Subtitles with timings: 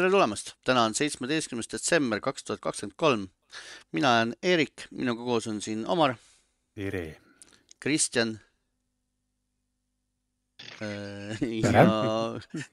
[0.00, 3.26] tere tulemast, täna on seitsmeteistkümnes detsember kaks tuhat kakskümmend kolm.
[3.92, 6.14] mina olen Eerik, minuga koos on siin Omar.
[6.74, 7.20] tere.
[7.80, 8.38] Kristjan.
[10.80, 11.84] Äh, ja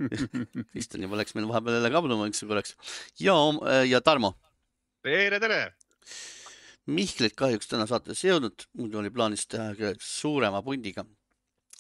[0.72, 2.78] Kristjan juba läks meil vahepeal jälle kabluma üks korraks
[3.20, 3.36] ja,
[3.84, 4.38] ja Tarmo.
[5.04, 5.62] tere, tere.
[6.88, 11.04] Mihklit kahjuks täna saatesse ei jõudnud, muidu oli plaanis teha suurema pundiga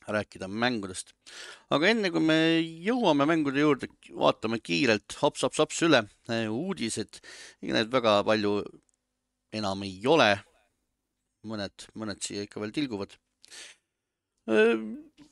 [0.08, 1.14] rääkida mängudest.
[1.70, 2.38] aga enne kui me
[2.88, 6.04] jõuame mängude juurde, vaatame kiirelt hops-hops-hops üle
[6.48, 7.20] uudised.
[7.62, 8.62] ega neid väga palju
[9.54, 10.32] enam ei ole.
[11.48, 13.14] mõned, mõned siia ikka veel tilguvad.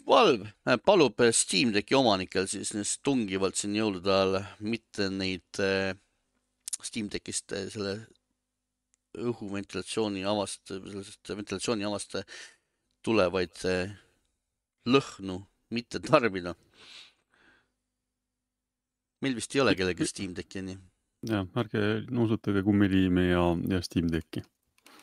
[0.06, 2.72] Valve palub Steam Decki omanikel siis
[3.04, 5.60] tungivalt siin jõulude ajal mitte neid
[6.86, 7.98] Steam Deckist selle
[9.16, 12.18] õhuventilatsiooni avast, sellest ventilatsiooni avast
[13.06, 13.64] tulevaid
[14.90, 15.40] lõhnu
[15.74, 16.56] mitte tarbida.
[19.24, 20.76] meil vist ei ole kellelgi Steam Decki nii.
[21.32, 24.44] jah, ärge nuusutage kummiliimi ja, ja Steam Decki.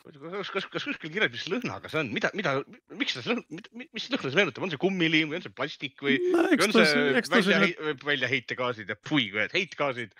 [0.03, 2.55] kas, kas, kas kuskil kirjas, mis lõhnaga see on, mida, mida,
[2.99, 3.43] miks see lõhn,
[3.83, 6.85] mis lõhna see meenutab, on see kummiliim või on see plastik või no, on see
[7.19, 7.97] välja, selle...
[8.03, 10.15] väljaheitgaasid ja pui, heitgaasid?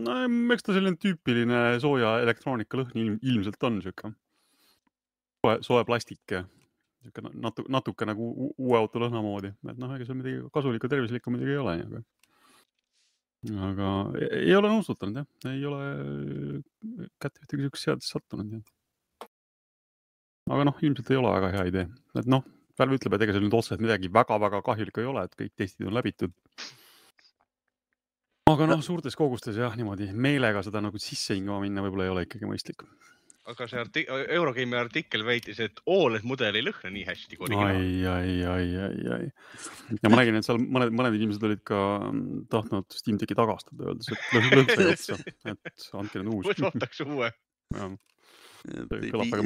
[0.00, 0.22] no
[0.54, 4.14] eks ta selline tüüpiline sooja elektroonika lõhn ilm, ilmselt on sihuke
[5.44, 6.38] soe, soe plastik
[7.04, 11.32] niisugune natuke, natuke nagu uue auto lõhna moodi, et noh, ega seal midagi kasulikku, tervislikku
[11.32, 12.02] muidugi ei ole, aga,
[13.68, 13.92] aga
[14.42, 15.80] ei ole nõustutanud jah, ei ole
[17.22, 19.28] kätte ühtegi siukest seadust sattunud jah.
[20.50, 22.46] aga noh, ilmselt ei ole väga hea idee, et noh,
[22.78, 25.88] Valve ütleb, et ega seal nüüd otseselt midagi väga-väga kahjulikku ei ole, et kõik testid
[25.88, 26.34] on läbitud.
[28.52, 32.22] aga noh, suurtes kogustes jah, niimoodi meelega seda nagu sisse hingama minna võib-olla ei ole
[32.28, 32.86] ikkagi mõistlik
[33.48, 37.78] aga see arti-, Eurogame'i artikkel väitis, et Oled mudel ei lõhna nii hästi kui originaal.
[37.78, 40.00] ai, ai, ai, ai, ai.
[40.02, 41.80] ja ma nägin, et seal mõned, mõned inimesed olid ka
[42.10, 45.18] mm, tahtnud Steam Decki tagastada, öeldes, et lõhna otsa,
[45.54, 46.62] et andke nüüd uus.
[46.66, 47.32] võtaks uue.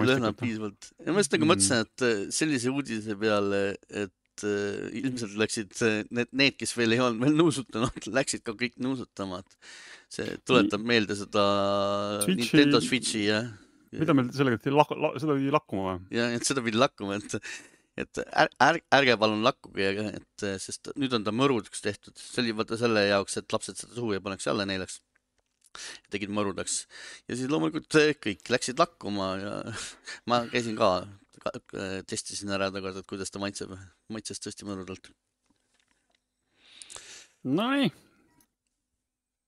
[0.09, 0.91] lõhnab piisavalt.
[1.05, 3.65] ja ma just nagu mõtlesin, et äh, sellise uudise peale,
[4.03, 5.75] et uh, ilmselt läksid
[6.11, 9.75] need, need, kes veel ei olnud veel nuusutanud, läksid ka kõik nuusutama, et
[10.13, 11.45] see tuletab meelde seda
[12.25, 12.41] Switchi...
[12.41, 13.53] Nintendo Switchi jah
[14.01, 16.03] mida meil sellega lak-, la, seda pidi lakkuma või?
[16.17, 17.55] ja, et seda pidi lakkuma, et,
[18.01, 22.55] et är, är, ärge palun lakkuge, et sest nüüd on ta mõrudaks tehtud, see oli
[22.57, 25.01] vaata selle jaoks, et lapsed seda suhu ei paneks alla neelaks.
[26.13, 26.83] tegid mõrudaks
[27.31, 29.53] ja siis loomulikult kõik läksid lakkuma ja
[30.29, 30.91] ma käisin ka,
[31.41, 31.53] ka,
[32.09, 33.73] testisin ära tagasi, et kuidas ta maitseb,
[34.13, 35.13] maitses tõesti mõrudalt.
[37.43, 37.89] Nonii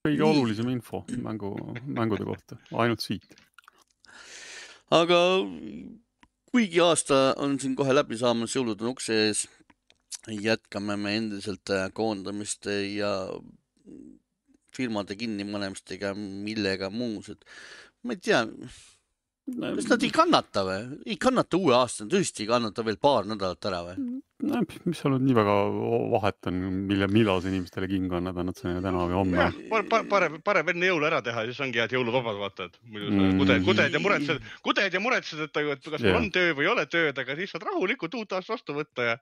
[0.05, 0.29] kõige Nii.
[0.29, 3.37] olulisem info mängu, mängude kohta, ainult siit
[4.95, 5.19] aga
[6.53, 9.45] kuigi aasta on siin kohe läbi saamas, jõulud on ukse ees,
[10.29, 13.11] jätkame me endiselt äh, koondamist ja
[14.75, 17.45] firmade kinnipanemistega, millega muus, et
[18.03, 18.43] ma ei tea
[19.45, 20.85] kas nad ei kannata või?
[21.05, 24.21] ei kannata uue aasta, tõesti ei kannata veel paar nädalat ära või?
[24.45, 25.57] no mis seal nüüd nii väga
[26.15, 29.47] vahet on, mille, millal see inimestele king on, nad see täna või homme.
[30.11, 33.39] parem, parem enne jõule ära teha, siis ongi head jõuluvabad, vaata, et muidu mm.
[33.43, 36.87] kuded, kuded ja muretsed, kuded ja muretsed, et, kas mul on töö või ei ole
[36.91, 39.19] tööd, aga siis saad rahulikult uut aastat vastu võtta ja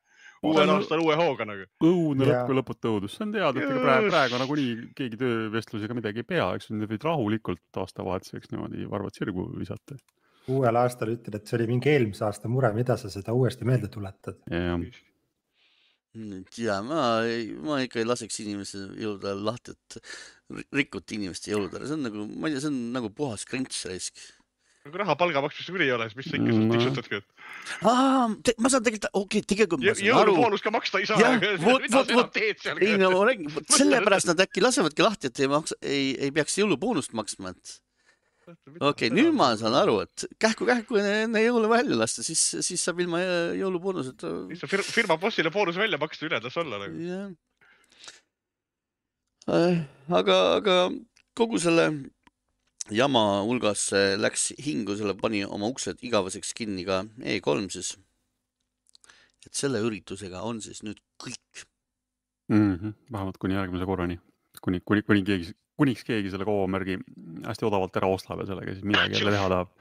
[0.48, 1.66] uuel aastal uue hooga nagu.
[1.84, 5.97] õudne lõpp ja lõputu õudus, see on teada, et ega praegu, praegu nagunii keegi töövestlusega
[5.98, 9.97] midagi ei pea, eks ju, võid rahulikult aastavahetuseks niimoodi varvad sirgu visata.
[10.52, 13.91] uuel aastal ütled, et see oli mingi eelmise aasta mure, mida sa seda uuesti meelde
[13.92, 14.42] tuletad?
[16.60, 17.02] ja ma,
[17.64, 22.06] ma ikka ei laseks inimese jõulude ajal lahti, et rikuti inimeste jõulude ajal, see on
[22.10, 24.26] nagu, ma ei tea, see on nagu puhas krents raisk
[24.82, 26.72] kui raha palga maksmiseks üle ei ole, siis mis sa ikka mm.
[26.75, 27.44] tiksutadki, et.
[27.87, 28.25] aa,
[28.65, 30.32] ma saan tegelikult, okei okay,, tegelikult ma saan aru.
[30.32, 31.31] jõuluboonus ka maksta ei saa.
[31.62, 32.41] vot, vot, vot,
[32.82, 37.15] ei no räägin, sellepärast nad äkki lasevadki lahti, et ei maksa, ei, ei peaks jõuluboonust
[37.19, 37.76] maksma, et.
[38.49, 43.05] okei okay,, nüüd ma saan aru, et kähku-kähku enne jõule välja lasta, siis, siis saab
[43.05, 43.23] ilma
[43.61, 44.32] jõuluboonuseta.
[44.50, 47.06] siis saab firma bossile boonus välja maksta, üle tas olla nagu.
[47.06, 47.31] jah.
[49.50, 49.78] Äh,
[50.11, 50.76] aga, aga
[51.38, 51.87] kogu selle
[52.96, 53.88] jama hulgas
[54.20, 57.96] läks hingu, selle pani oma uksed igaveseks kinni ka E3 siis.
[59.46, 61.64] et selle üritusega on siis nüüd kõik
[62.52, 62.74] mm.
[62.74, 62.94] -hmm.
[63.12, 64.20] vähemalt kuni järgmise korrani,
[64.62, 66.98] kuni, kuni, kuni keegi, kuniks keegi selle kaubamärgi
[67.46, 69.74] hästi odavalt ära ostab ja sellega siis midagi jälle teha tahab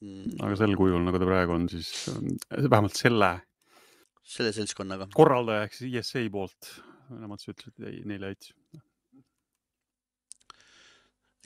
[0.00, 0.38] mm..
[0.40, 1.92] aga sel kujul, nagu ta praegu on, siis
[2.50, 3.32] vähemalt selle.
[4.26, 5.08] selle seltskonnaga.
[5.14, 6.72] korraldaja ehk siis ESA poolt,
[7.14, 8.54] nemad siis ütlesid, ei, neile jättis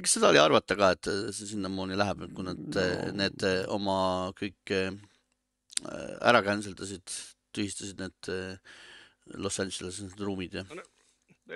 [0.04, 2.86] kas seda oli arvata ka, et see sinnamaani läheb, kui nad no.
[3.18, 3.98] need oma
[4.38, 4.94] kõik äh,
[6.20, 7.18] ära cancel dasid,
[7.56, 8.78] tühistasid need äh,
[9.40, 10.82] Los Angeles need ruumid ja no,?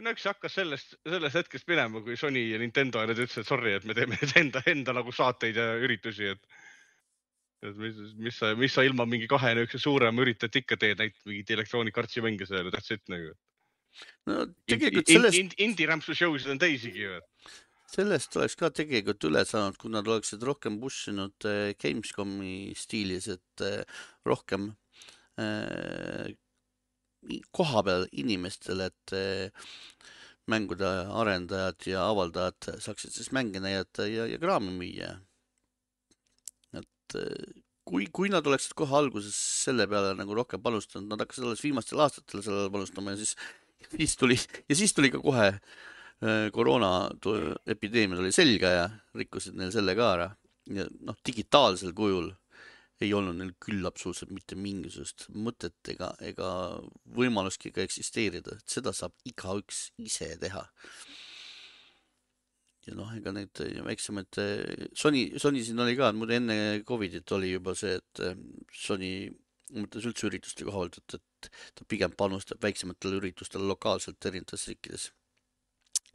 [0.03, 3.45] no eks see hakkas sellest, sellest hetkest minema, kui Sony ja Nintendo ja need ütlesid,
[3.45, 6.63] et sorry, et me teeme enda, enda nagu saateid ja üritusi, et.
[7.65, 11.31] et mis, mis sa, mis sa ilma mingi kahe niisuguse suurema üritajat ikka teed, näitad
[11.31, 13.35] mingit Electronic Artsi mänge seal ja that's it nagu.
[14.27, 17.21] no tegelikult sellest Ind, ind, indie-rämpsu show sid on teisigi ju.
[17.91, 23.29] Sellest oleks ka tegelikult üle saanud, kui nad oleksid rohkem push inud äh, Gamescomi stiilis,
[23.37, 23.85] et äh,
[24.27, 24.73] rohkem
[25.41, 26.33] äh,
[27.57, 29.15] kohapeal inimestele, et
[30.53, 35.15] mängude arendajad ja avaldajad saaksid siis mänge näidata ja, ja kraami müüa.
[36.77, 37.17] et
[37.89, 42.05] kui, kui nad oleksid kohe alguses selle peale nagu rohkem panustanud, nad hakkasid alles viimastel
[42.05, 43.33] aastatel sellele panustama ja siis,
[43.97, 45.73] siis tuli ja siis tuli ka kohe äh,
[46.55, 48.85] koroona tu- epideemia tuli selga ja
[49.19, 50.31] rikkusid neil selle ka ära.
[50.65, 52.31] ja noh, digitaalsel kujul
[53.03, 56.49] ei olnud neil küll absoluutselt mitte mingisugust mõtet ega, ega
[57.19, 60.65] võimalustki ka eksisteerida, et seda saab igaüks ise teha.
[62.87, 64.41] ja noh, ega neid väiksemaid,
[64.97, 66.57] Sony, Sony siin oli ka, muidu enne
[66.89, 68.37] Covidit oli juba see, et eh,
[68.73, 69.13] Sony
[69.75, 75.11] mõtles üldse ürituste koha pealt, et, et ta pigem panustab väiksematele üritustele lokaalselt erinevates riikides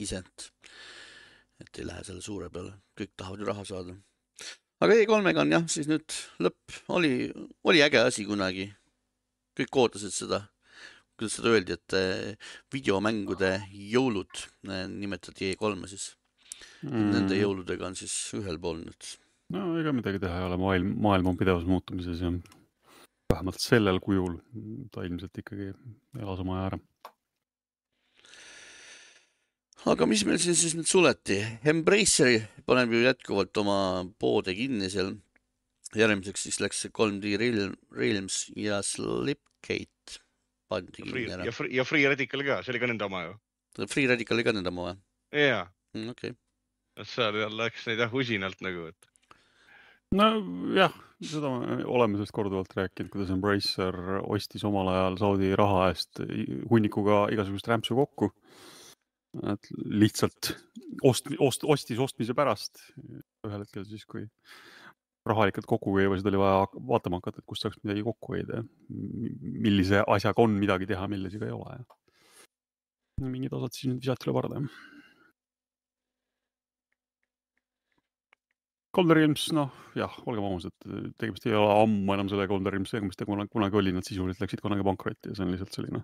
[0.04, 0.50] ise, et,
[1.64, 3.96] et ei lähe selle suure peale, kõik tahavad ju raha saada.
[4.80, 7.12] Aga E3-ga on jah, siis nüüd lõpp, oli,
[7.68, 8.70] oli äge asi kunagi.
[9.60, 10.38] kõik ootasid seda,
[11.18, 16.14] kuidas seda öeldi, et eh, videomängude jõulud eh, nimetati E3-e siis.
[16.84, 17.10] Mm..
[17.12, 19.10] Nende jõuludega on siis ühel pool nüüd.
[19.52, 22.32] no ega midagi teha ei ole, maailm, maailm on pidevas muutumises ja
[23.32, 24.38] vähemalt sellel kujul
[24.92, 25.70] ta ilmselt ikkagi
[26.20, 26.80] elas oma aja ära
[29.88, 31.38] aga mis meil siin siis nüüd suleti?
[31.70, 33.78] Embracer paneb ju jätkuvalt oma
[34.20, 35.14] poode kinni seal.
[35.96, 40.20] järgmiseks siis läks see 3D Realm, Realms ja Slipgate
[40.70, 41.46] pandi kinni ära.
[41.48, 43.36] ja Free, ja Free Radical ka, see oli ka nende oma ju.
[43.90, 44.98] Free Radical oli ka nende oma või?
[45.34, 45.64] jaa.
[45.96, 46.36] Mm, okei.
[47.02, 49.34] seal läks neid jah usinalt nagu, et.
[50.14, 50.94] nojah,
[51.24, 56.22] seda me oleme sellest korduvalt rääkinud, kuidas Embracer ostis omal ajal Saudi raha eest
[56.70, 58.30] hunnikuga igasugust rämpsu kokku
[59.52, 59.70] et
[60.02, 60.52] lihtsalt
[61.06, 62.82] ost-, ost-, ostis ostmise pärast
[63.46, 64.26] ühel hetkel siis, kui
[65.26, 70.42] rahalikult kokku keevasid, oli vaja vaatama hakata, et kust saaks midagi kokku hoida millise asjaga
[70.42, 71.80] on midagi teha, millisega ei ole.
[73.20, 74.62] mingid osad siis nüüd visati üle parda.
[78.90, 80.74] Golden Realms, noh jah, olgem ausad,
[81.18, 84.42] tegemist ei ole ammu enam selle Golden Realmsiga, mis ta kunagi, kunagi oli, nad sisuliselt
[84.42, 86.02] läksid kunagi pankrotti ja see on lihtsalt selline.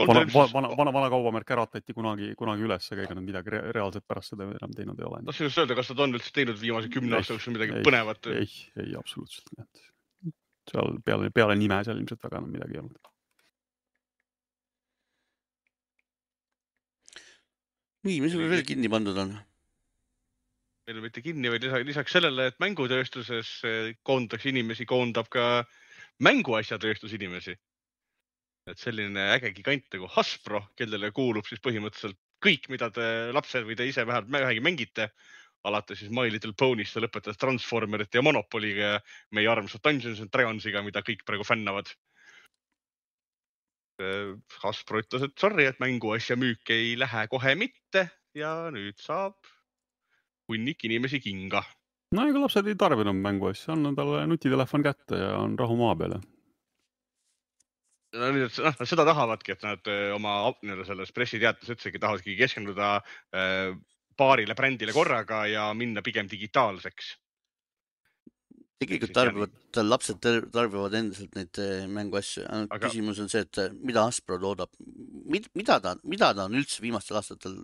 [0.00, 4.06] vana, vana, vana, vana kaubamärk äratati kunagi, kunagi üles, aga ega nad midagi re reaalselt
[4.08, 5.22] pärast seda enam teinud ei ole.
[5.28, 8.30] tahtsin just öelda, kas nad on üldse teinud viimase kümne aasta jooksul midagi ei, põnevat?
[8.34, 8.52] ei,
[8.84, 10.32] ei absoluutselt, et
[10.72, 13.10] seal peale, peale nime seal ilmselt väga enam midagi ei olnud.
[18.04, 19.36] nii, mis sul veel kinni pandud on?
[20.88, 23.50] Meil mitte kinni, vaid lisaks, sellele, et mängutööstuses
[24.04, 25.64] koondatakse inimesi, koondab ka
[26.24, 27.56] mänguasjatööstus inimesi.
[28.64, 33.04] et selline äge gigant nagu Hasbro, kellele kuulub siis põhimõtteliselt kõik, mida te
[33.36, 35.10] lapsed või te ise vähemalt vähegi mängite,
[35.68, 39.02] alates siis My Little Pony'st ja lõpetades Transformerite ja Monopoly'ga ja
[39.36, 41.92] meie armsa Dungeons and Dragonsiga, mida kõik praegu fännavad.
[44.64, 49.36] Hasbro ütles, et sorry, et mänguasja müük ei lähe kohe mitte ja nüüd saab
[50.50, 51.62] hunnik inimesi kinga.
[52.14, 55.96] no ega lapsed ei tarbi enam mänguasju, anna talle nutitelefon kätte ja on rahu maa
[55.98, 56.18] peal.
[58.14, 62.36] no nüüd, noh, nad seda tahavadki, et nad öö, oma nii-öelda selles pressiteates ütlesidki, tahavadki
[62.38, 62.94] keskenduda
[63.34, 63.74] öö,
[64.16, 67.14] paarile brändile korraga ja minna pigem digitaalseks.
[68.84, 73.58] tegelikult tarbivad, lapsed tar- tarbivad endiselt neid eh, mänguasju, ainult Aga- küsimus on see, et
[73.62, 74.70] eh, mida Hasbro toodab,
[75.30, 77.54] mida ta, mida ta on üldse viimastel aastatel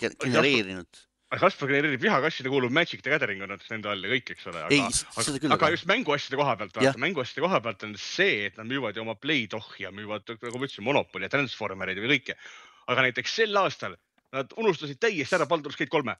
[0.00, 1.00] ge- genereerinud?
[1.40, 4.64] Kasper genereerib vihakassi, ta kuulub Magic the Gathering on nende all ja kõik, eks ole.
[4.68, 8.58] ei, aga, seda küll, aga just mänguasjade koha pealt, mänguasjade koha pealt on see, et
[8.60, 12.36] nad müüvad ju oma Play-Doh'i ja müüvad, nagu ma ütlesin, Monopoly ja Transformereid ja kõike.
[12.92, 13.96] aga näiteks sel aastal
[14.36, 16.16] nad unustasid täiesti ära Baldur's Gate kolme.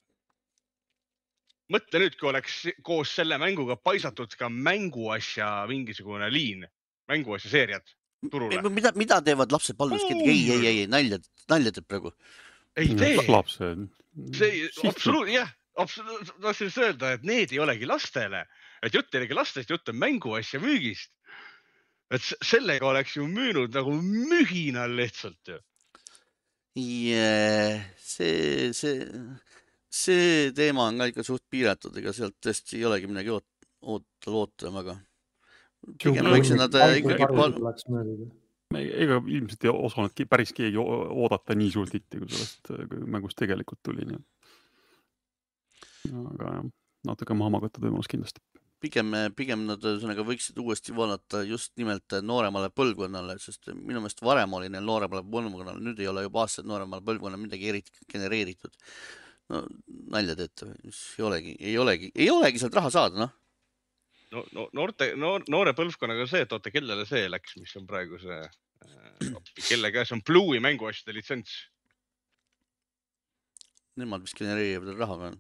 [1.73, 6.67] mõtle nüüd, kui oleks koos selle mänguga paisatud ka mänguasja mingisugune liin,
[7.09, 7.95] mänguasja seeriad
[8.31, 8.63] turule.
[8.71, 10.31] mida, mida teevad lapsed Baldur's Gate'iga?
[10.31, 11.19] ei, ei, ei, ei, nalja,
[11.53, 12.13] nalja teeb praegu.
[12.77, 13.89] ei tee, lapsed.
[14.37, 15.51] See absoluutselt jah,
[15.81, 18.45] absoluutselt tahtsin just öelda, et need ei olegi lastele,
[18.85, 21.13] et jutt ei olegi lastest, jutt on mänguasja müügist.
[22.13, 25.55] et sellega oleks ju müünud nagu mühinal lihtsalt ju.
[26.77, 29.07] Yeah, see, see,
[29.89, 34.29] see teema on ka ikka suht piiratud, ega sealt tõesti ei olegi midagi oot-, oota,
[34.29, 34.99] loota väga.
[36.05, 37.57] pigem võiksid nad äh, ikkagi pal-.
[38.79, 42.73] Ega ilmselt ei osanud päris keegi oodata nii suurt hitti, kui sellest
[43.11, 44.27] mängust tegelikult tuli, nii et.
[46.13, 46.67] aga jah,
[47.09, 48.43] natuke maha magatud võimalus kindlasti.
[48.83, 54.59] pigem, pigem nad ühesõnaga võiksid uuesti vaadata just nimelt nooremale põlvkonnale, sest minu meelest varem
[54.59, 58.75] oli neil nooremale põlvkonnale, nüüd ei ole juba aastaid nooremale põlvkonnale midagi eriti genereeritud.
[59.53, 59.63] no
[60.15, 63.39] nalja teete või, ei olegi, ei olegi, ei olegi sealt raha saada, noh.
[64.33, 68.21] No, no noorte, noor, noore põlvkonnaga see, et oota, kellele see läks, mis on praegu
[68.23, 68.41] see,
[69.69, 71.57] kelle käes on Blue'i mänguasjade litsents?
[74.01, 75.33] Nemad vist genereerivad raha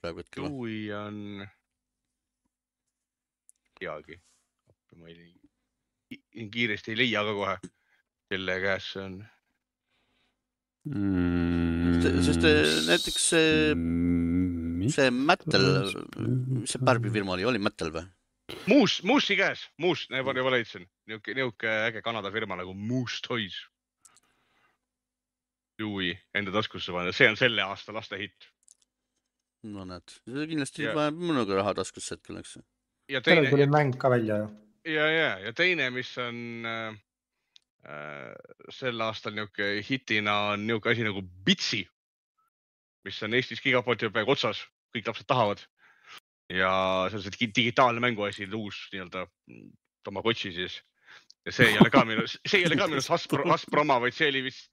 [0.00, 0.46] praegu hetkel.
[0.46, 1.42] Blue'i on,
[3.80, 4.20] teagi,
[5.00, 5.32] ma ei,
[6.14, 7.58] nii kiiresti ei leia ka kohe,
[8.30, 9.18] kelle käes see on.
[12.24, 13.50] sest eh, näiteks see,
[14.94, 15.68] see Mattel,
[16.62, 18.06] mis see Barbi firma oli, oli Mattel või?
[18.68, 23.56] Moose, Moose'i käes, Moose, juba, juba leidsin, niuke, niuke äge Kanada firma nagu Moose Toys.
[25.80, 28.48] Blue'i enda taskusse panna, see on selle aasta laste hitt.
[29.64, 32.58] no näed, see kindlasti Ja- paneb minuga raha taskusse hetkel, eks.
[33.08, 34.48] ja sellel teine tuli mäng ka välja ju.
[34.88, 36.94] ja, ja, ja teine, mis on äh,
[37.84, 38.34] äh,
[38.72, 41.82] sel aastal niuke hitina on niuke asi nagu Bitsi,
[43.04, 44.64] mis on Eestis gigapoti peaaegu otsas,
[44.96, 45.60] kõik lapsed tahavad.
[46.50, 46.72] Ja
[47.10, 49.26] see on see digi- digitaalne mänguasi, uus nii-öelda
[50.06, 50.80] Tamagotši siis.
[51.46, 54.16] ja see ei ole ka minu, see ei ole ka minu arust Hasbro, Hasbroma, vaid
[54.16, 54.70] see oli vist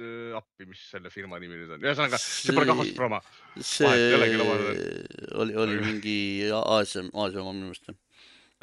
[0.00, 2.76] äh, appi, mis selle firma nimi nüüd on, ühesõnaga see pole ka
[3.58, 4.76] see ei olegi lubada.
[5.42, 6.18] oli, oli mingi
[6.54, 7.90] Aasia, Aasia oma minu meelest.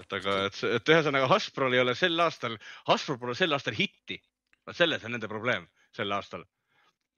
[0.05, 2.57] et aga, et, et ühesõnaga Hasbrol ei ole sel aastal,
[2.87, 4.21] Hasbrol pole sel aastal hitti.
[4.65, 6.47] vot selles on nende probleem sel aastal.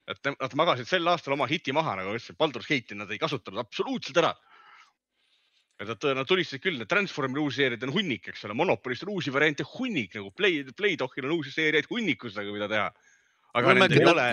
[0.08, 3.20] et nad magasid sel aastal oma hiti maha, nagu ma ütlesin, Baldur's Gate'i nad ei
[3.22, 4.32] kasutanud absoluutselt ära.
[5.86, 9.34] nad, nad tulistasid küll, need Transformeri uusi seeriaid on hunnik, eks ole, Monopolist on uusi
[9.34, 12.88] variante hunnik nagu Play, Playdohil on uusi seeriaid hunnikus nagu mida teha.
[13.57, 14.25] aga nendel ei ole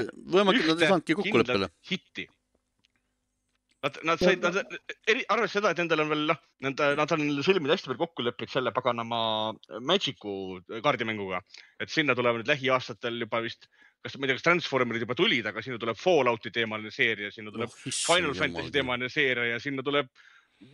[0.81, 1.69] saanudki kokkuleppele.
[1.91, 2.27] hitti.
[3.85, 4.57] Nad, nad said, nad,
[5.13, 8.53] eri, arvestades seda, et nendel on veel noh, nende, nad on sõlminud hästi palju kokkuleppeid
[8.53, 9.19] selle paganama
[9.85, 11.43] Magic'u kaardimänguga,
[11.85, 13.69] et sinna tulevad nüüd lähiaastatel juba vist,
[14.01, 17.53] kas ma ei tea, kas Transformerid juba tulid, aga sinna tuleb Fallouti teemaline seeria, sinna
[17.53, 18.73] tuleb Oh, Final Fantasy.
[18.73, 20.09] teemaline seeria ja sinna tuleb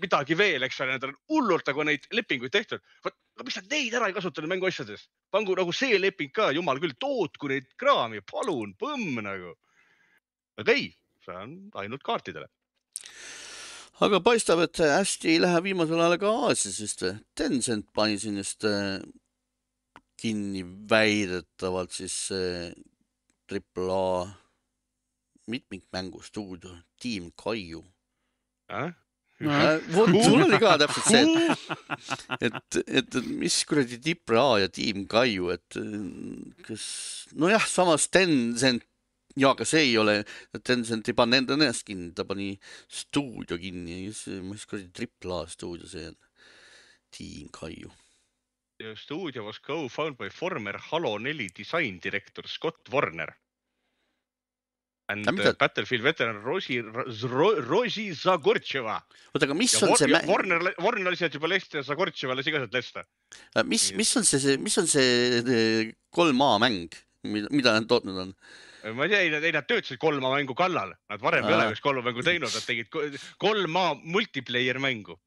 [0.02, 2.82] midagi veel, eks ole, nendel on hullult nagu neid lepinguid tehtud.
[3.04, 5.06] vot, aga miks nad neid ära ei kasutanud mänguasjades?
[5.32, 9.54] pangu nagu see leping ka, jumal küll, tootku neid kraami, palun, põmm nagu.
[10.60, 10.90] aga ei,
[11.24, 12.48] see on ainult kaartidele.
[14.06, 17.16] aga paistab, et hästi ei lähe viimasel ajal ka Aasias vist või?
[17.36, 19.00] Tencent pani siin just äh,
[20.20, 22.70] kinni väidetavalt siis äh,
[23.48, 24.28] triple A
[25.50, 26.70] mitmikmängustuudio
[27.02, 27.84] Team Kaiu.
[28.70, 28.94] Äh?
[29.40, 31.44] Äh, vot sul oli ka täpselt see,
[32.44, 35.94] et, et, et mis kuradi triple A ja Team Kaiu, et äh,
[36.66, 36.84] kas,
[37.40, 38.84] nojah, samas Tencent
[39.40, 40.18] ja aga see ei ole,
[40.60, 42.52] Tencent ei pannud enda ennast kinni, ta pani
[42.84, 44.02] stuudio kinni,
[44.44, 46.20] mis kuradi triple A stuudio see on?
[47.10, 47.88] Team Kaiu.
[48.80, 53.39] The studio was co-founded by former Halo neli disain director Scott Warner.
[55.10, 56.78] And Ja mida- Battlefield veteran Rosi,
[57.66, 58.96] Rosi Zagortševa.
[59.34, 61.84] oota, aga mis ja on see ja mä-, Warner, Warner lasi sealt juba lesta ja
[61.86, 63.04] Zagortševa lasi ka sealt lesta.
[63.66, 66.92] mis, mis on see, see, mis on see kolm A mäng,
[67.26, 68.34] mida, mida nad tootnud on?
[68.96, 71.66] ma ei tea, ei nad, ei nad töötasid kolma mängu kallal, nad varem ei ole
[71.74, 73.08] vist kolma mängu teinud, nad tegid ko-
[73.42, 75.18] kolm A multiplayer mängu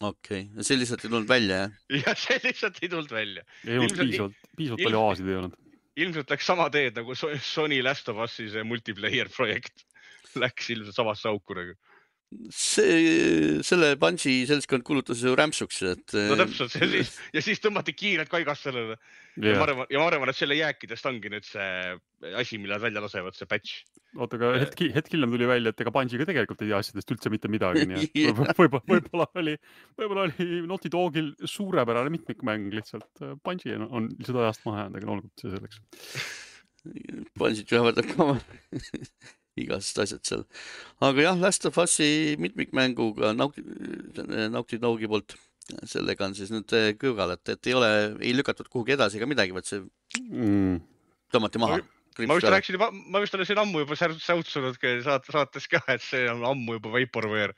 [0.00, 1.72] okei okay., see lihtsalt ei tulnud välja, jah?
[2.04, 3.42] ja see lihtsalt ei tulnud välja.
[3.66, 5.56] ei olnud piisavalt, piisavalt palju aasid ei olnud.
[6.00, 9.84] Ilmselt läks sama teed nagu So- Sony Last of Us'i see multiplayer projekt.
[10.42, 11.74] Läks ilmselt samasse auku nagu.
[12.54, 17.94] see, selle Bungi seltskond kuulutas ju rämpsuks, et no täpselt, ja siis, ja siis tõmmati
[17.96, 18.96] kiirelt kaigast sellele.
[19.40, 21.96] ja ma arvan, ja ma arvan, et selle jääkidest ongi nüüd see
[22.38, 23.82] asi, mille nad välja lasevad, see patch.
[24.14, 27.14] oota, aga hetk, hetk hiljem tuli välja, et ega Bungi ka tegelikult ei tea asjadest
[27.16, 29.56] üldse mitte midagi, nii et võib- võib-olla, võib-olla oli,
[29.98, 33.10] võib-olla oli Naughty Dogil suurepärane mitmikmäng lihtsalt.
[33.42, 35.82] Bungi on, on lihtsalt ajast maha jäänud, aga no olgu see selleks.
[37.38, 38.32] Bungi't ühverdab ka
[39.66, 40.44] igasugused asjad seal.
[41.04, 43.62] aga jah, Last of Us'i mitmikmänguga Naughty,
[44.52, 45.36] Naughty Dogi poolt,
[45.86, 47.90] sellega on siis nüüd eh, kõrval, et, et ei ole,
[48.20, 49.82] ei lükatud kuhugi edasi ega midagi, vaid see
[50.30, 50.80] Mm.
[51.30, 51.76] tõmmati maha.
[52.26, 52.80] ma vist rääkisin
[53.14, 56.74] ma vist olen siin ammu juba säutsunud ka saate, saates ka, et see on ammu
[56.80, 57.54] juba Vaporware.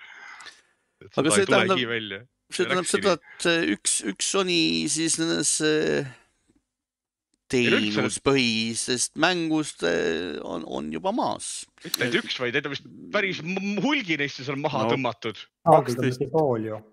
[1.17, 2.21] Aga see tähendab- välja.
[2.53, 4.59] see tähendab seda, et eh, üks, üks Sony
[4.93, 6.05] siis nendes eh,
[7.53, 11.53] teenuspõhisest mängust eh, on, on juba maas.
[11.85, 13.41] mitte ainult üks, vaid neid on vist päris
[13.85, 14.91] hulgi neist on seal maha No.
[14.95, 15.39] tõmmatud.
[15.67, 16.23] kaksteist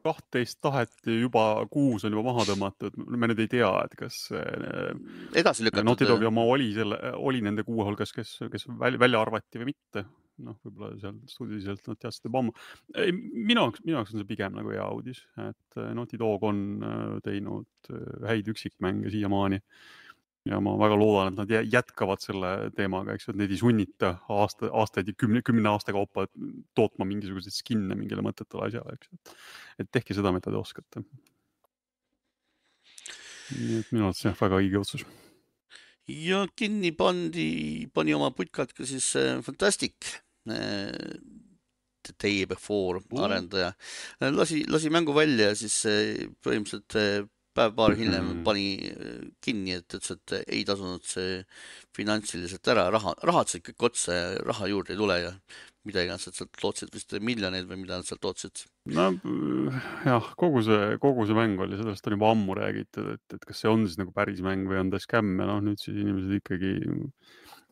[0.06, 4.94] kahtteist taheti juba kuus on juba maha tõmmatud, me nüüd ei tea, et kas äh,
[5.40, 6.30] edasi Naughty lükatud Dogi.
[6.30, 10.06] oma oli selle, oli nende kuue hulgas, kes, kes välja, arvati või mitte.
[10.40, 12.54] noh, võib-olla seal stuudiliselt nad teadsid juba ammu.
[13.34, 16.62] minu jaoks, minu jaoks on see pigem nagu hea uudis, et äh, Naughty Dog on
[16.80, 19.60] äh, teinud äh, häid üksikmänge siiamaani.
[20.50, 23.62] Ja ma väga loodan, et nad jä- jätkavad selle teemaga, eks ju, et neid ei
[23.62, 26.28] sunnita aasta, aastaid ja kümne, kümne aasta kaupa
[26.78, 29.40] tootma mingisuguseid skin'e mingile mõttetule asjale, eks ju.
[29.84, 31.06] et tehke seda, mida te oskate.
[33.50, 35.06] nii et minu arvates jah, väga õige otsus
[36.10, 40.16] ja kinni pandi, pani oma putkad ka siis äh, Fantastic
[40.50, 40.94] äh,
[42.04, 43.74] The Day Before arendaja.
[44.22, 47.30] lasi, lasi mängu välja ja siis äh, põhimõtteliselt
[47.60, 48.44] päev-paar hiljem Mhm.
[48.48, 51.44] pani äh, kinni, et ütles, et äh, ei tasunud see
[51.98, 55.34] finantsiliselt ära, raha, rahad said kõik otsa ja raha juurde ei tule ja
[55.88, 58.66] mida iganes nad sealt lootsid, vist miljoneid või mida nad sealt lootsid.
[58.96, 59.10] no
[60.06, 63.64] jah, kogu see, kogu see mäng oli, sellest on juba ammu räägitud, et, et kas
[63.64, 66.36] see on siis nagu päris mäng või on ta skämm ja noh, nüüd siis inimesed
[66.42, 66.76] ikkagi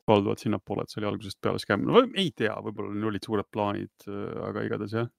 [0.08, 1.84] kalduvad sinnapoole, et see oli algusest peale skämm.
[1.88, 4.08] no ei tea, võib-olla neil olid suured plaanid,
[4.48, 5.10] aga igatahes jah.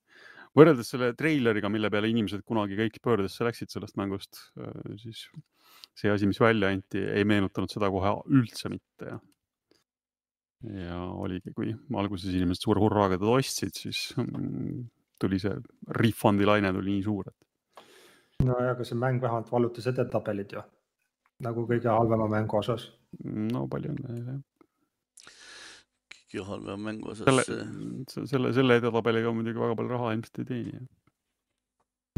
[0.56, 4.40] Võrreldes selle treileriga, mille peale inimesed kunagi kõik pöördesse läksid sellest mängust,
[5.02, 5.26] siis
[5.98, 9.18] see asi, mis välja anti, ei meenutanud seda kohe üldse mitte ja
[10.74, 14.88] ja oligi, kui alguses inimesed suure hurraaga teda ostsid, siis mm,
[15.22, 15.54] tuli see
[15.94, 17.48] refund'i laine tuli nii suur, et
[18.46, 20.62] no ja aga see mäng vähemalt vallutas edetabelid ju.
[21.46, 22.88] nagu kõige halvema mängu osas.
[23.24, 24.42] no palju õnne neile jah.
[26.28, 28.30] Kõige halvem mängu selle osas,.
[28.30, 30.82] selle, selle edetabeliga muidugi väga palju raha ilmselt ei teeni.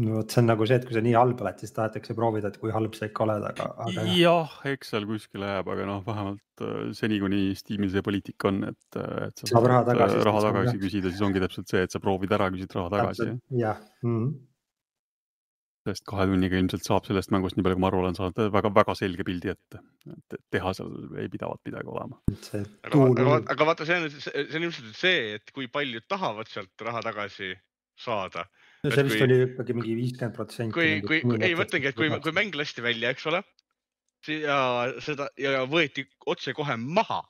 [0.01, 2.51] no vot, see on nagu see, et kui sa nii halb oled, siis tahetakse proovida,
[2.51, 4.55] et kui halb sa ikka oled, aga, aga jah.
[4.73, 9.01] eks seal kuskile jääb, aga noh, vähemalt äh, seni, kuni Steamil see poliitika on, et,
[9.27, 12.03] et sa Saab raha tagasi, äh, raha tagasi küsida, siis ongi täpselt see, et sa
[12.03, 13.33] proovid ära, küsid raha tagasi.
[13.61, 14.31] jah mm..
[15.87, 18.93] Sest kahe tunniga ilmselt saab sellest mängust, nii palju kui ma aru olen saanud, väga-väga
[18.99, 19.79] selge pildi ette.
[20.13, 20.91] et teha seal
[21.21, 22.19] ei pidavat midagi olema.
[22.41, 26.05] see aga, aga, vaata- aga vaata, see on, see on ilmselt see, et kui paljud
[26.09, 27.53] tahavad sealt raha tagasi
[27.97, 28.45] saada.
[28.83, 30.73] no see vist kui- oli ikkagi mingi viiskümmend protsenti.
[30.77, 33.41] kui, kui, ei mõtlengi, et kui, kui mäng lasti välja, eks ole,
[34.27, 34.59] ja
[35.01, 37.23] seda ja võeti otsekohe maha,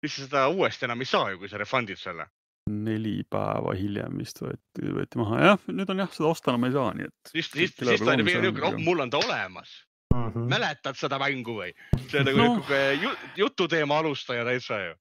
[0.00, 2.24] siis seda uuesti enam ei saa ju, kui sa refund'id selle.
[2.70, 6.74] Neli päeva hiljem vist võeti, võeti maha, jah, nüüd on jah, seda osta enam ei
[6.74, 7.30] saa, nii et.
[7.30, 9.76] siis, siis, siis ta on ju niisugune, oh, mul on ta olemas,
[10.14, 10.48] -hmm.
[10.50, 11.70] mäletad seda mängu või?
[12.08, 14.96] see on nagu niisugune ju, jututeema alustaja täitsa ju.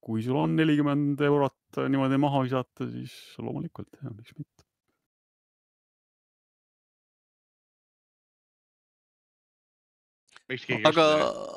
[0.00, 4.64] kui sul on nelikümmend eurot niimoodi maha visata, siis loomulikult miks mitte.
[10.88, 11.04] aga,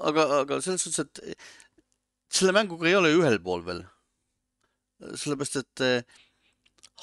[0.09, 1.37] aga, aga selles suhtes, et
[2.33, 3.83] selle mänguga ei ole ühel pool veel.
[5.11, 6.21] sellepärast, et äh,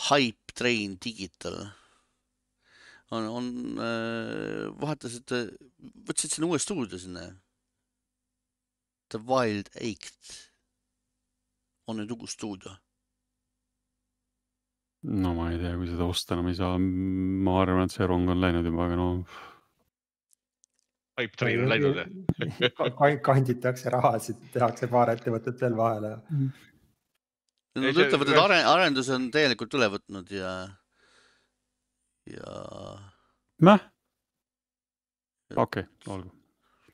[0.09, 1.59] Hype Train Digital
[3.11, 3.49] on, on
[3.83, 5.35] äh,, vahetasid,
[6.07, 7.27] võtsid sinna uue stuudio sinna.
[9.11, 10.37] The Wild Eight
[11.91, 12.77] on nüüd uus stuudio.
[15.03, 18.29] no ma ei tea, kui seda osta enam ei saa, ma arvan, et see rong
[18.31, 19.07] on läinud juba, aga no
[21.19, 21.97] Hype Train on läinud.
[23.25, 26.15] kanditakse rahasid, tehakse paar ettevõtet veel vahele.
[26.31, 26.49] Ei,
[27.79, 30.55] Nad see- ütlevad, et are-, arenduse on täielikult üle võtnud ja,
[32.27, 32.57] ja
[33.63, 33.85] mäh.
[35.55, 36.33] okei okay,, olgu,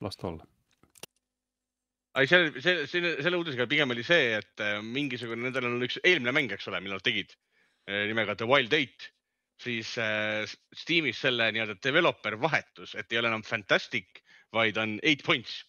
[0.04, 0.44] las ta olla.
[2.20, 5.96] ei, selle, selle, selle, selle uudisega pigem oli see, et äh, mingisugune, nendel on üks
[6.02, 7.32] eelmine mäng, eks ole, mille nad tegid
[7.88, 9.08] äh, nimega The Wild Eight,
[9.62, 10.44] siis äh,
[10.76, 14.20] Steamis selle nii-öelda developer vahetus, et ei ole enam Fantastic,
[14.52, 15.62] vaid on Eight Points.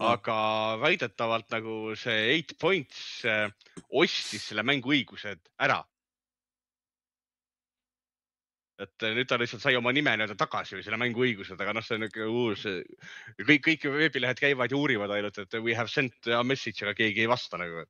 [0.00, 0.34] Aga
[0.80, 3.48] väidetavalt nagu see Eight Points äh,
[3.92, 5.82] ostis selle mängu õigused ära.
[8.80, 11.74] et äh, nüüd ta lihtsalt sai oma nime nii-öelda tagasi või selle mängu õigused, aga
[11.76, 12.62] noh, see on niisugune uus,
[13.44, 17.26] kõik, kõik veebilehed käivad ja uurivad ainult, et we have sent a message, aga keegi
[17.26, 17.84] ei vasta nagu.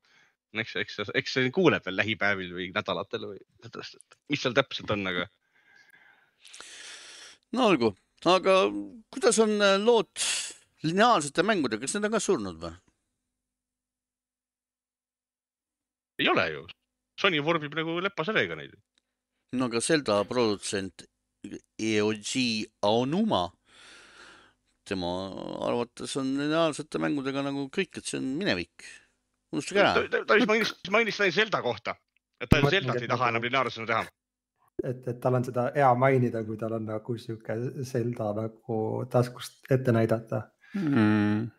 [0.51, 3.39] eks, eks, eks see kuuleb veel lähipäevil või nädalatel või
[4.27, 5.29] mis seal täpselt on, aga
[7.55, 7.93] no olgu,
[8.27, 8.57] aga
[9.15, 10.11] kuidas on äh, lood
[10.87, 12.73] lineaarsete mängudega, kas need on ka surnud või?
[16.21, 16.67] ei ole ju.
[17.21, 18.75] Sony vorbib nagu lepase veega neid.
[19.57, 21.05] no aga Zelda produtsent
[21.81, 22.31] EOG
[22.85, 23.47] Aonuma,
[24.87, 25.09] tema
[25.67, 28.85] arvates on lineaarsete mängudega nagu kõik, et see on minevik.
[29.51, 30.07] unustage ta, ära.
[30.09, 31.95] ta, ta vist mainis, mainis seda Zelda kohta,
[32.39, 34.05] et ta Zeldat ei taha nagu- enam lineaarsena teha.
[34.83, 39.65] et, et tal on seda hea mainida, kui tal on nagu sihuke Zelda nagu taskust
[39.69, 40.47] ette näidata.
[40.77, 41.49] mm..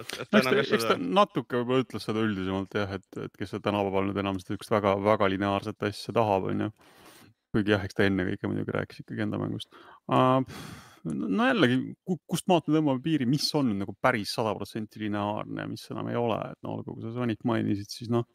[0.00, 3.34] et, et eks ta, eks ta seda, natuke võib-olla ütles seda üldisemalt jah, et, et
[3.38, 6.70] kes seda tänapäeval nüüd enam sellist väga, väga lineaarset asja tahab, onju.
[7.54, 9.72] kuigi jah, eks ta ennekõike muidugi rääkis ikkagi enda mängust
[10.12, 10.40] uh,.
[11.10, 11.80] no jällegi,
[12.28, 16.10] kust maalt me tõmbame piiri, mis on nagu päris sada protsenti lineaarne ja mis enam
[16.12, 18.28] ei ole, et no olgu, kui sa Sonic'it mainisid, siis noh.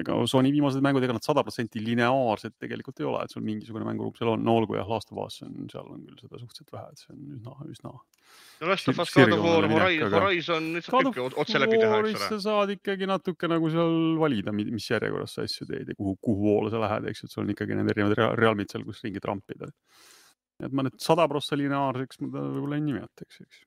[0.00, 3.86] Ega Sony viimased mängud, ega nad sada protsenti lineaarsed tegelikult ei ole, et sul mingisugune
[3.86, 6.74] mänguruum seal on, no olgu jah, Last of Us on, seal on küll seda suhteliselt
[6.74, 9.68] vähe, et see on üsna, üsna no Last of Us, God of War,
[10.18, 12.44] Horizon, nüüd saab kõike otse läbi teha, eks sa ole.
[12.46, 16.74] saad ikkagi natuke nagu seal valida, mis järjekorras sa asju teed ja kuhu, kuhu poole
[16.74, 19.22] sa lähed, eks ju, et sul on ikkagi need erinevad rea- realmid seal, kus ringi
[19.24, 19.70] trampida.
[20.62, 23.64] et ma nüüd sada prossa lineaarseks ma ta võib-olla ei nimetaks, eks.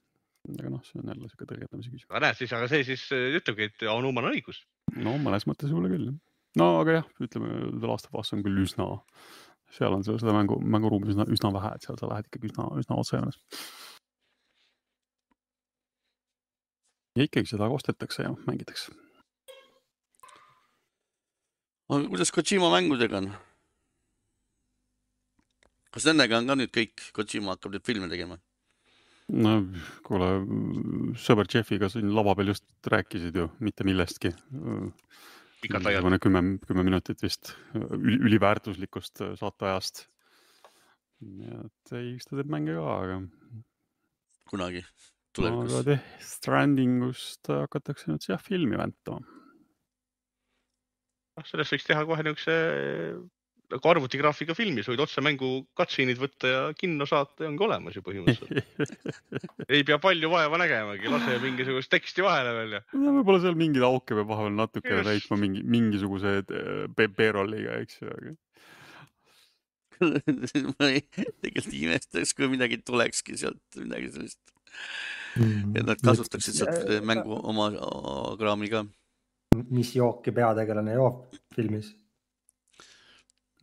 [0.55, 2.11] Aga noh, see on jälle siuke tõlgendamise küsimus.
[2.11, 4.61] aga näed siis, aga see siis äh, ütlebki, et Anumal on õigus.
[4.95, 6.13] no mõnes mõttes võib-olla küll.
[6.61, 8.87] no aga jah, ütleme The Last of Us on küll üsna,
[9.75, 12.69] seal on seda seda mängu, mänguruumi üsna, üsna vähe, et seal sa lähed ikkagi üsna,
[12.79, 13.41] üsna otsejoones.
[17.17, 18.95] ja ikkagi seda ostetakse ja mängitakse.
[21.89, 23.31] aga kuidas Kojima mängudega on?
[25.91, 28.39] kas nendega on ka nüüd kõik, Kojima hakkab nüüd filme tegema?
[29.35, 29.53] No
[30.07, 30.29] kuule,
[31.19, 34.31] sõber Jeffiga siin lava peal just rääkisid ju mitte millestki.
[35.63, 40.05] mingisugune kümme, kümme minutit vist üli, üliväärtuslikust saateajast.
[41.19, 43.21] nii et ei, eks ta teeb mänge ka, aga,
[44.51, 45.85] kunagi aga tulevikus.
[45.87, 49.21] Death Strandingust hakatakse nüüd jah filmi väntama.
[51.37, 52.55] noh, sellest võiks teha kohe niisuguse
[53.73, 57.97] nagu arvutigraafika filmi, sa võid otse mängu cutscene'id võtta ja kinno saata ja ongi olemas
[57.97, 59.11] ju põhimõtteliselt.
[59.73, 62.81] ei pea palju vaeva nägemagi, lase mingisugust teksti vahele veel ja.
[62.95, 65.09] no võib-olla seal mingeid auke peab vahepeal natukene Just.
[65.11, 66.37] täitma mingi, mingisuguse
[66.95, 68.35] B-rolliga, eks ju, aga
[70.77, 71.03] ma ei,
[71.41, 74.41] tegelikult ei imestaks, kui midagi tulekski sealt, midagi sellist,
[75.41, 78.85] et nad kasutaksid sealt mängu oma oma kraami ka.
[79.73, 81.23] mis jooki peategelane joob
[81.55, 81.95] filmis.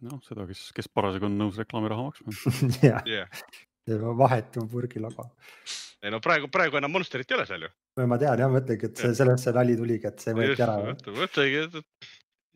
[0.04, 2.34] noh, seda, kes, kes parasjagu on nõus reklaamiraha maksma.
[2.82, 3.28] jah, Yeah.
[4.18, 5.30] vahetu purgilogo.
[6.04, 7.72] ei no praegu, praegu enam Monsterit ei ole seal ju.
[8.08, 10.76] ma tean jah, mõtlengi, et see, sellest see nali tuligi, et see võeti ära.
[11.18, 12.08] mõtlegi, et, et,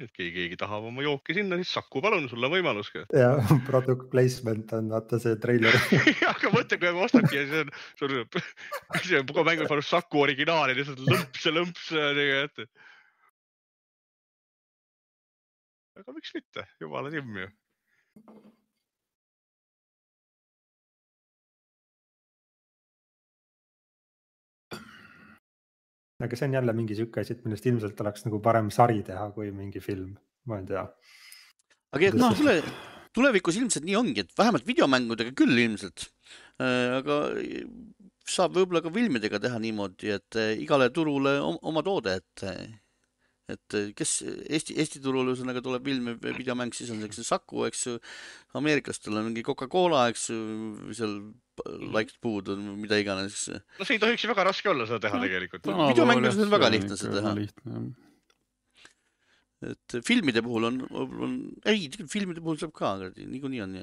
[0.05, 3.05] et keegi, keegi tahab oma jooki sinna, siis Saku, palun, sul on võimalus ka.
[3.17, 3.31] ja
[3.69, 5.77] product placement on vaata see treiler.
[6.33, 8.45] aga mõtle, kui ma ostangi ja see on, sul on,
[9.07, 12.69] see on kogu mängu pannud Saku originaali lihtsalt lõmps ja lõmps ja nii ette.
[15.99, 17.49] Aga miks mitte, jumala timm ju.
[26.19, 29.29] aga see on jälle mingi sihuke asi, et millest ilmselt oleks nagu parem sari teha
[29.37, 30.17] kui mingi film,
[30.51, 30.83] ma ei tea.
[31.95, 32.57] aga noh, tule,
[33.15, 36.09] tulevikus ilmselt nii ongi, et vähemalt videomängudega küll ilmselt.
[36.59, 37.21] aga
[38.29, 42.45] saab võib-olla ka filmidega teha niimoodi, et eh, igale turule om- oma toode, et,
[43.49, 47.65] et eh, kes Eesti, Eesti turul ühesõnaga tuleb film ja videomäng, siis on see Saku,
[47.69, 47.95] eks ju.
[48.61, 50.41] ameeriklastel on mingi Coca-Cola, eks ju,
[50.97, 51.15] seal
[51.95, 53.47] Like Food on mida iganes.
[53.51, 55.65] no see ei tohiks ju väga raske olla seda teha No, tegelikult.
[55.95, 57.33] videomängudes on väga lihtne seda teha.
[57.39, 57.81] lihtne,
[59.73, 63.75] et filmide puhul on, on, ei, filmide puhul saab ka, niikuinii on.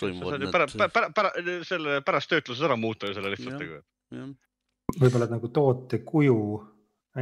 [0.00, 3.62] toimuvad pärast, need, pärast, pärast, selle pärast töötluses ära muuta ju selle lihtsalt
[4.96, 6.36] võib-olla nagu toote kuju,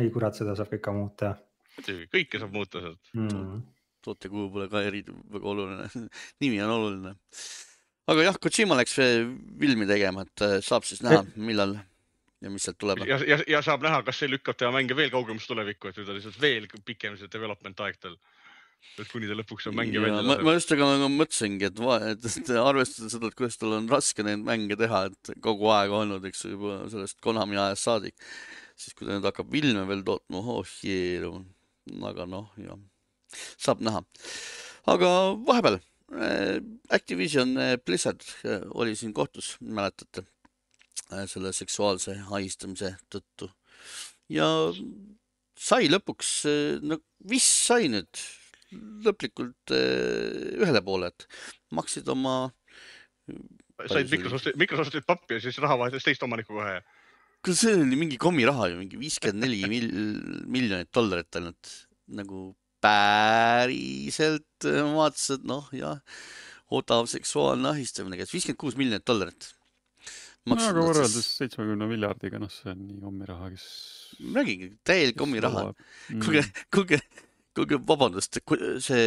[0.00, 1.34] ei kurat, seda saab ikka muuta
[1.76, 3.14] muidugi, kõike saab muuta sealt.
[3.16, 3.62] mm..
[4.04, 5.04] tootekulu pole ka eri,
[5.36, 5.88] väga oluline,
[6.44, 7.16] nimi on oluline.
[8.10, 11.78] aga jah, Kojima läks filmi tegema, et äh, saab siis näha, millal
[12.44, 13.02] ja mis sealt tuleb.
[13.08, 16.12] ja, ja, ja saab näha, kas see lükkab tema mänge veel kaugemasse tulevikku, et nüüd
[16.12, 18.16] on lihtsalt veel pikem see development aeg tal.
[19.00, 20.44] et kuni ta lõpuks on mänge välja ma, laseb.
[20.44, 23.88] ma just aga nagu mõtlesingi, et, va- et, et arvestades seda, et kuidas tal on
[23.88, 28.28] raske neid mänge teha, et kogu aeg olnud, eks ju, juba sellest Konami ajast saadik,
[28.78, 31.22] siis kui ta nüüd hakkab filme veel tootma, oh jee,
[32.10, 32.78] aga noh, jah,
[33.56, 34.02] saab näha.
[34.90, 35.10] aga
[35.48, 36.60] vahepeal äh,
[36.92, 40.26] Activision äh, Blizzard äh, oli siin kohtus, mäletate,
[41.30, 43.50] selle seksuaalse ahistamise tõttu
[44.32, 44.46] ja
[45.60, 46.30] sai lõpuks,
[46.82, 48.22] no vist sai nüüd
[49.04, 51.26] lõplikult ühele poole, et
[51.76, 52.48] maksid oma,
[53.86, 56.80] said Microsofti, Microsoftilt pappi ja siis raha vahetas teist omanikku kohe.
[57.44, 61.72] Kas see oli mingi kommiraha ju, mingi viiskümmend neli mil- miljonit dollarit ainult
[62.20, 62.46] nagu
[62.84, 66.00] päriselt vaatasin, et noh, jah,
[66.74, 69.50] odav seksuaalne ahistamine käis viiskümmend kuus miljonit dollarit.
[70.44, 73.68] no aga võrreldes seitsmekümne miljardiga, noh, see on nii kommiraha, kes.
[74.34, 75.70] räägigi, täielik kommiraha.
[76.10, 77.00] kuulge, kuulge,
[77.56, 78.40] kuulge, vabandust,
[78.84, 79.06] see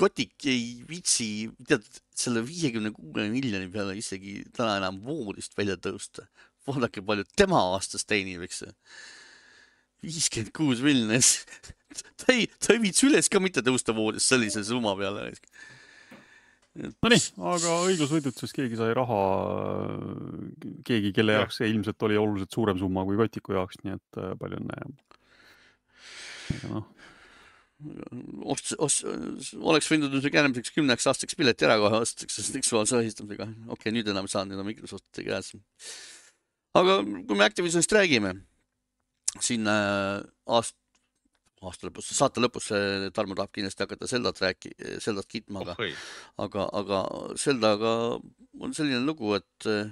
[0.00, 1.86] kotik ei viitsi, tead,
[2.20, 6.28] selle viiekümne kuue miljoni peale isegi täna enam voodist välja tõusta.
[6.68, 8.64] vaadake, palju tema aastas teenib, eks
[10.04, 11.44] viiskümmend kuus miljonit.
[12.20, 15.30] ta ei, ta ei viitsi üles ka mitte tõusta voodist sellise summa peale.
[16.80, 19.18] Nonii, aga õiglusvõidutses keegi sai raha,
[20.86, 21.42] keegi, kelle Jah.
[21.42, 24.78] jaoks see ilmselt oli oluliselt suurem summa kui Kotiku jaoks, nii et äh, palju õnne
[24.78, 26.70] ja.
[26.70, 26.86] noh,
[28.54, 29.02] ost-, ost-,
[29.58, 33.50] oleks võinud nüüd järgmiseks kümneks aastaks pileti ära kohe osta, seksuaalse ahistamisega.
[33.66, 35.52] okei okay,, nüüd enam ei saa, nüüd on Microsofti käes.
[36.78, 38.34] Aga kui me Activisionist räägime,
[39.42, 40.78] siin äh, aast-,
[41.62, 42.70] aasta lõpus, saate lõpus
[43.16, 45.90] Tarmo tahab kindlasti hakata Zeldat rääki-, Zeldat kiitma, aga, oi,
[46.46, 47.00] aga, aga
[47.40, 47.94] Zeldaga
[48.60, 49.90] on selline lugu, et äh,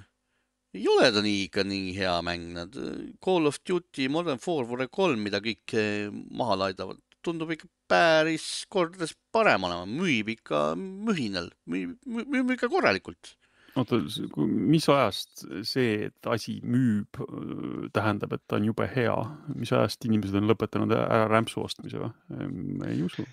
[0.77, 4.89] ei ole ta nii ikka nii hea mäng, nad äh, Call of Duty Modern Warfare
[4.91, 5.75] kolm, mida kõik
[6.31, 13.35] maha laidavad, tundub ikka päris kordades parem olema, müüb ikka mühinal, müüb, müüb ikka korralikult.
[13.77, 13.99] oota,
[14.45, 17.19] mis ajast see, et asi müüb,
[17.95, 19.15] tähendab, et ta on jube hea,
[19.55, 22.11] mis ajast inimesed on lõpetanud ära rämpsu ostmise või?
[22.89, 23.25] ei usu.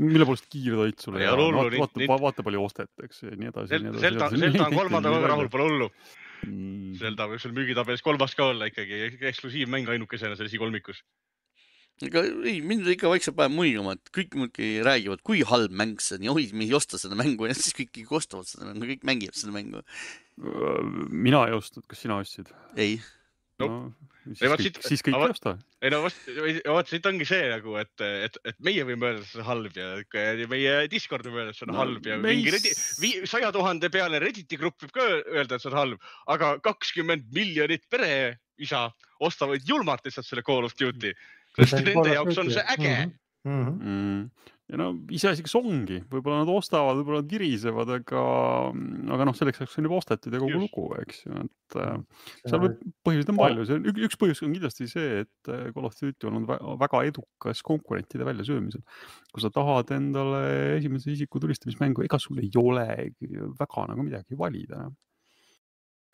[0.00, 3.82] mille poolest kiirtoit sulle Ei hea on, vaata, vaata, palju ostetakse ja nii edasi ja
[3.82, 4.04] nii edasi.
[4.06, 5.90] Zelda, Zelda on kolmanda kohaga rahul, pole hullu.
[7.00, 11.02] Zelda võib sul müügitabelis kolmas ka olla ikkagi, eksklusiivmäng ainukesena seal esikolmikus.
[12.06, 16.16] Ega ei, mind ikka vaikselt paneb muigama, et kõik muidugi räägivad, kui halb mäng see
[16.18, 18.88] on ja oi, me ei osta seda mängu ja siis kõik ikka ostavad seda mängu,
[18.94, 19.84] kõik mängivad seda mängu.
[21.10, 22.52] mina ei ostnud, kas sina ostsid?
[22.76, 23.00] ei,
[23.60, 23.78] No, no,
[24.24, 25.50] siis ei, vaat kõik siit-, siis kõik ei osta.
[25.84, 26.20] ei no vast,
[26.64, 27.92] vot siit ongi see nagu, et,
[28.24, 29.88] et, et meie võime öelda, et see on halb ja
[30.40, 33.50] ja meie Discord võib öelda, et see on No halb ja meis- mingi Reddit, saja
[33.52, 38.86] tuhande peale Redditi grupp võib ka öelda, et see on halb, aga kakskümmend miljonit pereisa
[39.20, 41.12] ostavad julmalt lihtsalt selle Call of Duty,
[41.66, 42.94] sest nende jaoks on see äge.
[43.44, 43.60] mm.
[43.64, 43.76] -hmm.
[43.80, 44.56] mm..
[44.70, 48.22] ja no iseasi, kas ongi, võib-olla nad ostavad, võib-olla nad virisevad, aga,
[49.16, 50.66] aga noh, selleks ajaks on juba ostetud ja kogu Just.
[50.68, 54.44] lugu, eks ju, et äh, seal võib, põhjuseid on palju, see on üks, üks põhjus
[54.46, 58.84] on kindlasti see, et Call of Duty on olnud vä- väga edukas konkurentide väljasöömisel.
[59.32, 60.42] kui sa tahad endale
[60.78, 62.88] esimese isiku tulistamismängu, ega sul ei ole
[63.58, 64.86] väga nagu midagi valida.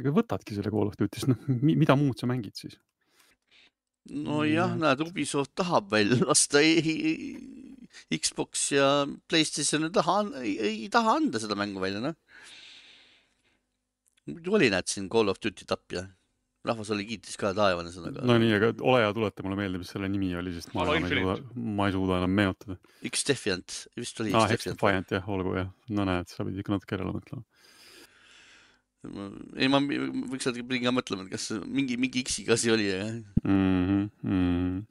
[0.01, 2.81] ega võtadki selle Call of Duty, sest noh, mida muud sa mängid siis?
[4.11, 4.83] nojah, Mm.
[4.85, 6.61] näed, Ubisoft tahab välja lasta
[8.13, 12.15] Xbox ja Playstation ei taha, ei, taha anda seda mängu välja, noh.
[14.27, 16.03] muidu oli, näed siin Call of Duty tapja,
[16.67, 19.79] rahvas oli, kiitis ka taevani seda, aga no nii, aga ole hea, tuleta mulle meelde,
[19.83, 21.37] mis selle nimi oli, sest ma enam ei suuda
[21.79, 22.79] ma ei suuda enam meenutada.
[23.11, 24.75] X-Defiant, vist oli aa, X-Defiant.
[24.81, 27.47] X-Defiant jah, olgu jah, no näed, sa pidid ikka natuke järele mõtlema.
[29.57, 32.91] ei, ma võiks natuke pidin ka mõtlema, et kas mingi, mingi X-iga asi oli,
[33.47, 34.85] Mm -hmm.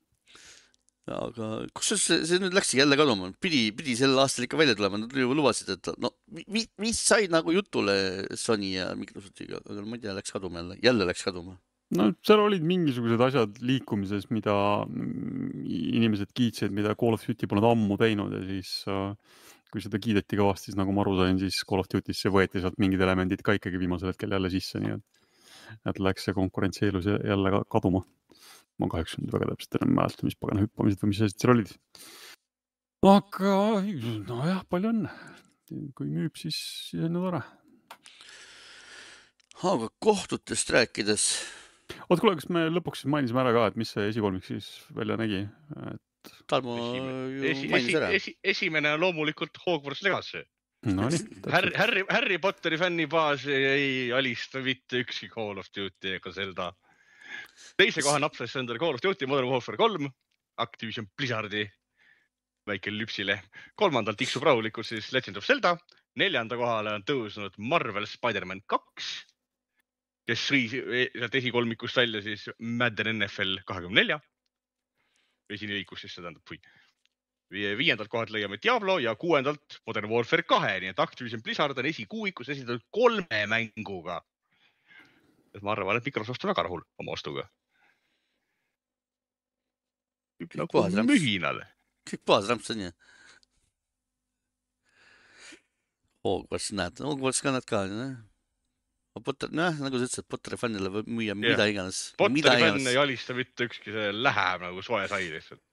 [1.05, 1.47] aga
[1.77, 5.11] kusjuures see, see nüüd läkski jälle kaduma, pidi, pidi sel aastal ikka välja tulema, nad
[5.13, 10.01] ju lubasid, et no vi- vist said nagu jutule Sony ja Microsoftiga, aga ma ei
[10.01, 11.57] tea, läks kaduma jälle, jälle läks kaduma.
[11.95, 14.55] no seal olid mingisugused asjad liikumises, mida
[14.89, 15.61] mm,
[15.99, 19.13] inimesed kiitsid, mida Call of Duty polnud ammu teinud ja siis äh,
[19.75, 22.77] kui seda kiideti kõvasti, siis nagu ma aru sain, siis Call of Duty'sse võeti sealt
[22.79, 25.25] mingid elemendid ka ikkagi viimasel hetkel jälle sisse, nii et,
[25.91, 28.05] et läks see konkurentsieelus jä- jälle ka kaduma.
[28.75, 31.53] ma kahjuks nüüd väga täpselt enam ei mäleta, mis pagana hüppamised või mis asjad seal
[31.53, 31.75] olid.
[33.11, 33.53] aga
[34.31, 35.11] nojah, palju õnne.
[35.97, 36.55] kui müüb, siis,
[36.87, 37.43] siis on ju tore.
[39.75, 41.29] aga kohtutest rääkides,
[42.07, 45.45] oota, kuule, kas me lõpuks mainisime ära ka, et mis see esikolmik siis välja nägi?
[46.47, 48.09] Tarmo Esimene- ju esi, mainis esi, ära.
[48.13, 50.43] esi, esimene on loomulikult Hogwarts Legacy.
[50.85, 51.17] Nonii,
[51.49, 56.67] Harry, Harry, Harry Potteri fännibaas ei alista mitte ükski Call of Duty ega Zelda.
[57.77, 60.05] teise koha napsas endale Call of Duty Modern Warfare kolm,
[60.61, 61.65] Activision Blizzardi
[62.67, 63.41] väike lüpsilehm.
[63.75, 65.75] kolmandal tiksub rahulikult siis Legend of Zelda,
[66.15, 69.09] neljanda kohale on tõusnud Marvel Spider-man kaks,
[70.25, 74.19] kes sõi sealt esikolmikust välja siis Madden NFL kahekümne nelja.
[75.49, 76.53] Esineliikus siis see tähendab,
[77.51, 82.49] viiendalt kohalt leiame Diablo ja kuuendalt Modern Warfare kahe, nii et Activision Blizzard on esikuuikus
[82.49, 84.21] esindatud kolme mänguga.
[85.55, 87.49] et ma arvan, et Microsoft on väga rahul oma ostuga.
[90.59, 91.61] nagu mühinal.
[92.09, 92.91] kõik puhas rämps on ju.
[96.25, 98.34] Hogwarts, näed, Hogwarts ka näed ka, jah.
[99.23, 102.01] Potter, nojah, nagu sa ütlesid, Potteri fännile võib müüa mida iganes.
[102.17, 105.63] mida Potteri fänn iganes ei, alista mitte ükski, see läheb nagu soe sai lihtsalt.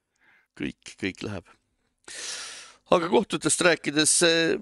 [0.61, 1.51] kõik, kõik läheb.
[2.93, 4.55] aga kohtutest rääkides eh,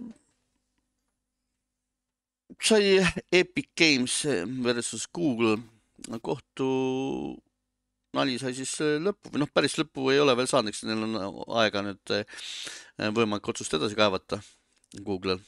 [2.60, 2.96] sai
[3.32, 4.22] Epic Games
[4.64, 5.58] versus Google
[6.22, 6.70] kohtu
[8.16, 11.04] nali sai siis äh, lõppu või noh, päris lõppu ei ole veel saanud, eks neil
[11.06, 11.18] on
[11.60, 12.42] aega nüüd äh,
[13.14, 14.40] võimalik otsust edasi kaevata
[15.06, 15.42] Google'l.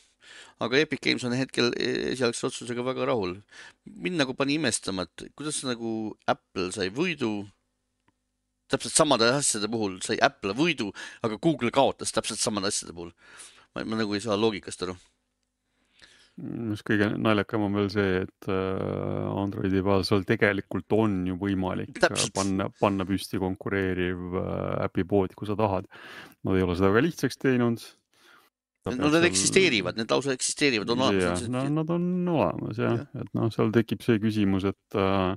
[0.62, 3.36] Aga Epic Games on hetkel e-, esialgse otsusega väga rahul.
[3.84, 7.46] mind nagu pani imestama, et kuidas nagu Apple sai võidu
[8.72, 10.92] täpselt samade asjade puhul sai Apple võidu,
[11.22, 13.12] aga Google kaotas täpselt samade asjade puhul.
[13.74, 14.96] ma, nagu ei saa loogikast aru
[16.40, 21.98] mis kõige naljakam on veel see, et äh, Androidi peal seal tegelikult on ju võimalik
[22.00, 22.32] Täpselt.
[22.36, 25.88] panna, panna püsti konkureeriv äh, äpipood, kui sa tahad.
[26.42, 27.84] Nad ei ole seda väga lihtsaks teinud.
[28.86, 29.28] No need seal...
[29.28, 31.44] eksisteerivad, need lausa eksisteerivad, on olemas.
[31.48, 35.36] no nad on olemas jah ja., et noh, seal tekib see küsimus, et äh,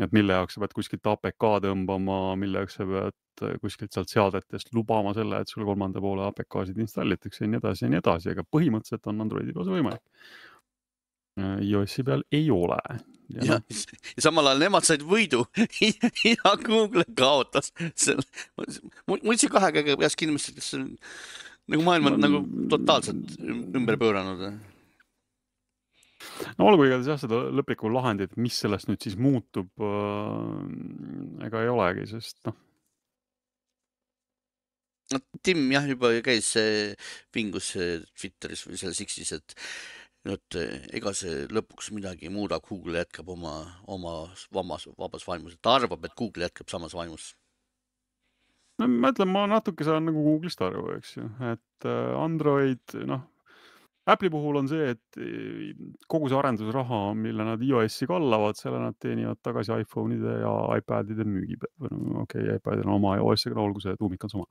[0.00, 4.12] et mille jaoks sa pead kuskilt APK tõmbama, mille jaoks sa pead äh, kuskilt sealt
[4.12, 8.32] seadetest lubama selle, et sul kolmanda poole APK-sid installitakse ja nii edasi ja nii edasi,
[8.32, 10.04] aga põhimõtteliselt on Androidi peal see võimalik.
[11.40, 12.80] Äh, iOS-i peal ei ole.
[13.32, 13.78] ja, ja, no.
[14.16, 15.44] ja samal ajal nemad said võidu
[16.32, 18.26] ja Google kaotas selle.
[19.08, 20.74] mul see kahe käega peas kinni, kes
[21.70, 24.42] nagu maailm on no, nagu totaalselt ümber pööranud
[26.58, 31.72] no olgu, igatahes jah, seda lõplikku lahendit, mis sellest nüüd siis muutub äh,, ega ei
[31.72, 32.58] olegi, sest noh.
[35.14, 36.54] no Tim jah, juba käis
[37.34, 39.58] vingus Twitteris või selles X-is, et
[40.32, 40.56] et
[40.94, 43.56] ega see lõpuks midagi ei muuda, Google jätkab oma,
[43.90, 44.12] oma
[44.54, 47.32] vabas, vabas vaimus, ta arvab, et Google jätkab samas vaimus
[48.82, 53.28] no ma ütlen, ma natuke saan nagu Google'ist aru, eks ju, et äh, Android, noh,
[54.02, 55.74] Apple'i puhul on see, et eh,
[56.10, 61.58] kogu see arendusraha, mille nad iOS-i kallavad, selle nad teenivad tagasi iPhone'ide ja iPad'ide müügi
[61.62, 61.92] pealt.
[62.24, 64.48] okei okay,, iPad'il on oma iOS-iga, no olgu see tuumik on sama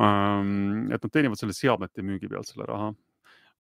[0.00, 0.88] um,.
[0.88, 2.88] et nad teenivad selle seadmete müügi pealt selle raha.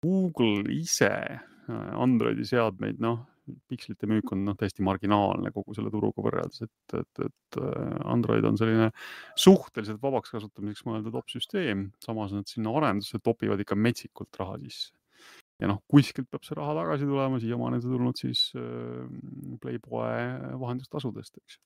[0.04, 3.24] Google ise äh, Androidi seadmeid, noh,
[3.72, 8.48] pikslite müük on noh, täiesti marginaalne kogu selle turuga võrreldes, et, et, et äh, Android
[8.48, 8.90] on selline
[9.40, 14.92] suhteliselt vabaks kasutamiseks mõeldud opsüsteem, samas nad sinna arendusse topivad ikka metsikult raha sisse
[15.62, 19.06] ja noh, kuskilt peab see raha tagasi tulema, siiamaani on see tulnud siis äh,
[19.62, 21.60] Playboy vahendustasudest, eks.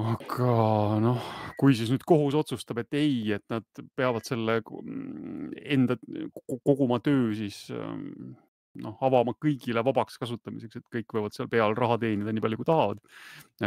[0.00, 0.52] aga
[1.04, 3.66] noh, kui siis nüüd kohus otsustab, et ei, et nad
[3.98, 5.98] peavad selle mm, enda
[6.46, 8.38] kogu oma töö siis ähm,
[8.78, 12.68] noh, avama kõigile vabaks kasutamiseks, et kõik võivad seal peal raha teenida nii palju, kui
[12.68, 13.00] tahavad.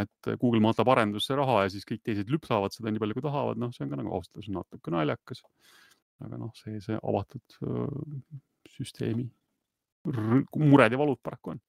[0.00, 3.60] et Google matab arendusse raha ja siis kõik teised lüpsavad seda nii palju, kui tahavad,
[3.60, 5.44] noh, see on ka nagu ausalt öeldes natuke naljakas
[6.22, 7.56] aga noh, see, see avatud
[8.74, 9.26] süsteemi
[10.04, 11.62] mured ja valud paraku on.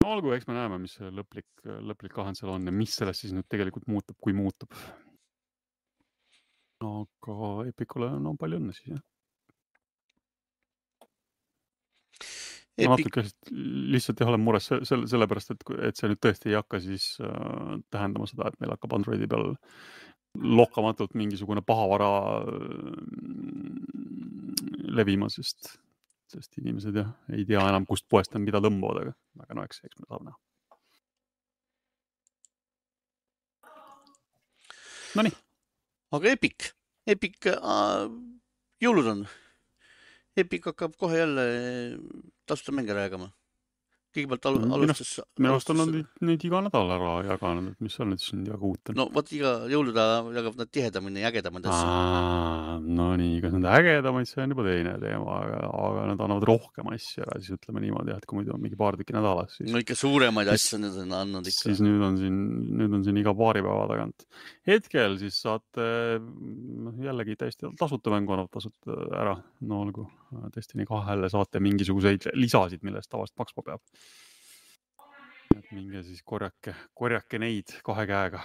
[0.00, 3.24] no olgu, eks me näeme, mis see lõplik, lõplik lahend seal on ja mis sellest
[3.24, 4.74] siis nüüd tegelikult muutub, kui muutub.
[6.80, 7.38] aga
[7.68, 9.04] Epicule no palju õnne siis jah.
[12.88, 13.24] Ma natuke
[13.94, 17.76] lihtsalt jah olen mures selle, sellepärast, et, et see nüüd tõesti ei hakka siis äh,
[17.92, 19.54] tähendama seda, et meil hakkab Androidi peal
[20.60, 22.10] lokkamatult mingisugune pahavara
[22.44, 23.80] mm,
[24.94, 25.72] levima, sest,
[26.30, 29.12] sest inimesed jah, ei tea enam, kust poest nad mida tõmbavad, aga,
[29.44, 30.38] aga no eks, eks me saame näha.
[35.18, 35.34] Nonii.
[36.14, 36.70] aga Epic,
[37.10, 38.06] Epic äh,,
[38.82, 39.24] jõulud on.
[40.38, 41.44] Epic hakkab kohe jälle
[42.50, 43.30] tasuta mänge räägima
[44.10, 45.12] kõigepealt al mm, alustas.
[45.38, 45.92] minu arust on nad
[46.26, 48.98] neid, iga nädal ära jaganud, et mis seal nüüd siis väga uut on?
[48.98, 52.88] no vot iga jõulude ajal jagavad nad tihedamini ja ägedamaid asju.
[52.98, 56.90] no nii, kas nad ägedamaid, see on juba teine teema, aga, aga nad annavad rohkem
[56.94, 59.70] asju ära, siis ütleme niimoodi, et kui muidu on mingi paar tükki nädalas, siis.
[59.70, 61.68] no ikka suuremaid asju nad on andnud ikka.
[61.68, 62.40] siis nüüd on siin,
[62.82, 64.26] nüüd on siin iga paari päeva tagant.
[64.66, 65.86] hetkel siis saate
[66.20, 69.38] noh, jällegi täiesti tasuta mängu annavad tasuta ära,
[69.70, 70.08] no olgu,
[70.54, 73.82] Destiny kahele saate mingisuguseid lisasid, mille eest tavaliselt maksma peab
[75.74, 78.42] minge siis korjake, korjake neid kahe käega.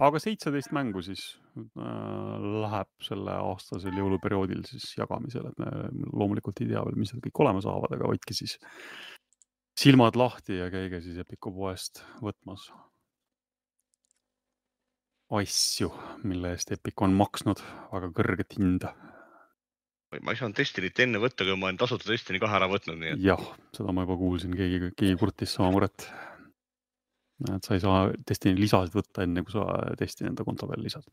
[0.00, 1.22] aga seitseteist mängu siis
[1.60, 7.26] äh, läheb selle aastasel jõuluperioodil siis jagamisele, et me loomulikult ei tea veel, mis need
[7.26, 8.56] kõik olema saavad, aga hoidke siis
[9.76, 12.70] silmad lahti ja käige siis Epiku poest võtmas
[15.30, 15.92] asju,
[16.26, 17.60] mille eest Epic on maksnud
[17.92, 18.94] väga kõrget hinda
[20.18, 23.14] ma ei saanud Destinyt enne võtta, kui ma olen tasuta Destiny kahe ära võtnud, nii
[23.14, 23.22] et.
[23.28, 23.42] jah,
[23.76, 26.08] seda ma juba kuulsin, keegi, keegi kurtis sama muret.
[27.54, 29.66] et sa ei saa Destiny lisasid võtta enne, kui sa
[30.00, 31.06] Destiny enda konto peale lisad.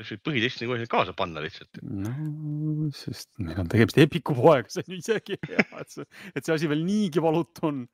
[0.00, 1.80] võiks põhidestiny kohe kaasa panna lihtsalt.
[1.80, 6.58] no, sest meil on tegemist Epiku poega, see on isegi hea, et see, et see
[6.58, 7.84] asi veel niigi valutu on.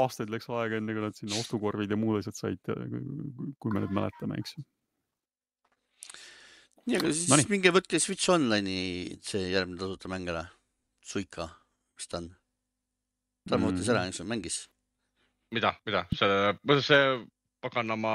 [0.00, 3.92] aastaid läks aega, enne kui nad sinna ostukorvid ja muud asjad said, kui me nüüd
[3.92, 4.64] mäletame, eks ju
[6.88, 7.48] nii, aga siis Nonii.
[7.52, 10.44] minge võtke Switch Online'i see järgmine tasuta mäng ära.
[11.02, 11.48] Suika,
[11.98, 12.30] mis ta on?
[13.50, 14.58] Tarmo võttis ära, eks ju, mängis.
[15.52, 16.28] mida, mida, see,
[16.86, 17.00] see
[17.62, 18.12] paganama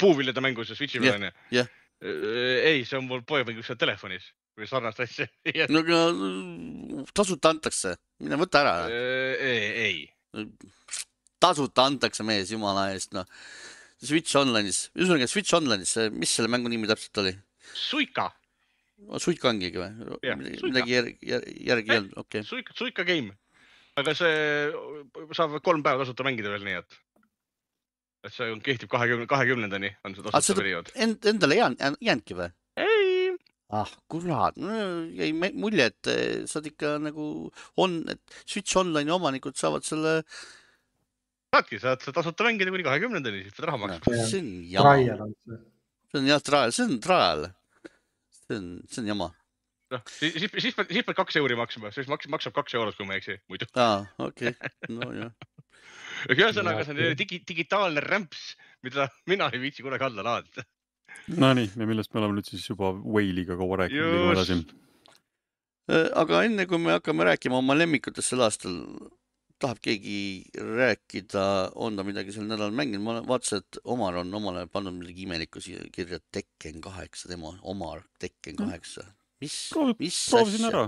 [0.00, 1.68] puuviljade mängu, see Switch'i peal onju jah.?
[2.04, 4.26] ei, see on mul poemängus seal telefonis
[4.58, 5.26] või sarnast asja.
[5.48, 8.74] ei, no aga mm, tasuta antakse, mine võta ära.
[8.90, 10.04] ei,
[11.42, 13.28] tasuta antakse mees jumala eest, noh.
[14.04, 17.34] Switch Online'is, ühesõnaga Switch Online'is, mis selle mängu nimi täpselt oli?
[17.74, 18.28] suika,
[19.22, 19.88] suika ongi või?
[20.24, 21.32] Jah, midagi järgi,
[21.70, 22.48] järgi ei olnud, okei okay..
[22.48, 23.34] suika, suika game.
[24.00, 24.36] aga see
[25.38, 26.98] saab kolm päeva tasuta mängida veel, nii et,
[28.26, 30.92] et see on, kehtib kahekümne, kahekümnendani on see Ah, tasuta periood.
[30.94, 32.50] End, endale ei jäänud, jäänudki või?
[32.82, 33.30] ei,
[33.74, 34.58] ah kurat,
[35.14, 37.30] jäi me- mulje, et eh, sa oled ikka nagu
[37.80, 40.20] on, et Switch Online'i omanikud saavad selle,
[41.54, 44.18] saadki, saad seda tasuta mängida kuni kahekümnendani, siis pead raha maksma.
[44.30, 46.20] See on jama, see.
[46.20, 47.48] on jah trial, see on trial.
[48.34, 49.30] see on, see on jama.
[49.94, 52.98] noh, siis, siis, siis pead, siis pead kaks euri maksma, siis maks-, maksab kaks eurot,
[52.98, 53.70] kui ma ei eksi, muidu.
[53.78, 55.34] aa, okei okay., nojah.
[56.34, 57.18] ühesõnaga, see on okei.
[57.22, 58.54] digi, digitaalne rämps,
[58.86, 60.66] mida mina ei viitsi kunagi alla laadida.
[61.30, 64.56] Nonii, ja millest me oleme nüüd siis juba Whale'iga kaua rääkinud, liigume edasi
[65.84, 68.78] Äh, aga enne kui me hakkame rääkima oma lemmikutest sel aastal,
[69.62, 71.44] tahab keegi rääkida,
[71.80, 75.60] on ta midagi sel nädalal mänginud, ma vaatasin, et Omar on omale pannud midagi imelikku
[75.64, 79.06] siia kirja, Tekken kaheksa, tema Omar Tekken kaheksa.
[79.40, 79.56] mis,
[79.98, 80.72] mis proovisin asja?
[80.72, 80.84] ära.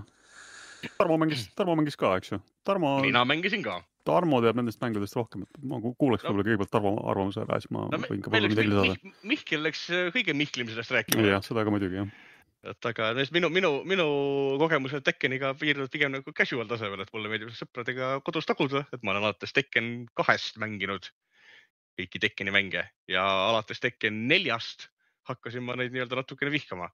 [0.98, 2.38] Tarmo mängis, Tarmo mängis ka, eks ju.
[2.64, 3.80] Tarmo, mina mängisin ka.
[4.06, 6.30] Tarmo teab nendest mängudest rohkem, et ma ku- kuulaks No.
[6.30, 8.94] võib-olla kõigepealt Tarmo arvamuse ära, siis ma no võin ka võib-olla midagi lisada.
[9.02, 11.24] Mih,, Mihkel läks äh, kõige Mihklim sellest rääkima.
[11.26, 12.06] jah, seda ka muidugi jah.
[12.70, 14.06] Et aga minu, minu, minu
[14.60, 19.14] kogemused Tekkeniga piirduvad pigem nagu casual tasemel, et mulle meeldib sõpradega kodus taguda, et ma
[19.14, 21.08] olen alates Tekken kahest mänginud
[21.96, 24.88] kõiki Tekkeni mänge ja alates Tekken neljast
[25.26, 26.90] hakkasin ma neid nii-öelda natukene vihkama.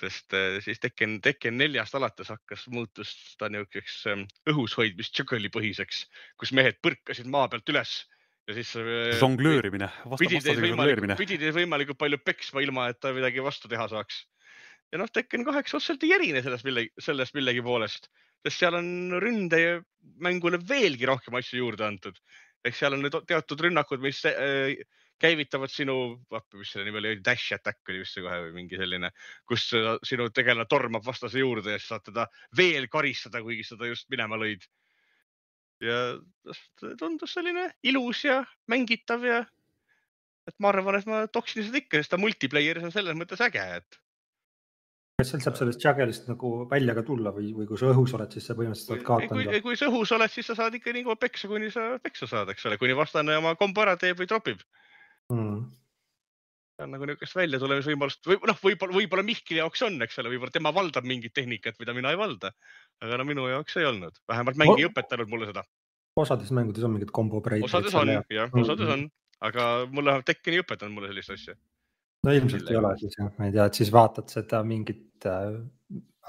[0.00, 5.50] sest äh, siis Tekken, Tekken neljast alates hakkas, muutus ta niisuguseks ähm, õhus hoidmist juggle'i
[5.50, 6.04] põhiseks,
[6.38, 7.96] kus mehed põrkasid maa pealt üles
[8.46, 11.16] ja siis äh, žonglöörimine, vastasega võimalikult, žonglöörimine.
[11.18, 14.22] pidi teid võimalikult palju peksma, ilma et ta midagi vastu teha saaks.
[14.92, 18.08] Ja noh, Tekken kaheksa otseselt ei erine sellest millegi, sellest millegi poolest,
[18.44, 22.18] sest seal on ründemängule veelgi rohkem asju juurde antud.
[22.64, 24.74] ehk seal on need teatud rünnakud, mis äh,
[25.20, 25.94] käivitavad sinu,
[26.56, 29.10] mis selle nimi oli, dash attack oli vist see kohe või mingi selline,
[29.48, 29.66] kus
[30.08, 32.26] sinu tegelane tormab vastase juurde ja siis saad teda
[32.56, 34.64] veel karistada, kuigi sa ta just minema lõid.
[35.80, 35.96] ja
[37.00, 39.40] tundus selline ilus ja mängitav ja
[40.48, 43.64] et ma arvan, et ma toksin seda ikka, sest ta multiplayer'is on selles mõttes äge,
[43.80, 44.00] et
[45.20, 48.32] kas seal saab sellest juggle'ist nagu välja ka tulla või, või kui sa õhus oled,
[48.34, 49.58] siis sa põhimõtteliselt kui, oled kui, kaotanud?
[49.66, 52.52] kui sa õhus oled, siis sa saad ikka nii kaua peksa, kuni sa peksa saad,
[52.54, 54.64] eks ole, kuni vastane oma kombo ära teeb või tropib.
[55.30, 55.60] Mm.
[56.80, 60.72] on nagu niisugust väljatulemisvõimalust või noh, võib-olla, võib-olla Mihkli jaoks on, eks ole, võib-olla tema
[60.72, 62.54] valdab mingit tehnikat, mida mina ei valda.
[63.04, 65.64] aga no minu jaoks ei olnud, vähemalt mäng ei õpetanud mulle seda.
[66.16, 67.68] osades mängudes on mingid kombo break'id.
[67.68, 68.92] osades on jah, osades Mhm.
[68.96, 69.10] on,
[69.40, 71.54] aga mulle vähemalt Tekken ei õpetanud mulle sellist asja.
[72.26, 75.58] No ilmselt ei ole siis jah, ma ei tea, et siis vaatad seda mingit äh,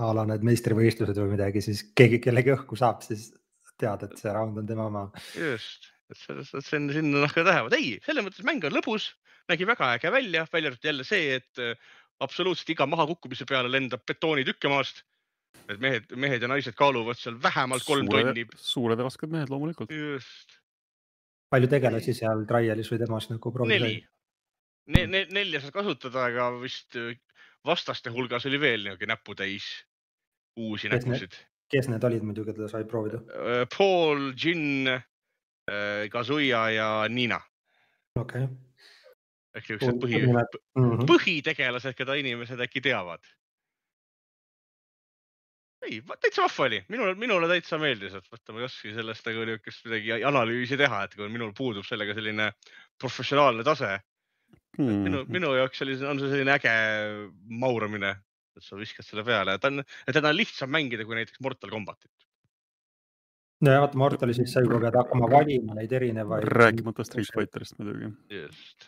[0.01, 3.29] a la need meistrivõistlused või midagi, siis keegi kellegi õhku saab, siis
[3.81, 5.07] tead, et see round on tema oma.
[5.35, 7.75] just, et selles mõttes sinna, sinna nahka lähevad.
[7.77, 9.11] ei, selles mõttes mäng on lõbus,
[9.51, 11.91] nägi väga äge välja, välja arvatud jälle see, et äh,
[12.23, 15.03] absoluutselt iga mahakukkumise peale lendab betoonitükke maast.
[15.69, 18.45] et mehed, mehed ja naised kaaluvad seal vähemalt kolm tonni.
[18.55, 19.91] suured ja rasked mehed loomulikult.
[19.91, 20.57] just,
[21.51, 23.99] palju tegelasi seal trial'is või temas nagu proovis neli.
[24.88, 27.13] Ne, ne, nelja saad kasutada, aga vist äh,
[27.67, 29.67] vastaste hulgas oli veel niisugune näputäis
[30.57, 31.38] uusi Kes näpusid.
[31.71, 33.21] kes need olid muidu, keda sai proovida?
[33.77, 34.89] Paul, Jin,
[36.11, 37.38] Kazuya ja Nina
[38.19, 38.47] okei
[39.55, 41.05] ehk niisugused põhi, okay..
[41.09, 43.23] põhitegelased, keda inimesed äkki teavad.
[45.82, 49.47] ei, täitsa vahva oli, minule, minule täitsa meeldis, et vaata, ma ei oskagi sellest nagu
[49.49, 52.51] niisugust midagi analüüsi teha, et kui minul puudub sellega selline
[53.01, 53.95] professionaalne tase.
[54.80, 55.01] Hmm.
[55.05, 56.74] minu, minu jaoks oli, on see selline äge
[57.59, 58.13] mauramine,
[58.55, 61.74] et sa viskad selle peale, ta on, et teda on lihtsam mängida kui näiteks Mortal
[61.74, 62.13] Combatit.
[63.65, 66.47] no ja vaata, Mortalis siis sa juba pead hakkama valima neid erinevaid.
[66.55, 67.34] rääkimata Street.
[67.36, 68.13] Fighterist muidugi.
[68.32, 68.88] just,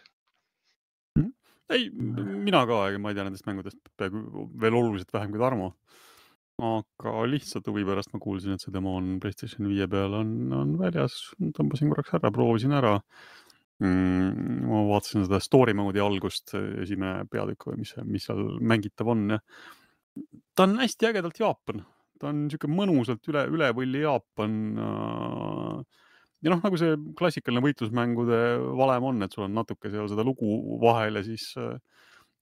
[1.72, 5.74] ei, mina ka, ega ma ei tea nendest mängudest peaaegu veel oluliselt vähem kui Tarmo.
[6.64, 10.76] aga lihtsalt huvi pärast ma kuulsin, et see demo on PlayStation viie peal on, on
[10.78, 11.16] väljas,
[11.58, 13.00] tõmbasin korraks ära, proovisin ära
[13.84, 14.68] mm,.
[14.70, 19.28] ma vaatasin seda story mode'i algust, esimene peatükk või mis, mis seal mängitav on
[20.56, 21.84] ta on hästi ägedalt Jaapan,
[22.22, 24.58] ta on niisugune mõnusalt üle, üle võlli Jaapan
[24.88, 26.02] äh,
[26.44, 28.42] ja noh, nagu see klassikaline võitlusmängude
[28.80, 31.78] valem on, et sul on natuke seal seda lugu vahel ja siis äh,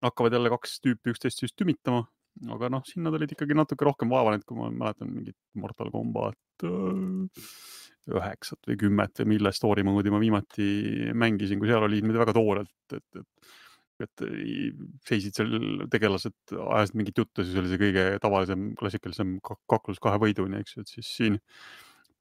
[0.05, 2.05] hakkavad jälle kaks tüüpi üksteist siis tümitama
[2.51, 5.91] aga noh, siin nad olid ikkagi natuke rohkem vaeva näinud, kui ma mäletan mingit Mortal
[5.93, 7.47] Combat äh,
[8.09, 10.67] üheksat või kümmet või mille story mode'i ma viimati
[11.13, 13.51] mängisin, kui seal oli niimoodi väga toorelt, et, et
[14.01, 14.23] et
[15.05, 15.51] seisid seal
[15.93, 20.81] tegelased, ajasid mingit juttu, siis oli see kõige tavalisem, klassikalisem kaklus kahe võiduni, eks ju,
[20.81, 21.37] et siis siin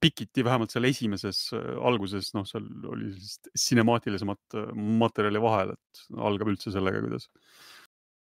[0.01, 4.71] pikiti vähemalt seal esimeses äh, alguses, noh, seal oli sellist sinemaatilisemat äh,
[5.01, 7.29] materjali vahel, et algab üldse sellega, kuidas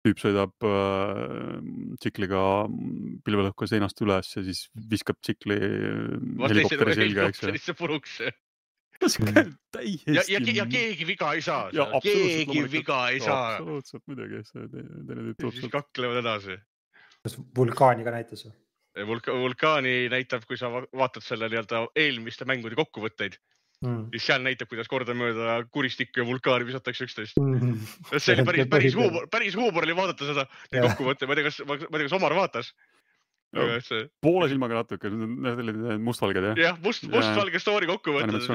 [0.04, 1.56] tüüp sõidab äh,
[2.00, 2.42] tsikliga
[3.26, 7.56] pilvelõhkuja seinast üles ja siis viskab tsikli helikopteri selga, eks ju.
[7.66, 8.16] see puruks
[9.00, 10.14] täiesti.
[10.14, 11.68] ja, ja, ja keegi viga ei saa,
[12.04, 13.56] keegi viga ei saa.
[13.56, 15.54] absoluutselt muidugi, see teine tüüp tuleb.
[15.56, 16.58] siis kaklevad edasi.
[17.24, 18.56] kas vulkaani ka näitas või?
[19.06, 23.36] Vulka, vulkaani näitab, kui sa vaatad selle nii-öelda eelmiste mängude kokkuvõtteid
[23.84, 27.40] mm., siis seal näitab, kuidas kordamööda kuristikku ja vulkaani visatakse üksteist.
[27.40, 27.80] Mm..
[28.16, 30.46] see oli päris, päris huumor, päris huumor oli vaadata seda.
[30.76, 32.74] Kokkuvõtte, ma ei tea, kas, ma ei tea, kas Omar vaatas.
[33.50, 34.04] No, see...
[34.22, 36.58] poole silmaga natuke, need olid mustvalged jah?
[36.60, 38.46] jah, must, mustvalge story kokkuvõttes,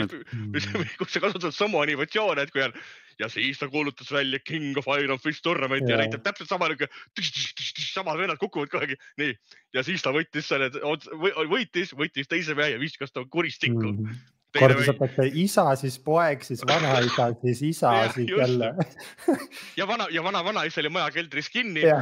[0.95, 2.71] kus sa kasutad samu animatsioone, et kui on
[3.19, 6.69] ja siis ta kuulutas välja King of Iron Fist Tournamenti ja, ja näitab täpselt sama
[6.71, 6.87] niuke,
[7.19, 9.35] samad vennad kukuvad kogu aeg, nii.
[9.75, 10.71] ja siis ta võttis selle,
[11.51, 13.91] võitis, võttis teise mehe ja viskas ta kuristikku.
[13.91, 13.99] Mm.
[13.99, 18.73] -hmm kordusatakse isa, siis poeg, siis vanaisa, siis isa, siis jälle.
[19.79, 21.81] Ja vana ja vana vanaisa oli maja keldris kinni.
[21.85, 22.01] Ja,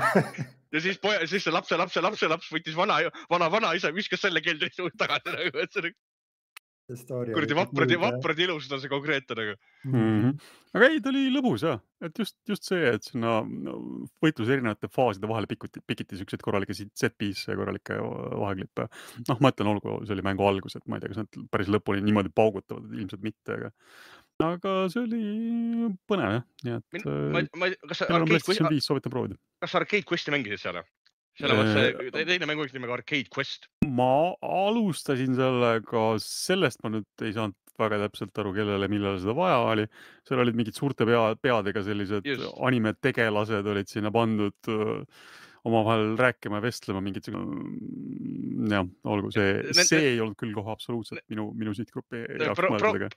[0.74, 3.00] ja siis poja, siis see lapse, lapse, lapse laps võttis vana,
[3.30, 5.94] vana vanaisa, viskas selle keldrisse tagasi nagu, et see
[6.88, 9.94] kuradi vaprad ja vaprad ja ilusad on see konkreetne nagu mm.
[9.94, 10.34] -hmm.
[10.76, 13.38] aga ei, ta oli lõbus ja, et just, just see, et sinna
[14.24, 18.90] võitluse erinevate faaside vahele pikuti, pikiti siukseid korralikke set-piece'e, korralikke vaheklippe.
[19.30, 21.72] noh, ma ütlen, olgu, see oli mängu algus, et ma ei tea, kas nad päris
[21.72, 23.72] lõpuni niimoodi paugutavad, ilmselt mitte, aga
[24.44, 25.24] aga see oli
[26.10, 27.08] põnev jah, nii et.
[27.08, 30.84] ma, ma, kas sa Arcade Questi mängisid seal?
[31.40, 33.68] Seal on see teine mäng nimega Arcade Quest.
[33.86, 39.62] ma alustasin sellega, sellest ma nüüd ei saanud väga täpselt aru, kellele, millal seda vaja
[39.72, 39.88] oli.
[40.28, 42.28] seal olid mingid suurte pea, peadega sellised
[42.70, 44.74] animetegelased olid sinna pandud
[45.64, 51.24] omavahel rääkima ja vestlema, mingid mm, jah, olgu see, see ei olnud küll kohe absoluutselt
[51.32, 53.16] minu, minu sihtgrupi jaoks pro, mõeldud.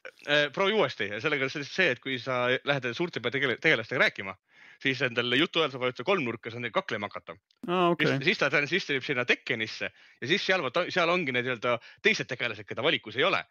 [0.54, 4.36] proovi uuesti, sellega on see, et kui sa lähed suurte tegelastega rääkima
[4.82, 7.36] siis endale jutu ajal sa vajutad kolmnurka, saad neil kaklema hakata
[7.68, 7.90] ah,.
[7.92, 8.18] Okay.
[8.24, 9.90] siis ta sisse viib sinna Tekkenisse
[10.20, 13.42] ja siis seal, seal ongi need nii-öelda teised tegelased, keda valikus ei ole.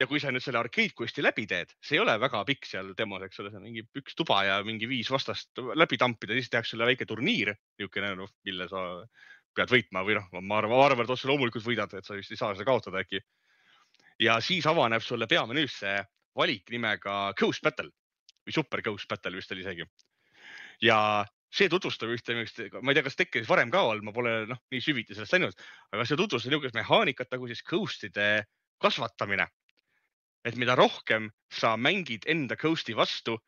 [0.00, 2.92] Ja kui sa nüüd selle arcade quest'i läbi teed, see ei ole väga pikk seal
[2.98, 6.50] demos, eks ole, see on mingi üks tuba ja mingi viis vastast läbi tampida, siis
[6.50, 8.82] tehakse sulle väike turniir, niisugune noh, mille sa
[9.54, 12.34] pead võitma või noh, ma arvan, ma arvan, et otse loomulikult võidad, et sa vist
[12.34, 13.22] ei saa seda kaotada äkki.
[14.22, 15.94] ja siis avaneb sulle peamenüüsse
[16.34, 17.90] valik nimega Ghost Battle
[18.46, 19.86] või Super Ghost Battle vist oli isegi
[20.82, 20.98] ja
[21.54, 24.82] see tutvustab ühte, ma ei tea, kas tekkis varem ka olnud, ma pole noh, nii
[24.82, 25.60] süviti sellest läinud,
[25.94, 28.28] aga see tutvustab niisugust mehaanikat nagu siis ghost'ide
[28.82, 29.46] kasvatamine.
[30.44, 33.38] Et mida rohkem sa mängid enda ghost'i vastu,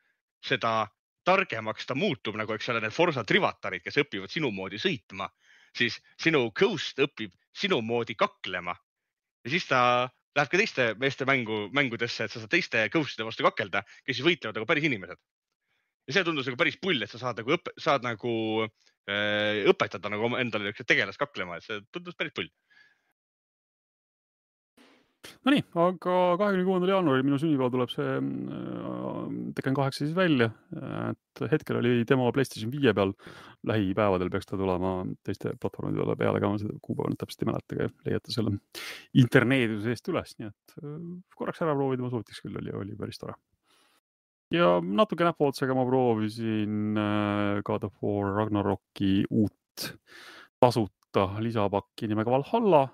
[0.45, 0.87] seda
[1.27, 5.29] targemaks ta muutub, nagu eks ole, need Forsa trivatarid, kes õpivad sinu moodi sõitma,
[5.77, 8.77] siis sinu ghost õpib sinu moodi kaklema
[9.45, 9.81] ja siis ta
[10.37, 14.27] läheb ka teiste meeste mängu, mängudesse, et sa saad teiste ghost'ide vastu kakelda, kes siis
[14.27, 15.21] võitlevad nagu päris inimesed
[16.07, 18.33] ja see tundus nagu päris pull, et sa saad nagu õppe, saad nagu
[18.65, 22.51] äh, õpetada nagu endale niisugust tegelast kaklema, et see tundus päris pull.
[25.47, 29.07] Nonii, aga kahekümne kuuendal jaanuaril minu sünnipäeval tuleb see äh,
[29.57, 30.51] Tekken kaheksa siis välja,
[31.11, 33.15] et hetkel oli demo Playstation viie peal.
[33.67, 34.93] lähipäevadel peaks ta tulema
[35.27, 38.53] teiste platvormide peale ka, ma seda kuupäeva nüüd täpselt ei mäleta, aga leiate selle
[39.19, 40.97] interneeduse seest üles, nii et äh,
[41.39, 42.05] korraks ära proovida.
[42.05, 43.35] Ma soovitaks küll, oli, oli päris tore.
[44.55, 49.89] Ja natuke näpuotsaga ma proovisin äh, God of War Ragnaroki uut
[50.63, 52.87] tasuta lisapakki nimega Valhalla,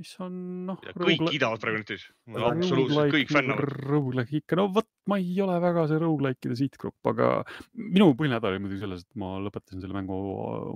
[0.00, 0.36] mis on
[0.68, 0.78] noh.
[0.82, 1.32] kõik roogla...
[1.34, 3.74] kiidavad praegu nüüd siis, absoluutselt kõik fännavad.
[3.92, 7.28] Roguelike ikka, no vot, ma ei ole väga see roguelike'ide sihtgrupp, aga
[7.76, 10.16] minu põhinädal oli muidugi selles, et ma lõpetasin selle mängu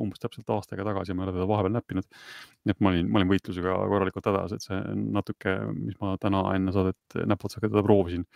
[0.02, 2.10] umbes täpselt aasta aega tagasi ja ma ei ole teda vahepeal näppinud.
[2.66, 4.82] nii et ma olin, ma olin võitlusega korralikult hädas, et see
[5.16, 8.28] natuke, mis ma täna enne saadet näpuotsaga teda proovisin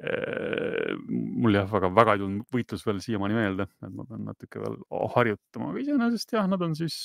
[0.00, 4.62] Äh, mul jah, väga, väga ei tulnud võitlus veel siiamaani meelde, et ma pean natuke
[4.62, 4.78] veel
[5.12, 6.96] harjutama, aga iseenesest jah, nad on siis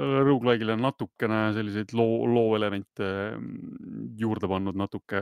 [0.00, 5.20] Roguelike'ile natukene selliseid loo, looelemente mm, juurde pannud, natuke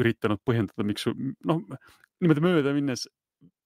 [0.00, 1.62] üritanud põhjendada, miks noh,
[2.20, 3.06] niimoodi mööda minnes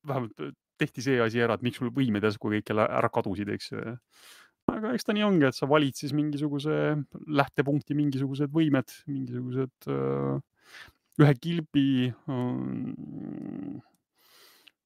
[0.07, 3.70] vähemalt tehti see asi ära, et miks sul võimed järsku kõik jälle ära kadusid, eks
[3.72, 3.95] ju.
[4.72, 6.79] aga eks ta nii ongi, et sa valid siis mingisuguse
[7.41, 10.39] lähtepunkti, mingisugused võimed, mingisugused äh,
[11.22, 11.89] ühe kilbi,
[12.27, 13.83] mm,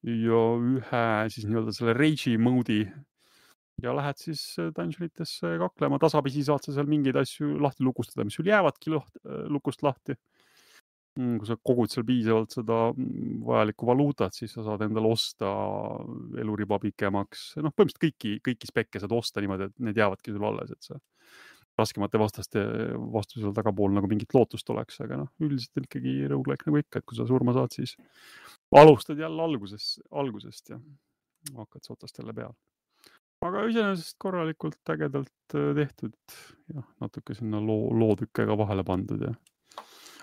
[0.08, 0.42] ja
[0.76, 2.84] ühe siis nii-öelda selle rage'i mode'i
[3.82, 8.38] ja lähed siis äh, dungeonitesse kaklema, tasapisi saad sa seal mingeid asju lahti lukustada, mis
[8.38, 9.22] sul jäävadki laht,
[9.52, 10.18] lukust lahti.
[11.18, 15.48] Mm, kui sa kogud seal piisavalt seda mm, vajalikku valuutat, siis sa saad endale osta
[16.38, 20.70] eluriba pikemaks, noh, põhimõtteliselt kõiki, kõiki spekke saad osta niimoodi, et need jäävadki sul alles,
[20.76, 21.00] et sa
[21.78, 22.62] raskemate vastaste
[23.14, 27.02] vastu seal tagapool nagu mingit lootust oleks, aga noh, üldiselt on ikkagi rogu-like nagu ikka,
[27.02, 27.96] et kui sa surma saad, siis
[28.78, 30.80] alustad jälle alguses, algusest ja
[31.56, 32.54] hakkad sa otsast jälle peale.
[33.46, 36.16] Aga iseenesest korralikult ägedalt äh, tehtud,
[36.74, 39.34] jah, natuke sinna loo, lootükke ka vahele pandud ja.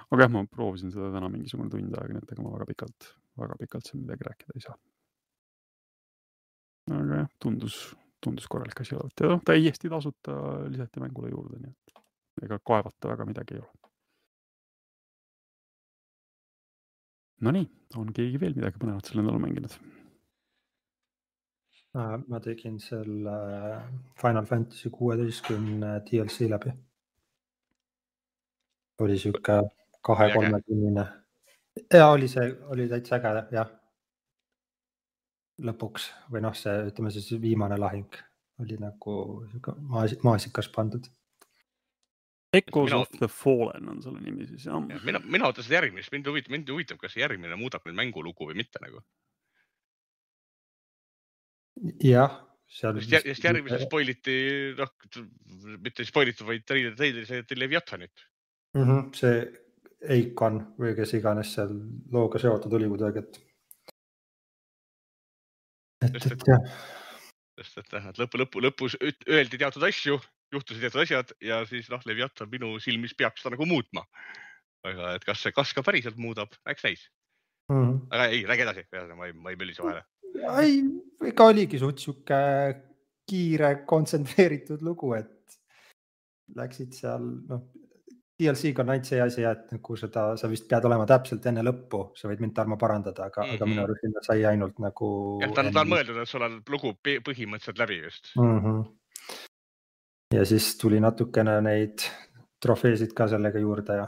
[0.09, 3.11] aga jah, ma proovisin seda täna mingisugune tund aega, nii et ega ma väga pikalt,
[3.41, 4.78] väga pikalt seal midagi rääkida ei saa.
[6.99, 7.80] aga jah, tundus
[8.26, 10.36] tundus korralik asi olevat ja noh, täiesti tasuta
[10.70, 13.91] lisati mängule juurde, nii et ega kaevata väga midagi ei ole.
[17.45, 17.68] Nonii,
[17.99, 19.76] on keegi veel midagi põnevat sel nädalal mänginud?
[21.95, 23.35] Ma tegin selle
[24.21, 26.73] Final Fantasy kuueteistkümne DLC läbi.
[28.99, 29.61] oli sihuke
[30.01, 31.05] kahe-kolmekümnene
[31.93, 33.71] ja oli see, oli täitsa äge jah
[35.65, 38.17] lõpuks või noh, see ütleme siis viimane lahing
[38.63, 39.15] oli nagu
[39.51, 41.07] sihuke maas, maasikas pandud.
[42.55, 43.01] Echoes mina...
[43.03, 44.99] of the Fallen on selle nimi siis jah ja,?
[45.03, 48.83] mina, mina ootasin järgmist, mind huvitab, mind huvitab, kas järgmine muudab nüüd mängulugu või mitte
[48.83, 49.03] nagu.
[52.03, 52.39] Jah,
[52.71, 53.01] seal.
[53.03, 54.38] sest järgmises spoiliti,
[54.78, 54.91] noh,
[55.84, 58.26] mitte spoilitud, vaid treileris näidati Leviathanit
[58.76, 58.84] mm.
[58.84, 59.45] -hmm, see
[60.15, 61.73] Eikon või kes iganes seal
[62.13, 63.41] looga seotud oli kuidagi, et
[66.05, 66.71] et, et jah.
[67.59, 70.19] sest et jah, et lõpu, lõpu, lõpus öeldi teatud asju,
[70.53, 74.05] juhtusid teatud asjad ja siis noh, Leviathan minu silmis peaks seda nagu muutma.
[74.86, 77.07] aga et kas see, kas ka päriselt muudab, eks näis
[77.71, 77.76] mm.
[77.76, 78.01] -hmm.
[78.11, 80.03] aga ei, räägi edasi, ma ei, ma ei mölise vahele.
[80.61, 80.82] Ei,
[81.30, 82.41] ega oligi suht sihuke
[83.26, 85.57] kiire, kontsentreeritud lugu, et
[86.55, 87.63] läksid seal, noh,
[88.36, 92.01] DLC-ga on ainult see asi, et nagu seda, sa vist pead olema täpselt enne lõppu,
[92.19, 93.55] sa võid mind, Tarmo, parandada, aga mm, -hmm.
[93.55, 93.86] aga minu mhm.
[93.86, 95.07] arust sinna sai ainult nagu.
[95.41, 98.59] jah, ta on, ta on mõeldud, et sul on lugu põhimõtteliselt läbi just mm.
[98.59, 98.84] -hmm.
[100.36, 102.03] ja siis tuli natukene neid
[102.61, 104.07] trofeesid ka sellega juurde ja.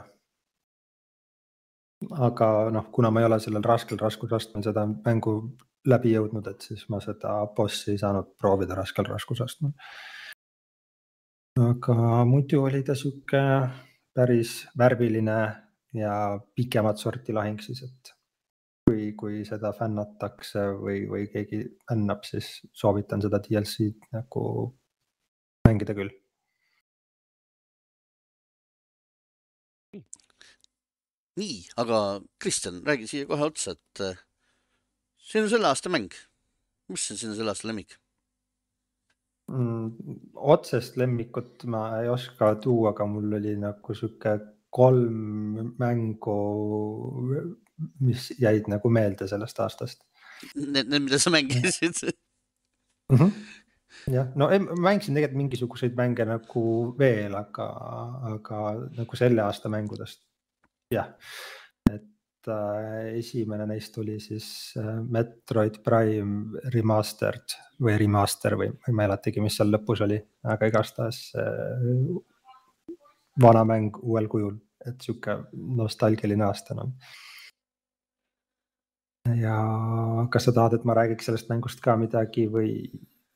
[2.28, 5.40] aga noh, kuna ma ei ole sellel raskel raskusastmel seda mängu
[5.88, 9.72] läbi jõudnud, et siis ma seda bossi ei saanud proovida raskel raskusastmel.
[11.58, 13.40] aga muidu oli ta sihuke
[14.14, 15.38] päris värviline
[15.94, 16.14] ja
[16.54, 18.12] pikemat sorti lahing siis, et
[18.86, 24.44] kui, kui seda fännatakse või, või keegi fännab, siis soovitan seda DLC-d nagu
[25.68, 26.14] mängida küll.
[31.38, 31.98] nii, aga
[32.42, 34.00] Kristjan, räägi siia kohe otsa, et
[35.36, 36.12] on selle aasta mäng.
[36.88, 37.98] mis on sinu selle aasta lemmik?
[39.52, 39.90] mm,?
[40.34, 44.38] otsest lemmikut ma ei oska tuua, aga mul oli nagu sihuke
[44.70, 46.38] kolm mängu,
[48.04, 50.02] mis jäid nagu meelde sellest aastast.
[50.54, 53.16] Need, need, mida sa mängisid mm?
[53.16, 53.30] -hmm.
[54.12, 56.64] jah, no ei, ma mängisin tegelikult mingisuguseid mänge nagu
[56.98, 57.66] veel, aga,
[58.34, 58.60] aga
[59.00, 60.22] nagu selle aasta mängudest
[60.94, 61.08] jah,
[62.48, 68.96] et Äh, esimene neist oli siis äh, Metroid Prime Remastered või Remaster või ma ei
[69.02, 71.86] mäletagi, mis seal lõpus oli, aga igastahes äh,
[73.42, 76.92] vana mäng uuel kujul, et sihuke nostalgiline aasta noh.
[79.38, 79.56] ja
[80.32, 82.72] kas sa tahad, et ma räägiks sellest mängust ka midagi või,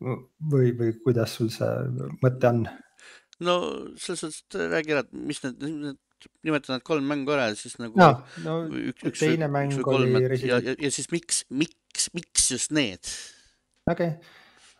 [0.00, 1.70] või, või kuidas sul see
[2.22, 2.64] mõte on?
[3.42, 3.58] no
[3.96, 6.00] selles suhtes, räägi ära, mis need, need
[6.46, 8.10] nimetada need kolm mängu ära ja siis nagu no,
[8.44, 8.58] no,
[8.92, 10.68] üks, üks, teine üks, mäng üks kolm, oli Resident...
[10.68, 13.14] ja, ja, siis miks, miks, miks just need?
[13.90, 14.34] okei okay.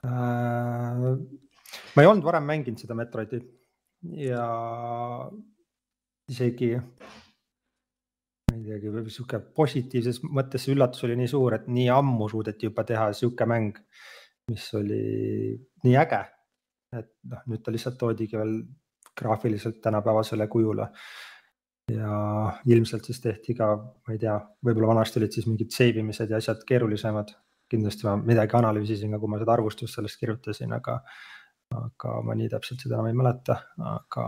[0.07, 1.17] uh,.
[1.97, 3.43] ma ei olnud varem mänginud seda Metroidi
[4.19, 4.47] ja
[6.31, 6.75] isegi
[8.53, 12.85] ma ei teagi, sihuke positiivses mõttes üllatus oli nii suur, et nii ammu suudeti juba
[12.89, 13.79] teha sihuke mäng,
[14.51, 15.03] mis oli
[15.87, 16.23] nii äge.
[16.93, 18.59] et noh, nüüd ta lihtsalt toodigi veel
[19.17, 20.89] graafiliselt tänapäevasele kujule
[21.93, 22.17] ja
[22.67, 24.35] ilmselt siis tehti ka, ma ei tea,
[24.65, 27.35] võib-olla vanasti olid siis mingid save imised ja asjad keerulisemad.
[27.73, 30.99] kindlasti ma midagi analüüsisin, kui ma seda arvustust sellest kirjutasin, aga,
[31.79, 33.57] aga ma nii täpselt seda enam ei mäleta,
[33.95, 34.25] aga,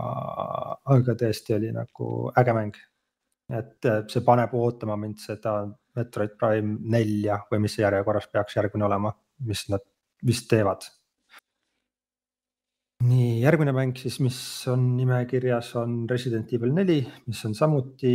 [0.95, 2.07] aga tõesti oli nagu
[2.41, 2.79] äge mäng.
[3.53, 5.59] et see paneb ootama mind seda
[5.95, 9.13] Metroid Prime nelja või mis järjekorras peaks järgmine olema,
[9.45, 9.85] mis nad
[10.25, 10.87] vist teevad
[13.03, 14.37] nii järgmine mäng siis, mis
[14.71, 18.13] on nimekirjas, on Resident Evil neli, mis on samuti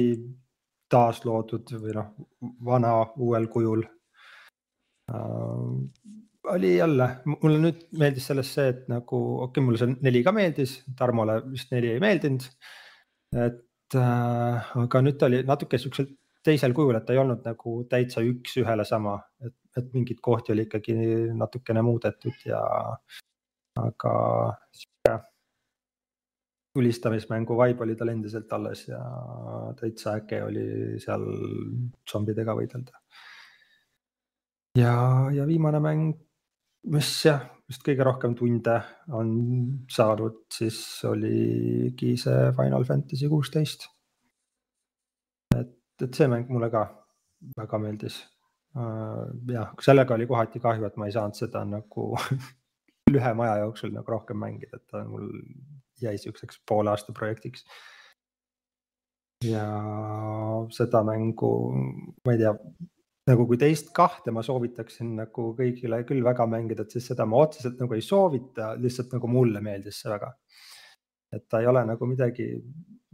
[0.90, 2.12] taasloodud või noh,
[2.66, 3.84] vana uuel kujul.
[6.50, 7.08] oli jälle,
[7.42, 11.40] mulle nüüd meeldis sellest see, et nagu okei okay,, mulle see neli ka meeldis, Tarmole
[11.50, 12.46] vist neli ei meeldinud.
[13.36, 16.08] et äh, aga nüüd ta oli natuke siuksel
[16.44, 20.64] teisel kujul, et ta ei olnud nagu täitsa üks-ühele sama, et, et mingeid kohti oli
[20.66, 20.96] ikkagi
[21.36, 22.62] natukene muudetud ja
[23.80, 24.14] aga
[24.74, 25.14] sihuke
[26.74, 29.00] tulistamismängu vibe oli tal endiselt alles ja
[29.80, 30.66] täitsa äge oli
[31.02, 31.24] seal
[32.10, 33.00] zombidega võidelda.
[34.78, 34.94] ja,
[35.34, 36.12] ja viimane mäng,
[36.94, 38.76] mis jah, vist kõige rohkem tunde
[39.18, 39.32] on
[39.90, 40.78] saanud, siis
[41.10, 43.88] oligi see Final Fantasy kuusteist.
[45.56, 46.86] et, et see mäng mulle ka
[47.56, 48.22] väga meeldis.
[48.78, 52.12] Äh, jah, sellega oli kohati kahju, et ma ei saanud seda nagu
[53.12, 55.28] lühema aja jooksul nagu rohkem mängida, et ta mul
[56.00, 57.64] jäi siukseks poole aasta projektiks.
[59.44, 59.64] ja
[60.76, 61.50] seda mängu,
[62.26, 62.50] ma ei tea,
[63.30, 67.40] nagu kui teist kahte ma soovitaksin nagu kõigile küll väga mängida, et siis seda ma
[67.46, 70.34] otseselt nagu ei soovita, lihtsalt nagu mulle meeldis see väga.
[71.32, 72.48] et ta ei ole nagu midagi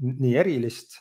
[0.01, 0.97] nii erilist,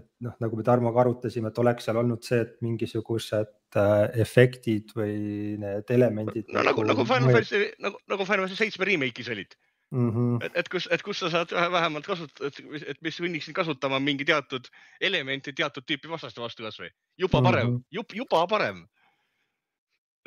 [0.00, 4.94] et noh, nagu me Tarmoga arutasime, et oleks seal olnud see, et mingisugused äh, efektid
[4.96, 5.14] või
[5.62, 6.50] need elemendid.
[6.54, 9.56] no nagu, nagu, Final Fantasy, nagu, nagu Final Fantasy seitsme remake'is olid
[9.94, 10.10] mm.
[10.10, 10.44] -hmm.
[10.44, 12.50] et, et kus, et kus sa saad vähemalt kasutada,
[12.86, 14.68] et mis sunniksid kasutama mingi teatud
[15.00, 16.90] elementi teatud tüüpi vastaste vastu kasvõi.
[17.18, 18.16] juba parem mm, -hmm.
[18.16, 18.86] juba parem.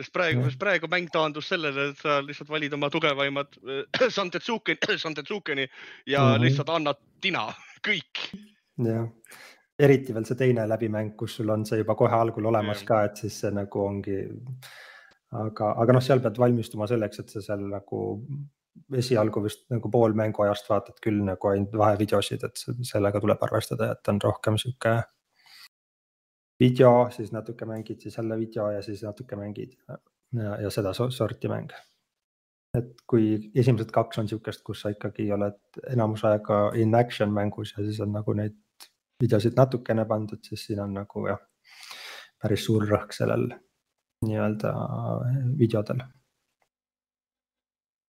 [0.02, 4.78] sest praegu, sest praegu mäng taandus sellele, et sa lihtsalt valid oma tugevaimad äh, Santetsuken,
[5.04, 5.68] Santetsukeni
[6.06, 6.42] ja mm -hmm.
[6.42, 7.54] lihtsalt annad tina,
[7.88, 8.30] kõik.
[8.78, 9.10] jah,
[9.80, 13.20] eriti veel see teine läbimäng, kus sul on see juba kohe algul olemas ka, et
[13.22, 14.20] siis see nagu ongi
[15.36, 18.02] aga, aga noh, seal pead valmistuma selleks, et sa seal nagu
[18.98, 24.12] esialgu vist nagu pool mänguajast vaatad küll nagu ainult vahevideosid, et sellega tuleb arvestada, et
[24.14, 24.96] on rohkem sihuke
[26.62, 31.52] video, siis natuke mängid, siis jälle video ja siis natuke mängid ja, ja seda sorti
[31.52, 31.74] mäng.
[32.78, 35.58] et kui esimesed kaks on sihukest, kus sa ikkagi oled
[35.90, 38.54] enamus aega in action mängus ja siis on nagu neid
[39.24, 41.42] videosid natukene pandud, siis siin on nagu jah,
[42.42, 43.50] päris suur rõhk sellel
[44.26, 44.74] nii-öelda
[45.58, 46.06] videodel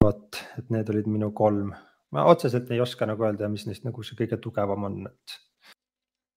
[0.09, 1.75] vot, et need olid minu kolm.
[2.15, 5.35] ma otseselt ei oska nagu öelda, mis neist nagu see kõige tugevam on, et,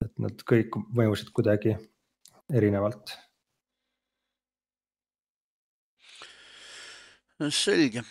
[0.05, 1.75] et nad kõik mõjusid kuidagi
[2.61, 3.15] erinevalt.
[7.57, 8.03] selge.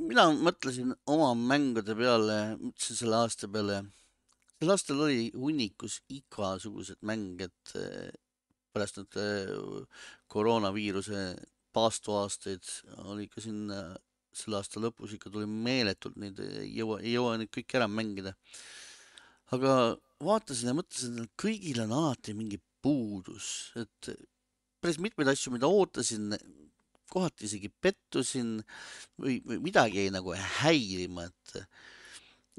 [0.00, 3.82] mina mõtlesin oma mängude peale, mõtlesin selle aasta peale.
[4.56, 8.14] Sel aastal oli hunnikus igasugused mänged eh,
[8.72, 9.52] pärast nüüd eh,
[10.32, 11.28] koroonaviiruse
[11.76, 12.64] paastuaastaid
[13.12, 13.94] oli ka siin äh,
[14.36, 18.34] selle aasta lõpus ikka tuli meeletult neid, ei jõua, ei jõua neid kõiki ära mängida.
[19.54, 19.72] aga
[20.26, 24.10] vaatasin ja mõtlesin, et kõigil on alati mingi puudus, et
[24.82, 26.34] päris mitmeid asju, mida ootasin,
[27.12, 28.56] kohati isegi pettusin
[29.22, 31.60] või, või midagi jäi nagu häirima, et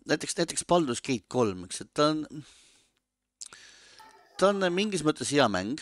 [0.08, 2.46] näiteks, näiteks Baldur's Gate kolm, eks, et ta on,
[4.40, 5.82] ta on mingis mõttes hea mäng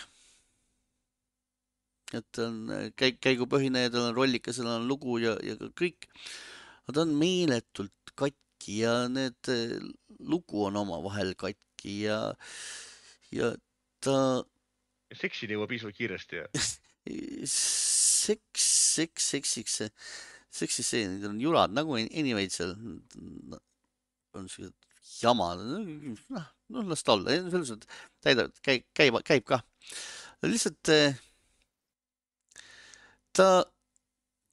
[2.13, 6.07] et on äh, käik, käigupõhine ja tal on rollikas, seal on lugu ja, ja kõik.
[6.85, 9.77] aga ta on meeletult katki ja need äh,
[10.19, 12.19] lugu on omavahel katki ja,
[13.33, 13.53] ja
[14.03, 14.17] ta.
[15.15, 16.47] seksini jõuab pisut kiiresti ja
[17.55, 19.79] seks, seks, seksiks,
[20.55, 22.75] seksistseenid on jurad nagu anyway seal
[24.39, 24.75] on siuksed
[25.21, 29.61] jamad, noh, noh las ta olla, selles mõttes täidab, käib, käib, käib ka.
[30.45, 31.17] lihtsalt äh,
[33.35, 33.49] ta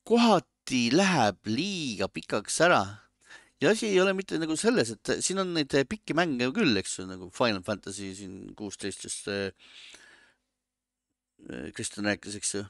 [0.09, 2.83] kohati läheb liiga pikaks ära
[3.63, 6.99] ja asi ei ole mitte nagu selles, et siin on neid pikki mänge küll, eks
[6.99, 9.51] ju, nagu Final Fantasy siin kuusteist just äh,
[11.75, 12.65] Kristjan rääkis, eks ju.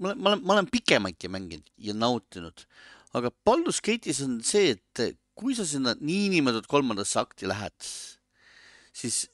[0.00, 2.64] ma olen, ma olen, ma olen pikemaidki mänginud ja nautinud,
[3.16, 7.90] aga Baldur's Gate'is on see, et kui sa sinna niinimetatud kolmandasse akti lähed,
[8.92, 9.24] siis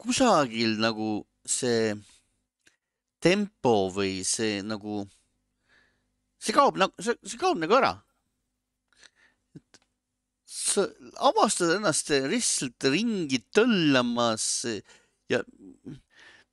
[0.00, 1.94] kusagil nagu see
[3.20, 5.02] tempo või see nagu
[6.40, 7.92] see kaob nagu, see, see kaob nagu ära.
[9.58, 9.80] et
[10.46, 10.86] sa
[11.28, 14.46] avastad ennast lihtsalt ringi töllamas
[15.30, 15.42] ja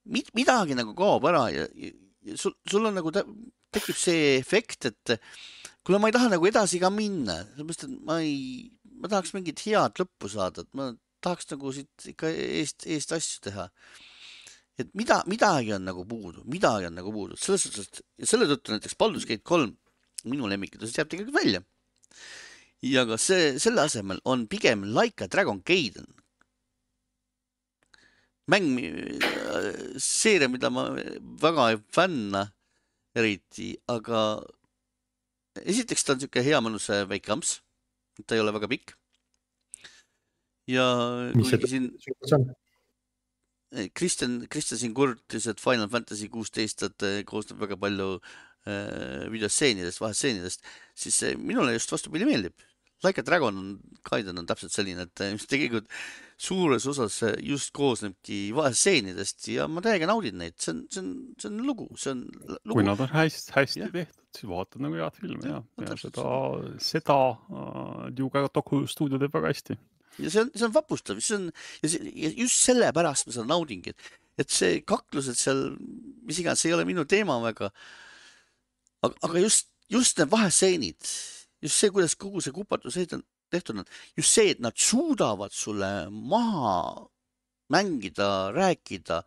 [0.10, 5.18] mid, midagi nagu kaob ära ja, ja sul, sul on nagu tekib see efekt, et
[5.86, 8.68] kuule, ma ei taha nagu edasi ka minna, sellepärast et ma ei,
[8.98, 10.92] ma tahaks mingit head lõppu saada, et ma
[11.24, 13.70] tahaks nagu siit ikka eest, eest asju teha
[14.78, 18.76] et mida, midagi on nagu puudu, midagi on nagu puudu, selles suhtes, et selle tõttu
[18.76, 19.74] näiteks Baldur's Gate kolm
[20.30, 21.64] minu lemmikutest jääb tegelikult välja.
[22.86, 26.06] ja ka see, selle asemel on pigem Like a Dragon Gaiden.
[28.48, 28.78] mäng,
[30.00, 30.92] seeria, mida ma
[31.42, 32.46] väga ei fänna,
[33.18, 34.44] eriti, aga
[35.66, 37.58] esiteks ta on niisugune hea mõnus äh, väike amps,
[38.26, 38.96] ta ei ole väga pikk.
[40.68, 40.88] ja
[41.36, 41.92] Mis see siin
[42.34, 42.48] on,
[43.94, 50.00] Kristjan, Kristjan siin kurtis, et Final Fantasy kuusteist, et eh, koosneb väga palju äh, videostseenidest,
[50.00, 50.64] vahestseenidest,
[50.96, 52.56] siis eh, minule just vastupidi meeldib.
[53.06, 53.74] Like a Dragon on,
[54.10, 55.90] Gaiden on täpselt selline, et eh, mis tegelikult
[56.42, 61.50] suures osas just koosnebki vahestseenidest ja ma täiega naudin neid, see on, see on, see
[61.52, 62.86] on lugu, see on l- kui lugu.
[62.88, 63.92] nad on hästi, hästi Jah.
[63.94, 69.22] tehtud, siis vaatad nagu head filmi ja, ja täpselt seda, seda uh, Yuga Toku stuudio
[69.22, 69.78] teeb väga hästi.
[70.22, 73.48] ja see on, see on vapustav, see on ja, see, ja just sellepärast ma seda
[73.54, 74.12] naudingi, et,
[74.46, 75.64] et see kaklused seal,
[76.26, 77.70] mis iganes, see ei ole minu teema väga.
[79.06, 81.14] aga, aga just, just need vahestseenid,
[81.62, 82.98] just see, kuidas kogu see kupatus
[83.50, 83.86] tehtud on,
[84.18, 87.08] just see, et nad suudavad sulle maha
[87.74, 89.22] mängida, rääkida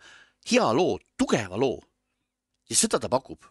[0.51, 1.81] hea loo, tugeva loo
[2.70, 3.43] ja seda ta pakub.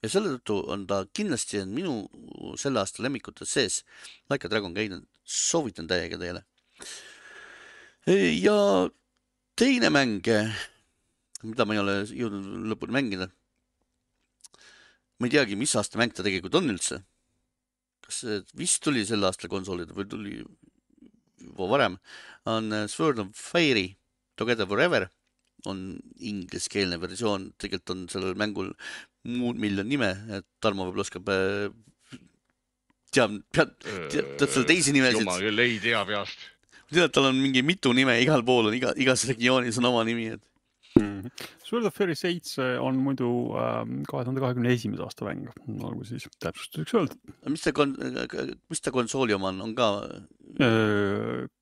[0.00, 3.82] ja selle tõttu on ta kindlasti on minu selle aasta lemmikutes sees.
[4.32, 6.44] Like a Dragon Gaiden, soovitan täiega teile.
[8.46, 8.56] ja
[9.60, 10.24] teine mäng,
[11.42, 13.28] mida ma ei ole jõudnud lõpuni mängida.
[15.20, 17.02] ma ei teagi, mis aasta mäng ta tegelikult on üldse.
[18.10, 18.24] Kas
[18.58, 21.96] vist tuli sel aastal konsoolidele või tuli juba varem,
[22.50, 23.94] on Sword of Fire'i
[24.40, 25.08] Together Forever
[25.68, 28.70] on ingliskeelne versioon, tegelikult on sellel mängul
[29.28, 31.68] muud miljon nime, et Tarmo võib-olla oskab äh,
[33.12, 35.20] teab, teab, teab teab seal teisi nimesid.
[35.20, 36.46] jumal küll, ei tea peast.
[36.90, 40.30] tead, tal on mingi mitu nime, igal pool on iga, igas regioonis on oma nimi,
[40.38, 40.44] et
[41.64, 43.28] Sword of Fairy seitse on muidu
[43.58, 45.46] ähm, kahe tuhande kahekümne esimese aasta mäng,
[45.86, 47.32] olgu siis täpsustuseks öeldud.
[47.52, 47.96] mis ta kon-,
[48.72, 49.88] mis ta konsooli oma on, on ka,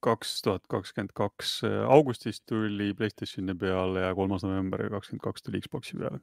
[0.05, 5.99] kaks tuhat kakskümmend kaks augustis tuli Playstationi peale ja kolmas november kakskümmend kaks tuli Xbox'i
[6.01, 6.23] peale.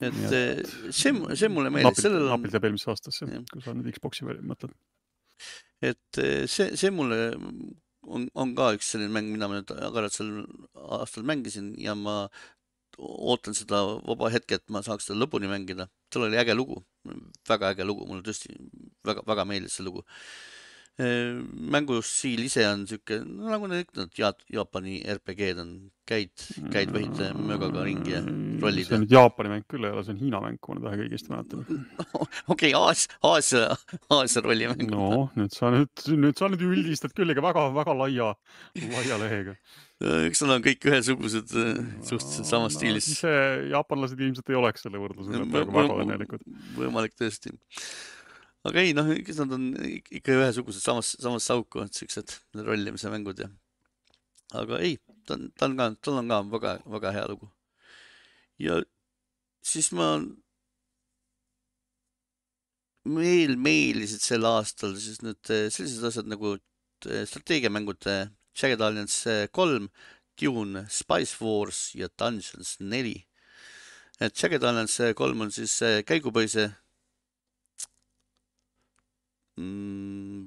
[0.00, 0.16] et
[0.96, 4.74] see, see mulle meeldis, napilt, napilt jääb eelmisesse aastasse kui sa nüüd Xbox'i peale mõtled.
[5.92, 7.30] et see, see mulle
[8.06, 10.30] on, on ka üks selline mäng, mida ma nüüd agaralt sel
[10.98, 12.16] aastal mängisin ja ma
[13.00, 15.88] ootan seda vaba hetke, et ma saaks seda lõpuni mängida.
[16.10, 16.80] tal oli äge lugu,
[17.48, 18.50] väga äge lugu, mulle tõesti
[19.06, 20.04] väga, väga meeldis see lugu.
[21.00, 23.88] Mängustiil ise on sihuke, no nagu need
[24.18, 25.72] ja- Jaapani RPG-d on,
[26.10, 26.32] käid,
[26.72, 28.20] käid vehid möögaga ringi ja
[28.60, 30.80] rollid see ja nüüd Jaapani mäng küll ei ole, see on Hiina mäng, kui ma
[30.80, 31.84] nüüd vähegi õigesti mäletan.
[32.52, 33.62] okei, Aasia, Aasia,
[34.16, 34.90] Aasia rollimäng.
[34.90, 38.30] no nüüd sa nüüd, nüüd sa nüüd üldistad küll ikka väga-väga laia,
[38.82, 39.56] laia lehega.
[40.26, 41.56] eks nad on kõik ühesugused,
[42.08, 43.08] suhteliselt samas stiilis.
[43.16, 43.34] ise
[43.72, 46.48] jaapanlased ilmselt ei oleks selle võrdluse peale praegu väga õnnelikud.
[46.80, 47.54] võimalik tõesti.
[48.68, 52.36] Aga ei noh, kes nad on ik- ikka ühesugused, samas, samas sauku, et siuksed
[52.66, 53.48] rollimise mängud ja.
[54.60, 57.48] aga ei, ta on, ta on ka, tal on ka väga, väga hea lugu.
[58.60, 58.82] ja
[59.64, 60.12] siis ma
[63.08, 68.04] veel meeldisid sel aastal siis nüüd eh, sellised asjad nagu eh, strateegiamängud
[68.60, 69.88] Jagged Alliance kolm,
[70.36, 73.24] Dune, Spice Wars ja Dungeons neli.
[74.20, 76.68] et Jagged Alliance kolm on siis eh, käigupõhise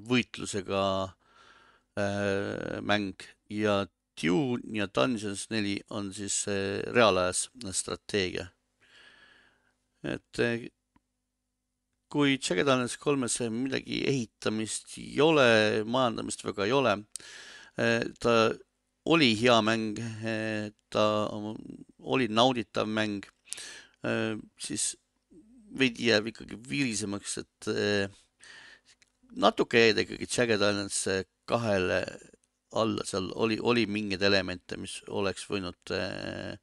[0.08, 0.84] võitlusega
[1.98, 3.84] äh, mäng ja
[4.20, 8.48] Dune ja Dungeons neli on siis äh, reaalajas strateegia.
[10.04, 10.66] et äh,
[12.12, 16.92] kui Jagged Alliance kolmes midagi ehitamist ei ole, majandamist väga ei ole,
[18.22, 18.34] ta
[19.10, 19.98] oli hea mäng,
[20.94, 21.06] ta
[21.98, 23.26] oli nauditav mäng,
[24.62, 24.92] siis
[25.74, 27.70] veidi jääb ikkagi virisemaks, et
[29.40, 32.00] natuke jäi ta ikkagi Jagged Alliance kahele
[32.74, 36.58] alla, seal oli, oli mingeid elemente, mis oleks võinud eh,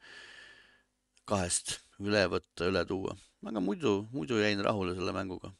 [1.30, 3.16] kahest üle võtta, üle tuua,
[3.48, 5.54] aga muidu, muidu jäin rahule selle mänguga.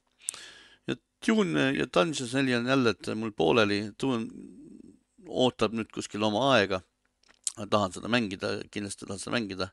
[0.88, 0.98] ja
[1.28, 4.28] Dune ja Dungeons neli on jälle, et mul pooleli, Dune
[5.28, 6.82] ootab nüüd kuskil oma aega.
[7.70, 9.68] tahan seda mängida, kindlasti tahan seda mängida,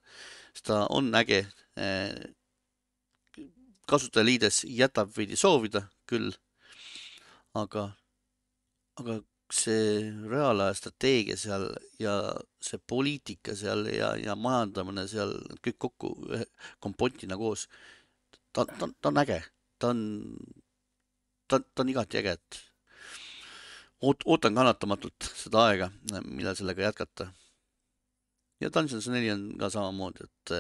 [0.53, 2.19] sest ta on äge eh,
[3.89, 6.35] kasutajaliides jätab veidi soovida küll,
[7.57, 7.85] aga,
[9.01, 9.19] aga
[9.53, 11.65] see reaalaja strateegia seal
[12.01, 12.15] ja
[12.61, 15.33] see poliitika seal ja, ja majandamine seal
[15.65, 16.45] kõik kokku ühe
[16.85, 17.69] kompotina koos.
[18.53, 19.39] ta, ta, ta on äge,
[19.79, 20.03] ta on,
[21.49, 22.61] ta, ta on igati äge, et
[24.03, 25.91] oot-, ootan kannatamatult seda aega,
[26.25, 27.31] millal sellega jätkata.
[28.61, 30.57] ja Dungeons neli on ka samamoodi, et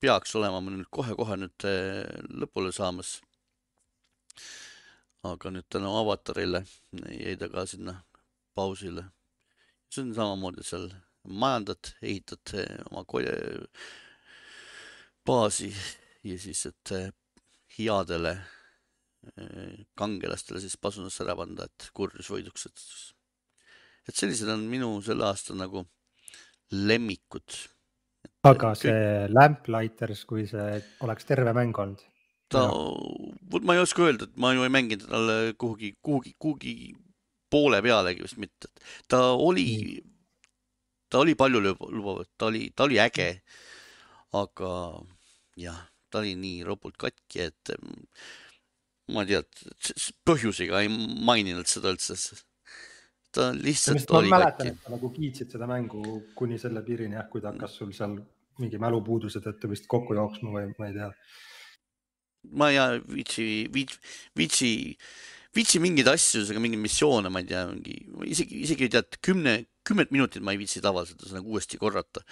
[0.00, 2.04] peaks olema nüüd kohe-kohe nüüd eh,
[2.42, 3.18] lõpule saamas.
[5.26, 6.62] Aga nüüd tänu avatarile
[7.10, 7.94] jäi ta ka sinna
[8.54, 9.04] pausile.
[9.90, 10.90] see on samamoodi seal
[11.24, 13.22] majandad, ehitad eh, oma ko-
[15.28, 15.72] baasi
[16.24, 17.08] ja siis, et äh,
[17.78, 22.84] headele äh, kangelastele siis pasunasse ära panda, et kurjus võiduks, et,
[24.08, 25.84] et sellised on minu selle aasta nagu
[26.72, 27.58] lemmikud.
[28.48, 32.04] aga see Lamplighters, kui see oleks terve mäng olnud?
[32.52, 32.64] Ta,
[33.52, 36.74] vot ma ei oska öelda, et ma ju ei mänginud talle kuhugi, kuhugi, kuhugi
[37.52, 38.70] poole pealegi vist mitte,
[39.08, 39.68] ta oli,
[41.12, 43.30] ta oli paljulubav, ta oli, ta oli äge.
[44.36, 44.70] aga
[45.56, 45.78] jah,
[46.10, 48.02] ta oli nii ropult katki, et mm,
[49.14, 49.40] ma ei tea,
[50.28, 52.16] põhjusega ei maininud seda üldse.
[53.32, 54.92] ta lihtsalt ma oli mäletan, katki.
[54.92, 58.18] nagu kiitsid seda mängu kuni selle piirini jah, kui ta hakkas sul seal
[58.58, 61.10] mingi mälupuuduse tõttu vist kokku jooksma või ma ei tea.
[62.58, 63.98] Ma ei viitsi, viitsi,
[64.36, 64.70] viitsi,
[65.56, 67.96] viitsi mingeid asju, mingeid missioone, ma ei tea, mingi
[68.34, 69.58] isegi, isegi tead kümne,
[69.88, 72.22] kümmet minutit ma ei viitsi tavaliselt nagu uuesti korrata.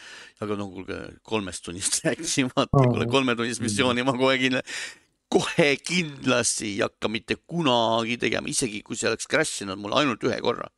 [0.45, 5.71] aga no kuulge, kolmest tunnist rääkisin, vaata oh., kuule kolmetunnist missiooni ma kohe kindlasti, kohe
[5.83, 10.39] kindlasti ei hakka mitte kunagi tegema, isegi kui see oleks crash inud mul ainult ühe
[10.45, 10.71] korra.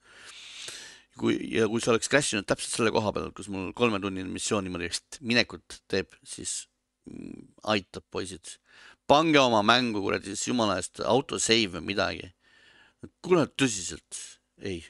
[1.18, 4.64] kui ja kui see oleks crash inud täpselt selle koha peal, kus mul kolmetunnine missioon
[4.64, 4.91] niimoodi
[5.26, 6.68] minekut teeb, siis
[7.11, 8.57] mm, aitab poisid.
[9.09, 12.30] Pange oma mängu kuradi siis jumala eest autosave või midagi.
[13.22, 14.22] kuule tõsiselt,
[14.61, 14.82] ei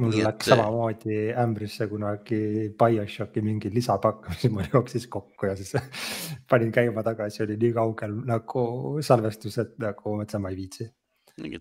[0.00, 0.52] mul Nii läks et...
[0.52, 2.38] samamoodi ämbrisse kunagi
[2.78, 5.74] BioShocki mingi lisapakk, mis mul jooksis kokku ja siis
[6.50, 8.64] panin käima tagasi, oli nii kaugel nagu
[9.06, 10.88] salvestus, et nagu mõtlesin, ma ei viitsi.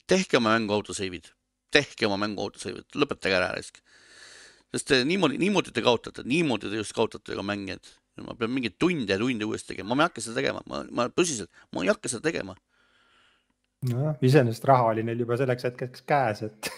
[0.08, 1.32] tehke oma mängu autosave'id,
[1.74, 3.82] tehke oma mängu autosave'id, lõpetage ära raisk.
[4.76, 7.94] sest te niimoodi, niimoodi te kaotate, niimoodi te just kaotate ka mängijaid.
[8.24, 11.08] Ma pean mingeid tunde ja tunde uuesti tegema, ma ei hakka seda tegema, ma, ma
[11.12, 12.56] tõsiselt, ma ei hakka seda tegema.
[13.90, 16.70] nojah, iseenesest raha oli neil juba selleks hetkeks käes, et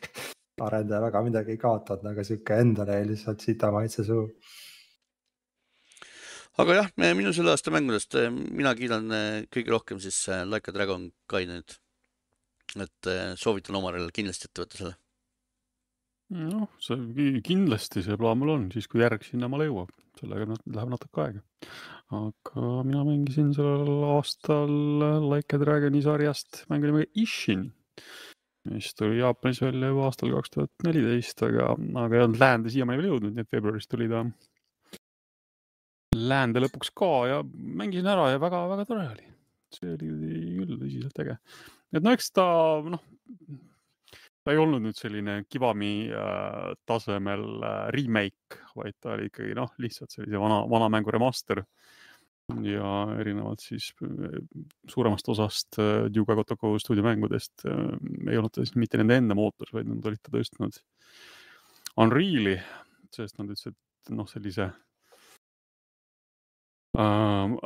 [0.66, 4.26] arendaja väga midagi ei kaotanud, aga sihuke endale lihtsalt sita maitse suu.
[6.62, 10.70] aga jah, minu selle aasta mängudest eh, mina kiidan eh, kõige rohkem siis eh, Like
[10.70, 11.80] a Dragon Gaidenit.
[12.74, 13.06] et
[13.38, 14.94] soovitan Omaril kindlasti ette võtta selle.
[16.34, 21.24] Noh, see kindlasti see plaan mul on, siis kui järg sinnamaale jõuab, sellega läheb natuke
[21.24, 21.44] aega.
[22.14, 24.74] aga mina mängisin sellel aastal
[25.30, 27.70] Like a Dragoni sarjast mängu nimega Ishin
[28.70, 33.00] mis tuli Jaapanis välja juba aastal kaks tuhat neliteist, aga, aga ei olnud läände siiamaani
[33.02, 34.24] veel jõudnud, nii et veebruaris tuli ta
[36.14, 39.28] läände lõpuks ka ja mängisin ära ja väga-väga tore oli.
[39.74, 40.10] see oli
[40.54, 41.36] küll tõsiselt äge.
[41.92, 42.46] et no eks ta
[42.86, 43.02] noh,
[44.44, 49.72] ta ei olnud nüüd selline Kivami äh, tasemel äh, remake, vaid ta oli ikkagi noh,
[49.80, 51.64] lihtsalt sellise vana, vana mängu remaster.
[52.60, 54.36] Ja erinevalt siis äh,
[54.92, 57.94] suuremast osast äh, Yuga Kotoko stuudiomängudest äh,
[58.28, 60.76] ei olnud ta siis mitte nende enda mootor, vaid nad olid ta tõstnud
[62.04, 62.58] Unreal'i,
[63.14, 63.78] sest nad ütlesid,
[64.12, 64.68] noh, sellise
[67.00, 67.56] äh,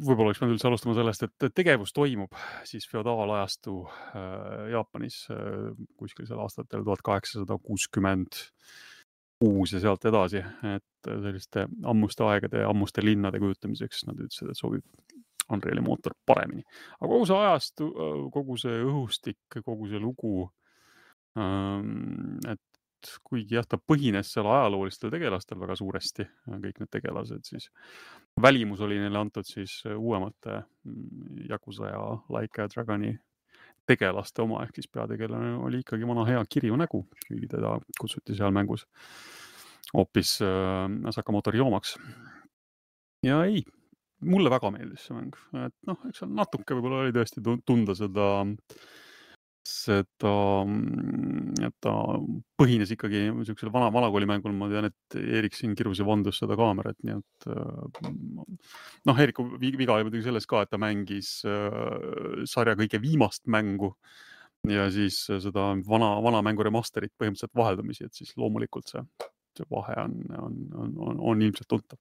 [0.00, 2.36] võib-olla oleks pidanud üldse alustama sellest, et tegevus toimub
[2.68, 8.40] siis feodaalajastu äh, Jaapanis äh, kuskil seal aastatel tuhat kaheksasada kuuskümmend
[9.40, 14.60] kuus ja sealt edasi, et selliste ammuste aegade ja ammuste linnade kujutamiseks nad ütlesid, et
[14.60, 14.86] sobib
[15.52, 16.64] Unreali mootor paremini.
[16.98, 17.90] aga kogu see ajastu,
[18.34, 20.48] kogu see õhustik, kogu see lugu,
[21.38, 22.75] ähm, et
[23.26, 27.70] kuigi jah, ta põhines seal ajaloolistel tegelastel väga suuresti, kõik need tegelased, siis
[28.42, 33.14] välimus oli neile antud siis uuemate mm, Yakuza ja Like a Dragoni
[33.86, 38.54] tegelaste oma, ehk siis peategelane oli ikkagi vana hea Kirju nägu, kuigi teda kutsuti seal
[38.54, 38.86] mängus
[39.94, 41.96] hoopis äh, Sakamoto Ryomaks.
[43.22, 43.62] ja ei,
[44.20, 45.36] mulle väga meeldis see mäng,
[45.66, 48.28] et noh, eks seal natuke võib-olla oli tõesti tunda seda,
[49.66, 50.32] seda,
[51.66, 51.94] et ta
[52.60, 56.98] põhines ikkagi niisugusel vana, vanakoolimängul, ma tean, et Erik siin kirus ja vandus seda kaamerat,
[57.06, 58.10] nii et äh,
[59.10, 63.94] noh, Eeriku viga oli muidugi selles ka, et ta mängis äh, sarja kõige viimast mängu
[64.70, 69.02] ja siis seda vana, vana mängu remaster'it põhimõtteliselt vaheldumisi, et siis loomulikult see
[69.56, 71.98] see vahe on, on, on, on, on ilmselt tuntav.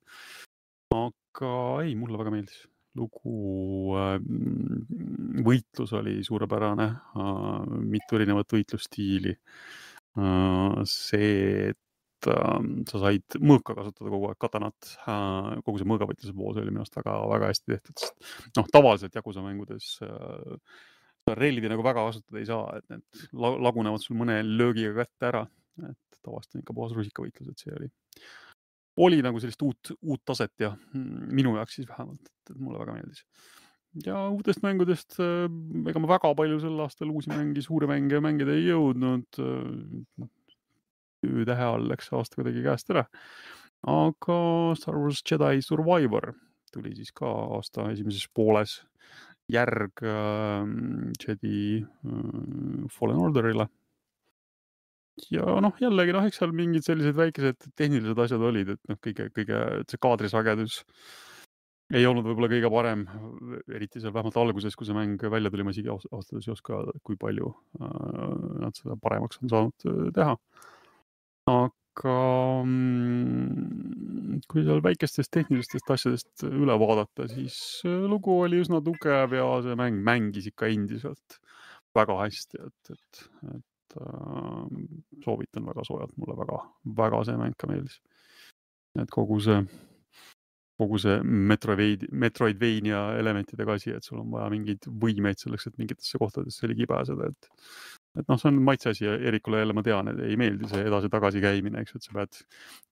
[0.96, 1.52] aga
[1.84, 2.64] ei, mulle väga meeldis
[2.96, 4.18] lugu, äh,
[5.46, 9.36] võitlus oli suurepärane, äh, mitu erinevat võitlusstiili.
[10.16, 11.82] Äh, see, et
[12.26, 14.88] sa said mõõka kasutada kogu aeg, katanat,
[15.62, 19.44] kogu see mõõgavõitluse pool, see oli minu arust väga-väga hästi tehtud, sest noh, tavaliselt Yakuza
[19.46, 19.92] mängudes
[21.38, 23.28] relvi nagu väga kasutada ei saa, et need
[23.68, 25.44] lagunevad sul mõne löögiga kätte ära,
[25.92, 27.92] et tavaliselt on ikka puhas rusikavõitlus, et see oli,
[28.98, 33.26] oli nagu sellist uut, uut taset ja minu jaoks siis vähemalt, et mulle väga meeldis.
[34.06, 35.46] ja uutest mängudest, äh,
[35.90, 39.28] ega ma väga palju sel aastal uusi mänge, suuri mänge mängida ei jõudnud.
[39.40, 40.32] Äh,
[41.26, 43.06] öötähe all läks aasta kuidagi käest ära.
[43.86, 44.40] aga
[44.78, 46.34] Star Wars Jedi Survivor
[46.74, 48.80] tuli siis ka aasta esimeses pooles
[49.52, 50.66] järg äh,
[51.22, 53.68] Jedi äh, Fallen Orderile.
[55.32, 59.30] Ja noh, jällegi noh, eks seal mingid sellised väikesed tehnilised asjad olid, et noh, kõige,
[59.36, 60.82] kõige see kaadrisagedus
[61.94, 63.04] ei olnud võib-olla kõige parem,
[63.70, 66.80] eriti seal vähemalt alguses, kui see mäng välja tuli, ma isegi ausalt öeldes ei oska,
[67.06, 67.92] kui palju äh,
[68.64, 70.34] nad seda paremaks on saanud äh, teha.
[71.52, 72.16] aga
[72.66, 79.46] mm, kui seal väikestest tehnilistest asjadest üle vaadata, siis äh, lugu oli üsna tugev ja
[79.66, 81.40] see mäng mängis ikka endiselt
[81.96, 84.62] väga hästi, et, et, et äh,
[85.24, 86.62] soovitan väga soojalt, mulle väga,
[87.02, 88.00] väga see mäng ka meeldis.
[88.96, 89.60] et kogu see
[90.80, 96.20] kogu see Metroid, Metroidvania elementidega asi, et sul on vaja mingeid võimeid selleks, et mingitesse
[96.20, 97.50] kohtadesse ligi pääseda, et
[98.16, 100.86] et noh, see on maitse asi ja Eerikule jälle ma tean, et ei meeldi see
[100.88, 102.40] edasi-tagasi käimine, eks, et sa pead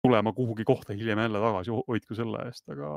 [0.00, 2.90] tulema kuhugi kohta hiljem jälle tagasi, hoidku selle eest, aga,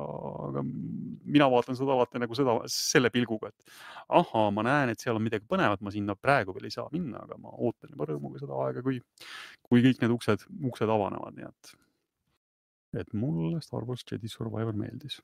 [0.48, 3.78] aga mina vaatan seda alati nagu seda, selle pilguga, et
[4.22, 7.26] ahhaa, ma näen, et seal on midagi põnevat, ma sinna praegu veel ei saa minna,
[7.28, 9.02] aga ma ootan juba rõõmuga seda aega, kui,
[9.68, 11.80] kui kõik need uksed, uksed avanevad, nii et
[12.94, 15.16] et mulle Star Wars Jedi Survivor meeldis.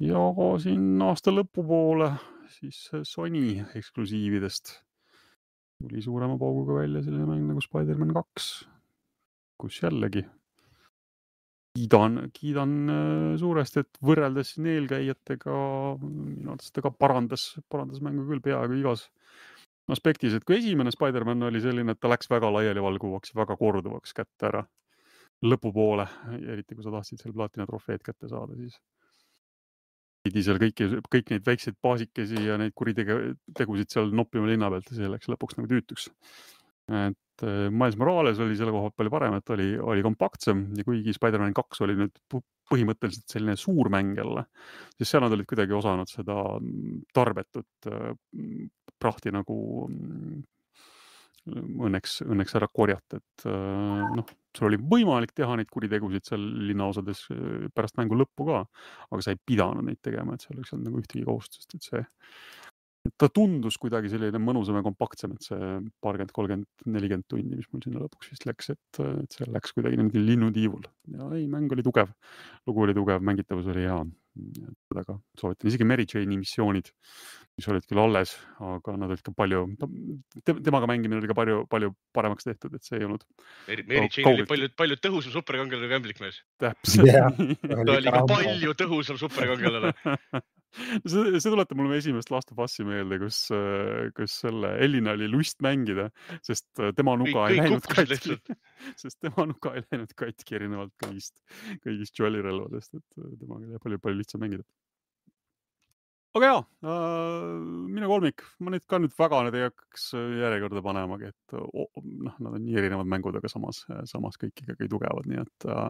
[0.00, 0.20] ja
[0.62, 2.08] siin aasta lõpupoole
[2.56, 4.72] siis Sony eksklusiividest
[5.82, 8.48] tuli suurema pauguga välja selline mäng nagu Spider-man kaks,
[9.60, 10.24] kus jällegi
[11.74, 15.56] kiidan, kiidan äh, suuresti, et võrreldes siin eelkäijatega
[16.00, 19.08] minu arvates ta ka parandas, parandas mängu küll peaaegu igas
[19.90, 24.50] aspektis, et kui esimene Spider-man oli selline, et ta läks väga laialivalguvaks, väga korduvaks kätte
[24.50, 24.62] ära
[25.44, 26.06] lõpupoole,
[26.54, 28.78] eriti kui sa tahtsid seal plaatina trofeed kätte saada, siis
[30.24, 34.98] pidi seal kõiki, kõik neid väikseid baasikesi ja neid kuritegusid seal noppima linna pealt ja
[34.98, 36.08] see läks lõpuks nagu tüütuks.
[36.88, 40.84] et äh, Miles Morales oli selle koha pealt palju parem, et oli, oli kompaktsem ja
[40.86, 42.20] kuigi Spider-man kaks oli nüüd
[42.70, 44.46] põhimõtteliselt selline suur mäng jälle,
[44.96, 46.38] siis seal nad olid kuidagi osanud seda
[47.16, 48.12] tarbetut äh,
[49.00, 49.56] prahti nagu
[49.90, 50.42] mm,
[51.44, 57.24] õnneks, õnneks ära korjata, et äh, noh, sul oli võimalik teha neid kuritegusid seal linnaosades
[57.34, 58.62] äh, pärast mängu lõppu ka,
[59.10, 62.02] aga sa ei pidanud neid tegema, et seal ei olnud nagu ühtegi kohustust, et see,
[63.20, 65.70] ta tundus kuidagi selline mõnusam ja kompaktsem, et see
[66.04, 70.00] paarkümmend, kolmkümmend, nelikümmend tundi, mis mul sinna lõpuks vist läks, et, et see läks kuidagi
[70.00, 72.14] niimoodi linnutiivul ja ei, mäng oli tugev,
[72.68, 74.04] lugu oli tugev, mängitavus oli hea.
[74.90, 76.88] Ka soovitan, isegi Mary Jane'i missioonid,
[77.54, 78.32] mis olid küll alles,
[78.62, 79.60] aga nad olid ka palju,
[80.42, 83.22] temaga mängimine oli ka palju, palju paremaks tehtud, et see ei olnud.
[83.68, 86.40] Mary, Jane oli palju, palju tõhusam superkangelane kui ämblikmees.
[86.62, 87.30] täpselt Jah.
[87.70, 89.94] ta oli ikka palju tõhusam superkangelane.
[91.06, 93.44] see, see tuletab mulle esimest Last of Us'i meelde, kus,
[94.18, 96.08] kus selle Ellina oli lust mängida,
[96.42, 96.66] sest
[96.98, 98.38] tema nuga Kõik- ei läinud katki.
[99.04, 101.38] sest tema nuga ei läinud katki erinevalt kõigist,
[101.86, 104.66] kõigist Jolly relvadest, et temaga oli palju-palju lihtsam mängida.
[106.34, 107.44] Aga jaa äh,,
[107.94, 112.34] minu kolmik, ma neid ka nüüd väga nüüd ei hakkaks järjekorda panemagi, et o- noh,
[112.42, 115.86] nad on nii erinevad mängud, aga samas, samas kõik ikkagi tugevad, nii et äh,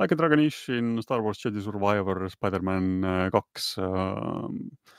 [0.00, 4.96] Like a Dragon Ishin, Star Wars Jedi Survivor, Spider-man äh, kaks äh,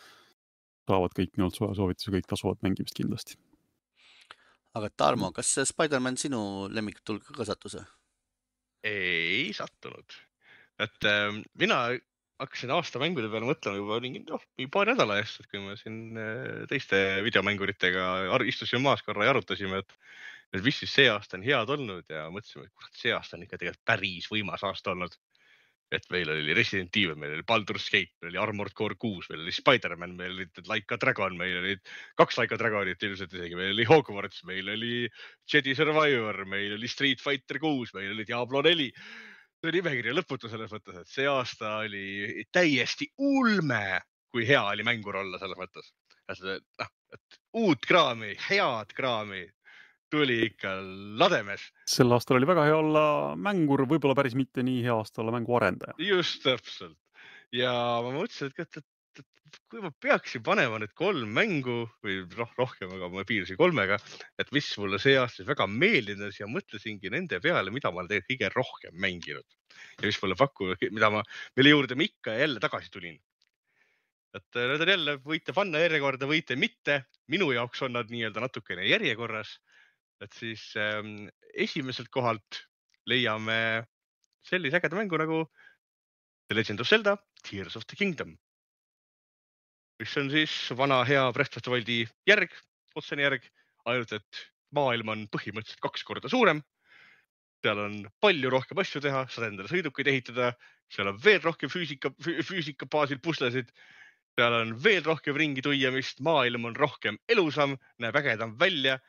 [0.89, 3.39] saavad kõik minult soe soovituse, kõik tasuvad mängimist kindlasti.
[4.77, 7.77] aga Tarmo, kas see Spider-man sinu lemmikute hulka ka sattus
[8.83, 10.17] ei sattunud,
[10.83, 11.85] et äh, mina
[12.41, 16.17] hakkasin aasta mängude peale mõtlema juba mingi noh, mingi paari nädala eest, kui me siin
[16.19, 18.07] äh, teiste videomänguritega
[18.49, 19.93] istusime maas korra ja arutasime, et,
[20.53, 23.45] et mis siis see aasta on head olnud ja mõtlesime, et kurat, see aasta on
[23.45, 25.15] ikka tegelikult päris võimas aasta olnud.
[25.93, 29.43] et meil oli Resident Evil, meil oli Baldur's Gate, meil oli Armored Core kuus, meil
[29.43, 31.83] oli Spider-man, meil olid Like a Dragon, meil olid
[32.17, 35.03] kaks Like a Dragonit ilmselt isegi, meil oli Hogwarts, meil oli
[35.45, 38.89] Jedi Survivor, meil oli Street Fighter kuus, meil oli Diablo neli
[39.63, 44.01] see nimekiri lõputu selles mõttes, et see aasta oli täiesti ulme,
[44.33, 45.91] kui hea oli mängur olla selles mõttes.
[46.27, 49.45] noh, et uut kraami, head kraami
[50.13, 50.75] tuli ikka
[51.19, 55.33] lademes, sel aastal oli väga hea olla mängur, võib-olla päris mitte nii hea aasta olla
[55.37, 55.95] mänguarendaja.
[55.97, 56.99] just täpselt.
[57.53, 57.73] ja
[58.03, 58.85] ma mõtlesin, et
[59.69, 63.97] kui ma peaksin panema need kolm mängu või noh, rohkem, aga ma piirasin kolmega,
[64.41, 68.31] et mis mulle see aasta väga meeldinud ma mõtlesingi nende peale, mida ma olen tegelikult
[68.33, 69.57] kõige rohkem mänginud
[69.99, 71.21] ja mis mulle pakuvad, mida ma,
[71.57, 73.19] mille juurde ma ikka ja jälle tagasi tulin.
[74.33, 77.03] et äh, need on jälle, võite panna järjekorda, võite mitte.
[77.27, 79.59] minu jaoks on nad nii-öelda natukene järjekorras.
[80.21, 82.63] et siis ähm, esimeselt kohalt
[83.05, 83.85] leiame
[84.43, 85.45] sellise ägeda mängu nagu
[86.47, 88.37] The Legend of Zelda Tears of the Kingdom.
[90.01, 91.23] Mis on siis vana hea
[91.69, 92.51] Wildi järg,
[92.95, 93.45] otsene järg,
[93.85, 94.43] ainult et
[94.73, 96.61] maailm on põhimõtteliselt kaks korda suurem.
[97.63, 100.49] seal on palju rohkem asju teha, saad endale sõidukeid ehitada,
[100.91, 103.71] seal on veel rohkem füüsika, füüsika baasil puslesid.
[104.35, 108.99] seal on veel rohkem ringi tuiamist, maailm on rohkem elusam, näeb ägedam välja.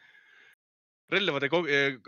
[1.13, 1.49] relvade,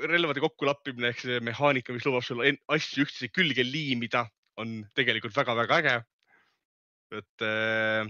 [0.08, 4.24] relvade kokkulappimine ehk see mehaanika, mis lubab sul asju üksteise külge liimida,
[4.56, 5.96] on tegelikult väga-väga äge.
[7.16, 8.08] et äh,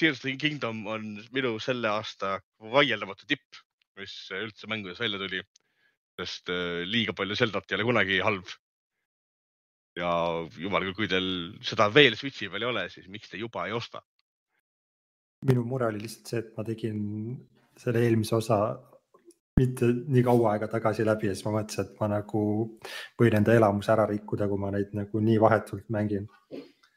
[0.00, 2.38] Tears of the Kingdom on minu selle aasta
[2.72, 3.60] vaieldamatu tipp,
[4.00, 5.42] mis üldse mängudes välja tuli.
[6.20, 8.48] sest äh, liiga palju Zeldat ei ole kunagi halb.
[9.96, 10.10] ja
[10.56, 11.28] jumal küll, kui teil
[11.64, 14.02] seda veel Switchi peal ei ole, siis miks te juba ei osta?
[15.48, 17.00] minu mure oli lihtsalt see, et ma tegin
[17.80, 18.58] selle eelmise osa
[19.60, 22.42] mitte nii kaua aega tagasi läbi ja siis ma mõtlesin, et ma nagu
[23.20, 26.28] võin enda elamuse ära rikkuda, kui ma neid nagu nii vahetult mängin.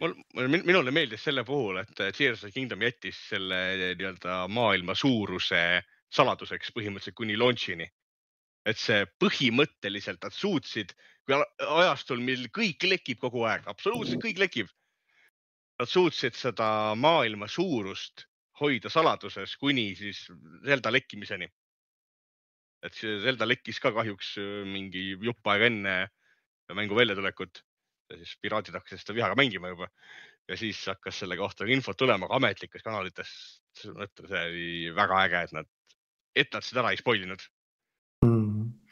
[0.04, 0.14] mul,
[0.52, 5.60] minule meeldis selle puhul, et Tears of the Kingdom jättis selle nii-öelda maailma suuruse
[6.14, 7.90] saladuseks põhimõtteliselt kuni launch'ini.
[8.64, 10.94] et see põhimõtteliselt nad suutsid,
[11.28, 14.70] kui ajastul, mil kõik lekib kogu aeg, absoluutselt kõik lekib.
[15.82, 18.24] Nad suutsid seda maailma suurust
[18.62, 20.30] hoida saladuses kuni siis
[20.64, 21.50] Zelda lekkimiseni.
[22.84, 25.94] et see Zelda lekkis ka kahjuks äh, mingi jupp aega enne
[26.76, 27.62] mängu väljatulekut
[28.14, 29.90] ja siis piraadid hakkasid seda vihaga mängima juba
[30.48, 33.34] ja siis hakkas selle kohta infot tulema ka ametlikes kanalites.
[33.74, 35.70] see oli väga äge, et nad,
[36.36, 37.46] et nad seda ära ei spoil inud.
[38.28, 38.83] Nii.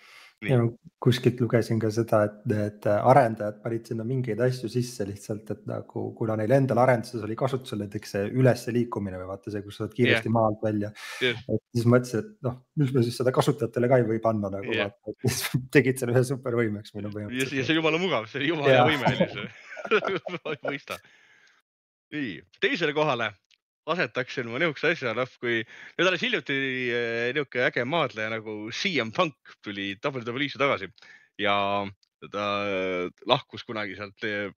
[0.49, 0.69] Ja ma
[1.01, 6.03] kuskilt lugesin ka seda, et need arendajad panid sinna mingeid asju sisse lihtsalt, et nagu
[6.17, 9.85] kuna neil endal arenduses oli kasutusel näiteks see üles liikumine või vaata see, kus sa
[9.85, 10.35] saad kiiresti yeah.
[10.37, 10.91] maalt välja
[11.21, 14.73] et siis mõtlesin, et noh, miks me siis seda kasutajatele ka ei või panna nagu
[14.73, 14.93] yeah.,
[15.25, 15.41] siis
[15.75, 17.69] tegid selle ühe supervõimeks minu ja see, ja põhimõtteliselt.
[17.69, 18.87] see jumala mugav, see oli jumala Jaa.
[18.89, 20.59] võime oli see.
[20.69, 20.99] mõista.
[22.13, 23.33] nii, teisele kohale
[23.89, 26.57] asetaksin ma niisuguse asja, noh kui nüüd alles hiljuti
[26.93, 30.91] eh, niisugune äge maadleja nagu CM Punk tuli WWE-sse tagasi
[31.41, 31.55] ja
[32.31, 34.51] ta eh, lahkus kunagi sealt eh,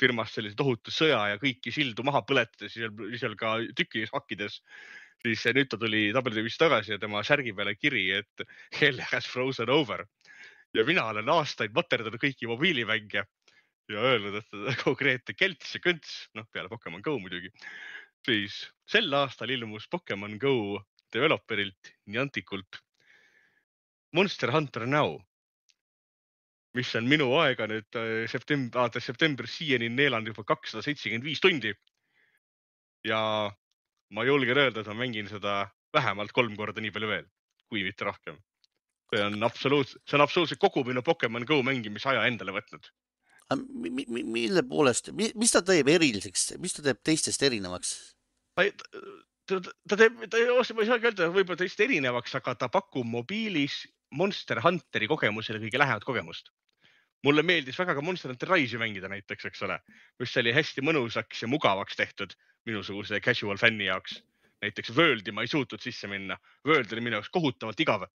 [0.00, 4.58] firmast sellise tohutu sõja ja kõiki sildu maha põletades seal, ka tükkides hakkides
[5.24, 8.44] siis nüüd ta tuli WWE-sse tagasi ja tema särgi peale kiri, et
[8.80, 10.04] hell has frozen over.
[10.74, 13.22] Ja mina olen aastaid materdanud kõiki mobiilimänge
[13.92, 17.52] ja öelnud, et konkreetne kelts ja kõnts, noh peale Pokemon Go muidugi,
[18.26, 18.56] siis
[18.88, 20.80] sel aastal ilmus Pokemon Go
[21.12, 22.80] developerilt Niantikult
[24.14, 25.18] Monster Hunter Now,
[26.74, 31.42] mis on minu aega nüüd äh, septembri, alates septembrist siiani neelanud juba kakssada seitsekümmend viis
[31.42, 31.74] tundi.
[33.04, 33.20] ja
[34.10, 37.26] ma julgen öelda, et ma mängin seda vähemalt kolm korda nii palju veel,
[37.68, 38.38] kui mitte rohkem
[39.14, 42.88] see on absoluutselt, see on absoluutselt kogu minu Pokemon Go mängimise aja endale võtnud.
[43.54, 48.13] Mi, mi, mi- mille poolest, mis ta teeb eriliseks, mis ta teeb teistest erinevaks?
[49.46, 52.70] ta, ta, ta teeb, ta ei, ma ei saagi öelda võib-olla teist erinevaks, aga ta
[52.72, 53.82] pakub mobiilis
[54.14, 56.52] Monster Hunteri kogemusele kõige lähemat kogemust.
[57.24, 59.78] mulle meeldis väga ka Monster Hunter Rise'i mängida näiteks, eks ole,
[60.20, 62.34] mis oli hästi mõnusaks ja mugavaks tehtud
[62.68, 64.20] minusuguse casual fänni jaoks.
[64.62, 66.36] näiteks World'i ma ei suutnud sisse minna,
[66.68, 68.06] World oli minu jaoks kohutavalt igav.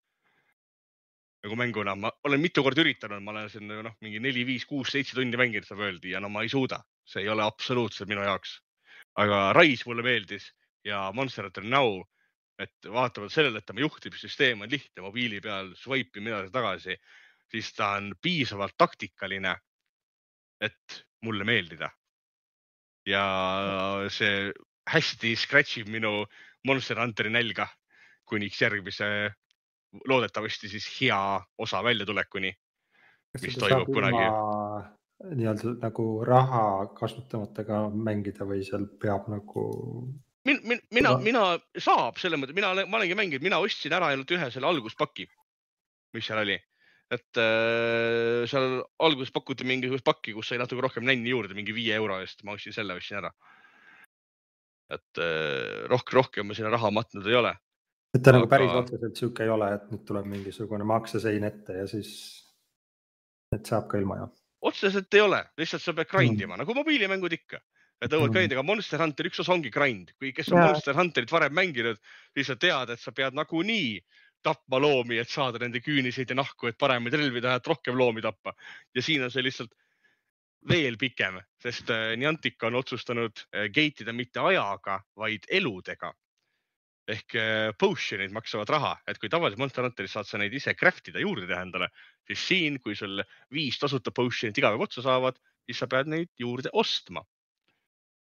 [1.42, 4.90] nagu mänguna, ma olen mitu korda üritanud, ma olen siin noh, mingi neli, viis, kuus,
[4.90, 8.22] seitse tundi mänginud seda World'i ja no ma ei suuda, see ei ole absoluutselt minu
[8.26, 8.58] jaoks.
[9.18, 10.46] Aga Rise mulle meeldis
[10.86, 12.02] ja Monster Hunter Now,
[12.58, 16.96] et vaatamata sellele, et tema juhtimissüsteem on lihtne mobiili peal, swipe imine edasi-tagasi,
[17.52, 19.54] siis ta on piisavalt taktikaline,
[20.60, 21.90] et mulle meeldida.
[23.08, 23.24] ja
[24.12, 24.50] see
[24.92, 26.26] hästi scratch ib minu
[26.68, 27.64] Monster Hunteri nälga
[28.28, 29.06] kuniks järgmise,
[30.04, 31.20] loodetavasti siis hea
[31.58, 32.52] osa väljatulekuni.
[33.42, 34.26] mis toimub kunagi.
[35.18, 39.64] Nii-öelda nagu raha kasutamata ka mängida või seal peab nagu
[40.46, 41.42] min, min, mina mina
[41.74, 45.26] saab selles mõttes, mina ma olengi mänginud, mina ostsin ära ainult ühe selle alguspaki,
[46.14, 46.58] mis seal oli.
[47.08, 51.94] et äh, seal alguses pakuti mingisugust pakki, kus sai natuke rohkem nänni juurde, mingi viie
[51.96, 53.32] euro eest, ma ostsin selle, ostsin ära.
[54.94, 57.56] et äh, rohkem, rohkem ma sinna raha matnud ei ole.
[58.14, 61.80] et ta nagu Aga- päris otseselt sihuke ei ole, et nüüd tuleb mingisugune maksesein ette
[61.82, 62.12] ja siis,
[63.56, 64.36] et saab ka ilma jah.
[64.60, 66.62] Otseselt ei ole, lihtsalt sa pead grind ima mm.
[66.62, 67.60] nagu mobiilimängud ikka.
[67.98, 68.34] et tõmbad Mm.
[68.36, 70.68] grind, aga Monster Hunter üks osa ongi grind, kui, kes on Jaa.
[70.70, 71.98] Monster Hunterit varem mänginud,
[72.34, 73.98] siis sa tead, et sa pead nagunii
[74.42, 78.22] tapma loomi, et saada nende küüniseid ja nahku, et paremaid relvi teha, et rohkem loomi
[78.22, 78.54] tappa.
[78.94, 79.74] ja siin on see lihtsalt
[80.68, 86.12] veel pikem, sest äh, Niantic on otsustanud äh, gate ida mitte ajaga, vaid eludega.
[87.08, 91.08] Ehk äh, potion'id maksavad raha, et kui tavaliselt Monster Hunteris saad sa neid ise craft
[91.08, 91.88] ida, juurde teha endale,
[92.28, 93.22] siis siin, kui sul
[93.54, 97.24] viis tasuta potion'it iga päev otsa saavad, siis sa pead neid juurde ostma.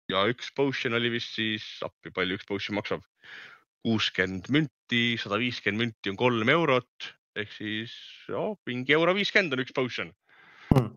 [0.08, 3.02] ja üks potion oli vist siis, appi palju üks potion maksab,
[3.84, 7.92] kuuskümmend münti, sada viiskümmend münti on kolm eurot ehk siis
[8.34, 10.12] oh, mingi euro viiskümmend on üks potion
[10.68, 10.90] Hmm.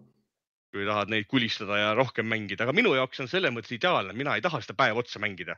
[0.71, 4.35] kui tahad neid kulistada ja rohkem mängida, aga minu jaoks on selles mõttes ideaalne, mina
[4.35, 5.55] ei taha seda päev otsa mängida.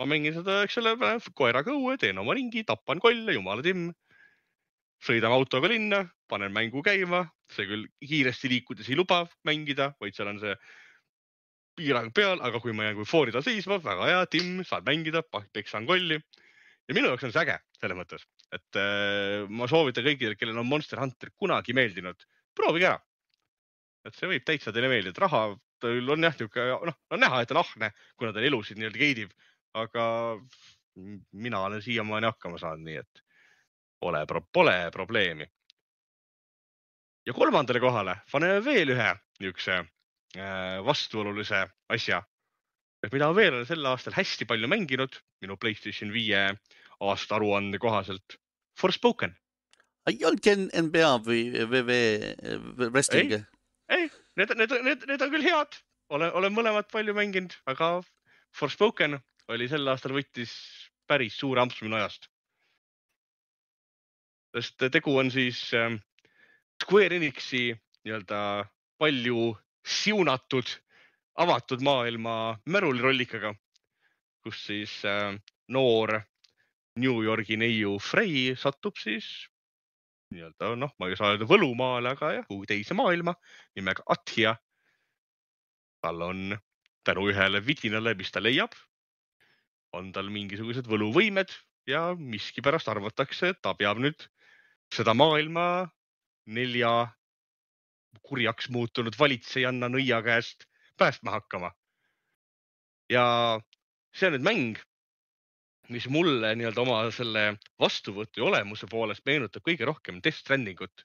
[0.00, 0.94] Ma mängin seda, eks ole,
[1.38, 3.90] koeraga õue, teen oma ringi, tapan kolle, jumala timm.
[5.02, 10.30] sõidame autoga linna, panen mängu käima, see küll kiiresti liikudes ei luba mängida, vaid seal
[10.30, 10.54] on see
[11.76, 16.20] piirang peal, aga kui ma jään eufoorida seisma, väga hea, timm, saad mängida, peksan kolli.
[16.88, 18.24] ja minu jaoks on see äge selles mõttes,
[18.54, 23.00] et äh, ma soovitan kõigile, kellel on Monster Hunter kunagi meeldinud, proovige ära.
[24.06, 25.48] et see võib täitsa teile meeldida, raha
[25.82, 29.32] tal on jah niisugune, noh, on näha, et on ahne, kuna ta elusid nii-öelda geidib,
[29.74, 30.04] aga
[31.32, 33.22] mina olen siiamaani hakkama saanud, nii et
[34.00, 35.46] pole, pole probleemi.
[37.26, 42.22] ja kolmandale kohale paneme veel ühe niisuguse äh, vastuolulise asja,
[43.12, 46.42] mida veel olen sel aastal hästi palju mänginud minu Playstation viie
[47.00, 48.38] aasta aruande kohaselt.
[48.80, 49.36] Forspoken.
[50.10, 51.98] ei olnudki NBA või VV
[52.90, 53.32] Wrestling?
[53.88, 55.78] ei, need, need, need, need on küll head,
[56.10, 58.00] olen, olen mõlemat palju mänginud, aga
[58.58, 59.20] Forspoken
[59.54, 60.52] oli sel aastal võttis
[61.08, 62.28] päris suure ampsu minu ajast.
[64.52, 65.94] sest tegu on siis äh,
[66.82, 67.70] Square Enixi
[68.04, 68.40] nii-öelda
[69.00, 69.52] palju
[69.86, 70.68] siunatud
[71.40, 73.54] avatud maailma märulirollikaga,
[74.44, 75.32] kus siis äh,
[75.68, 76.20] noor
[77.00, 79.30] New Yorgi neiu Frey satub siis
[80.32, 83.34] nii-öelda noh, ma ei saa öelda võlumaale, aga jah, kuhugi teise maailma
[83.76, 84.56] nimega Athia.
[86.02, 86.56] tal on
[87.06, 88.74] tänu ühele vidinale, mis ta leiab,
[89.96, 91.52] on tal mingisugused võluvõimed
[91.88, 94.26] ja miskipärast arvatakse, et ta peab nüüd
[94.92, 95.66] seda maailma
[96.46, 96.92] nelja
[98.22, 100.66] kurjaks muutunud valitsejanna nõia käest
[101.00, 101.72] päästma hakkama.
[103.10, 103.24] ja
[104.16, 104.80] see on nüüd mäng,
[105.92, 107.42] mis mulle nii-öelda oma selle
[107.80, 111.04] vastuvõtu ja olemuse poolest meenutab kõige rohkem Death Strandingut.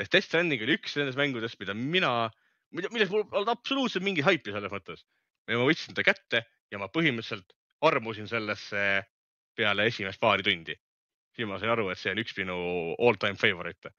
[0.00, 2.30] sest Death Stranding oli üks nendest mängudest, mida mina,
[2.72, 5.04] milles mul polnud absoluutselt mingit haipi selles mõttes.
[5.46, 8.82] ja ma võtsin ta kätte ja ma põhimõtteliselt armusin sellesse
[9.56, 10.74] peale esimest paari tundi.
[11.36, 12.56] siis ma sain aru, et see on üks minu
[12.98, 13.92] all time favorite.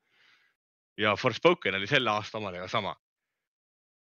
[0.98, 2.95] ja Forspoken oli selle aasta omadega sama.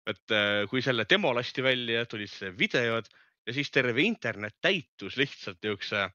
[0.07, 3.07] et äh, kui selle demo lasti välja, tulid videod
[3.47, 6.09] ja siis terve internet täitus lihtsalt niisuguse,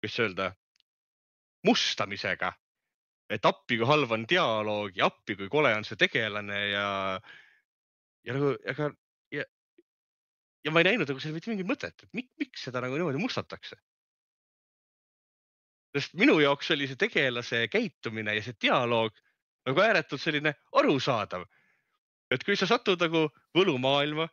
[0.00, 0.52] kuidas öelda,
[1.64, 2.52] mustamisega.
[3.30, 6.88] et appi, kui halb on dialoog ja appi, kui kole on see tegelane ja,
[8.24, 8.90] ja nagu, aga
[10.64, 13.20] ja, ma ei näinud nagu seal mitte mingit mõtet, et miks, miks seda nagu niimoodi
[13.22, 13.76] mustatakse.
[15.94, 19.12] sest minu jaoks oli see tegelase käitumine ja see dialoog
[19.68, 21.44] nagu ääretult selline arusaadav.
[22.30, 24.28] et kui sa satud nagu võlumaailma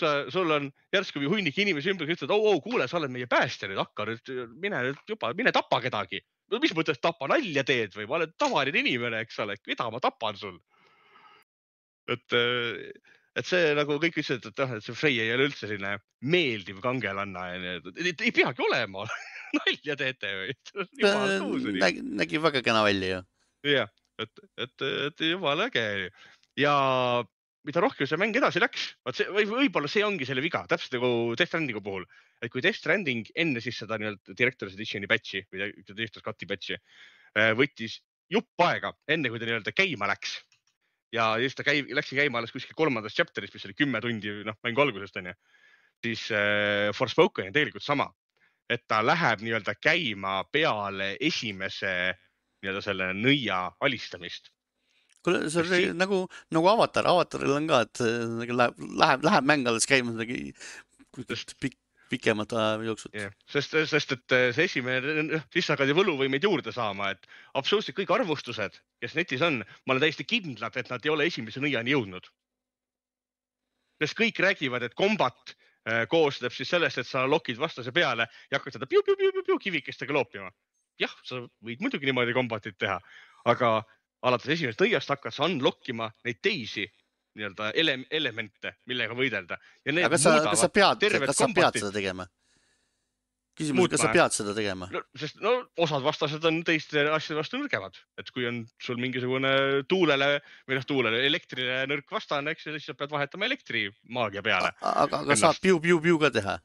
[0.00, 3.28] sa, sul on järsku hunnik inimesi ümber, kes ütlevad, oo, oo, kuule, sa oled meie
[3.30, 4.32] päästja nüüd, hakka nüüd,
[4.62, 6.22] mine nüüd juba, mine tapa kedagi.
[6.50, 10.00] no mis mõttes tapa, nalja teed või ma olen tavaline inimene, eks ole, keda ma
[10.02, 10.58] tapan sul?
[12.10, 12.38] et,
[13.38, 15.96] et see nagu kõik ütlesid, et noh, et see Frey ei ole üldse selline
[16.32, 19.06] meeldiv kangelanna ja ei peagi olema
[19.58, 20.56] nalja teete või?
[21.78, 23.20] nägi, nägi väga kena välja ju.
[23.76, 23.92] jah,
[24.22, 25.84] et, et, et jumala äge
[26.58, 26.74] ja
[27.68, 30.96] mida rohkem see mäng edasi läks, vot see või võib-olla see ongi selle viga, täpselt
[30.96, 32.06] nagu Death Strandingu puhul,
[32.40, 36.78] et kui Death Stranding enne siis seda nii-öelda Director's Editioni patch'i või Director's Cut'i patch'i
[37.58, 38.00] võttis
[38.32, 40.38] jupp aega, enne kui ta nii-öelda käima läks.
[41.14, 44.58] Ja siis ta käib, läkski käima alles kuskil kolmandas chapter'is, mis oli kümme tundi, noh,
[44.66, 45.34] mängu algusest onju.
[46.04, 48.08] siis äh, Forspoken on tegelikult sama,
[48.70, 52.14] et ta läheb nii-öelda käima peale esimese
[52.62, 54.52] nii-öelda selle nõia alistamist.
[55.24, 55.98] Kuule, see on siin...
[56.00, 56.22] nagu,
[56.54, 58.02] nagu avatar, avataril on ka, et
[58.40, 60.54] nagu läheb, läheb, läheb mäng alles käima midagi
[61.60, 61.76] pik,
[62.10, 63.32] pikemat aja jooksul yeah..
[63.50, 67.28] sest, sest et see esimene, siis sa hakkad ju võluvõimeid juurde saama, et
[67.58, 71.62] absoluutselt kõik arvustused, kes netis on, ma olen täiesti kindlad, et nad ei ole esimese
[71.62, 72.30] nõiani jõudnud.
[74.00, 78.58] sest kõik räägivad, et kombat äh, koosneb siis sellest, et sa lokid vastase peale ja
[78.58, 80.50] hakkad seda piu-piu-piu-piu kivikestega loopima.
[81.00, 82.98] jah, sa võid muidugi niimoodi kombatit teha,
[83.44, 83.82] aga
[84.22, 86.88] alates esimesest nõiast hakkad sa unlock ima neid teisi
[87.40, 89.58] nii-öelda ele elemente, millega võidelda.
[89.88, 92.28] aga kas sa, kas sa pead, kas sa pead seda tegema?
[93.60, 95.02] küsimus, kas sa pead seda tegema no,?
[95.18, 95.52] sest no
[95.84, 99.52] osad vastased on teiste asjade vastu nõrgemad, et kui on sul mingisugune
[99.90, 100.30] tuulele
[100.68, 104.72] või noh, tuulele elektrile nõrk vastane, eks ju, siis sa pead vahetama elektrimaagia peale.
[104.80, 106.56] aga, aga saab piu-piu-piu ka teha?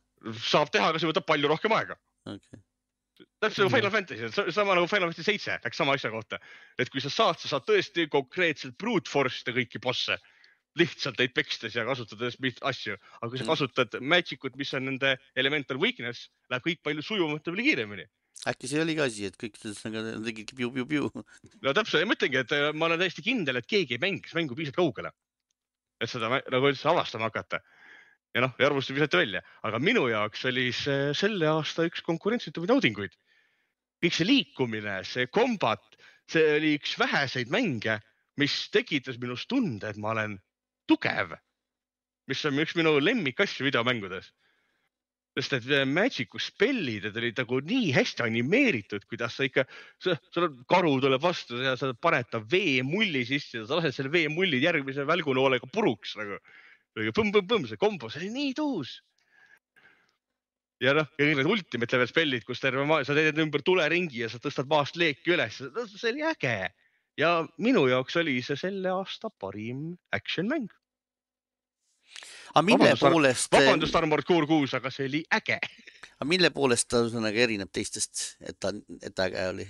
[0.45, 2.64] saab teha, aga see võtab palju rohkem aega okay
[3.39, 6.39] täpselt nagu Final Fantasy, sama nagu Final Fantasy seitse läks sama asja kohta,
[6.80, 10.18] et kui sa saad, sa saad tõesti konkreetselt brute force ida kõiki bosse,
[10.80, 12.38] lihtsalt neid pekstes ja kasutades
[12.68, 17.06] asju, aga kui sa kasutad magic ut, mis on nende elemental weakness, läheb kõik palju
[17.06, 18.07] sujuvamalt ja palju kiiremini.
[18.52, 21.07] äkki see oli ka asi, et kõik ühesõnaga tegidki piu-piu-piu.
[21.65, 24.57] no täpselt, ma ütlengi, et äh, ma olen täiesti kindel, et keegi ei mängiks mängu
[24.57, 25.14] piisavalt kaugele.
[26.03, 27.61] et seda nagu üldse avastama hakata.
[28.35, 32.73] ja noh, ja arvustusi visati välja, aga minu jaoks oli see selle aasta üks konkurentsitumaid
[32.73, 33.15] naudinguid.
[34.03, 35.95] kõik see liikumine, see kombat,
[36.27, 38.02] see oli üks väheseid mänge,
[38.38, 40.35] mis tekitas minus tunde, et ma olen
[40.90, 41.36] tugev.
[42.26, 44.32] mis on üks minu lemmikasju videomängudes.
[45.36, 49.66] sest et äh, Magicu spellid, olid nagu nii hästi animeeritud, kuidas sa ikka,
[49.99, 54.14] sul on karu tuleb vastu ja sa paned ta veemulli sisse ja sa lased selle
[54.14, 56.40] veemulli järgmise välgunoolega puruks nagu.
[56.95, 58.95] põmm-põmm-põmm, see kombo, see oli nii tuus.
[60.80, 64.24] ja noh, ja kõik need ultimate level spellid, kus terve maa, sa teed ümber tuleringi
[64.24, 66.57] ja sa tõstad maast leeki üles, see oli äge.
[67.18, 70.68] Ja minu jaoks oli see selle aasta parim action mäng.
[72.56, 75.60] aga mille Vabandust, poolest, vabandust, Armored Core kuus, aga see oli äge.
[76.16, 79.68] aga mille poolest ta ühesõnaga erineb teistest, et ta, et ta äge oli?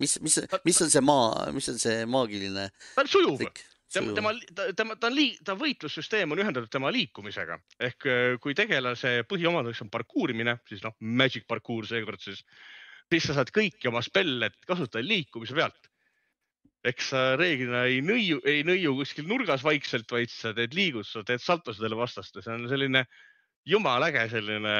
[0.00, 3.44] mis, mis, mis on see maa, mis on see maagiline ta on sujuv.
[3.92, 4.32] tema, tema,
[4.76, 7.58] tema, ta on lii-, ta võitlussüsteem on ühendatud tema liikumisega
[7.88, 12.42] ehk äh, kui tegelase põhiomaduseks on parkuurimine, siis noh, magic parkour seekord siis,
[13.10, 15.89] siis sa saad kõiki oma spelle kasutada liikumise pealt.
[16.86, 21.24] Eks sa reeglina ei nõiu, ei nõiu kuskil nurgas vaikselt, vaid sa teed liigutust, sa
[21.26, 23.04] teed saltosid jälle vastaste, see on selline
[23.68, 24.76] jumala äge selline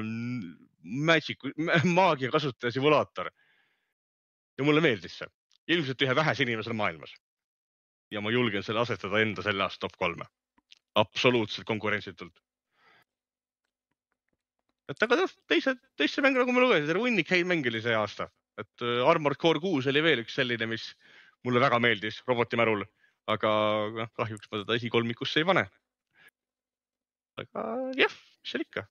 [0.00, 0.54] mm,
[1.04, 1.44] magic,
[1.98, 3.30] maagia kasutaja simulaator.
[4.58, 5.28] ja mulle meeldis see,
[5.74, 7.12] ilmselt ühe vähese inimesena maailmas
[8.14, 10.26] ja ma julgen selle asetada enda selle aasta top kolme.
[10.94, 12.36] absoluutselt konkurentsitult.
[14.88, 17.96] et aga noh, teised, teiste mänge nagu ma lugesin, terve hunnik häid mänge oli see
[17.98, 18.28] aasta,
[18.60, 20.92] et äh, Armored Core kuus oli veel üks selline, mis
[21.44, 22.84] mulle väga meeldis roboti märul,
[23.30, 23.52] aga
[24.00, 25.64] noh, kahjuks ma teda esikolmikusse ei pane.
[27.42, 27.64] aga
[27.98, 28.12] jah,
[28.42, 28.84] mis seal ikka,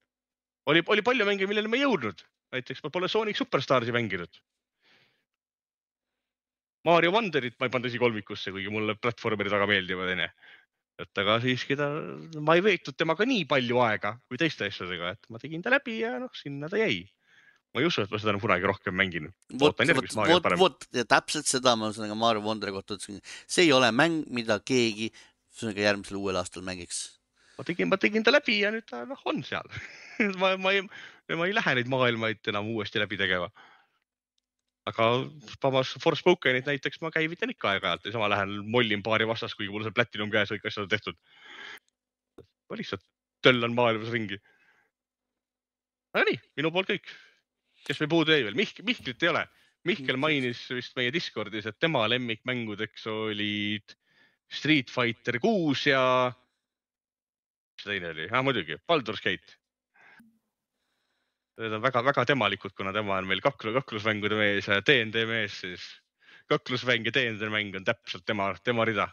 [0.72, 2.26] oli, oli palju mänge, millele ma ei jõudnud,
[2.56, 4.42] näiteks ma pole Sonic Superstarsi mänginud.
[6.84, 10.28] Mario Wonderit ma ei pannud esikolmikusse, kuigi mulle platvormerid väga meeldivad, onju.
[11.04, 11.88] et aga siiski ta,
[12.44, 15.96] ma ei veetnud temaga nii palju aega kui teiste asjadega, et ma tegin ta läbi
[16.04, 17.08] ja noh, sinna ta jäi.
[17.74, 19.32] Ma ei usu, et ma seda enam kunagi rohkem mängin.
[19.60, 23.22] vot, vot vot, ja täpselt seda ma ühesõnaga Mario Wonderi kohta ütlesin.
[23.50, 27.02] see ei ole mäng, mida keegi ühesõnaga järgmisel uuel aastal mängiks.
[27.58, 29.66] ma tegin, ma tegin ta läbi ja nüüd ta noh, on seal.
[30.42, 30.86] ma, ma ei,
[31.34, 33.50] ma ei lähe neid maailmaid enam uuesti läbi tegema.
[34.90, 35.10] aga
[35.56, 39.82] samas Forspokenit näiteks ma käivitan ikka aeg-ajalt ja sama lähen mollin paari vastast, kuigi mul
[39.82, 41.18] on see platinum käes, kõik asjad on tehtud.
[42.70, 43.02] ma lihtsalt
[43.42, 44.38] töllan maailmas ringi.
[46.14, 47.16] aga nii, minu poolt kõik.
[47.88, 49.44] Kes meil puudu jäi veel, Mihk-, Mihklit ei ole.
[49.84, 53.96] Mihkel mainis vist meie Discordis, et tema lemmikmängudeks olid
[54.54, 56.04] Street Fighter kuus ja
[57.74, 59.58] mis teine oli, ah muidugi, Baldur's Gate.
[61.60, 65.84] Need on väga-väga temalikud, kuna tema on meil kaklu, kaklusmängude mees ja DnD mees, siis
[66.50, 69.10] kaklusmäng ja DnD mäng on täpselt tema, tema rida.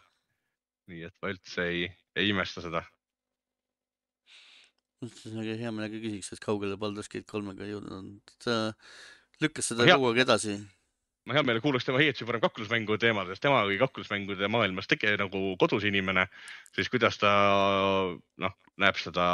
[0.91, 1.83] nii et ma üldse ei,
[2.17, 2.81] ei imesta seda.
[5.05, 8.59] Ühesõnaga hea meelega küsiks, et kaugele Baldur's Gate kolmega jõudnud ta
[9.41, 10.57] lükkas seda kogu aeg edasi.
[11.25, 15.55] ma hea meelega kuulaks tema Heetsi parem kaklusmängu teemadest, tema oli kaklusmängude maailmas tege- nagu
[15.61, 16.27] kodus inimene,
[16.75, 17.33] siis kuidas ta
[18.45, 19.25] noh, näeb seda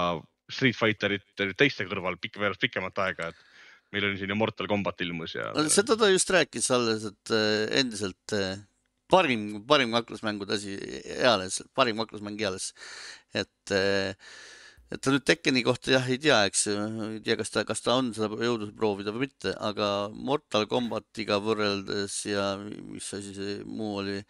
[0.47, 1.27] Street Fighterit
[1.59, 5.51] teiste kõrval pikk, veeras pikemat aega, et meil oli siin ju Mortal Combat ilmus ja.
[5.71, 8.55] seda ta just rääkis alles, et äh, endiselt äh,
[9.11, 10.75] parim, parim kaklusmängude asi
[11.17, 12.73] eales, parim kaklusmäng eales.
[13.35, 13.75] et,
[14.87, 16.75] et ta nüüd Tekkeni kohta jah ei tea, eks ju,
[17.09, 19.89] ei tea, kas ta, kas ta on seda jõudnud proovida või mitte, aga
[20.29, 24.21] Mortal Combatiga võrreldes ja mis asi see muu oli,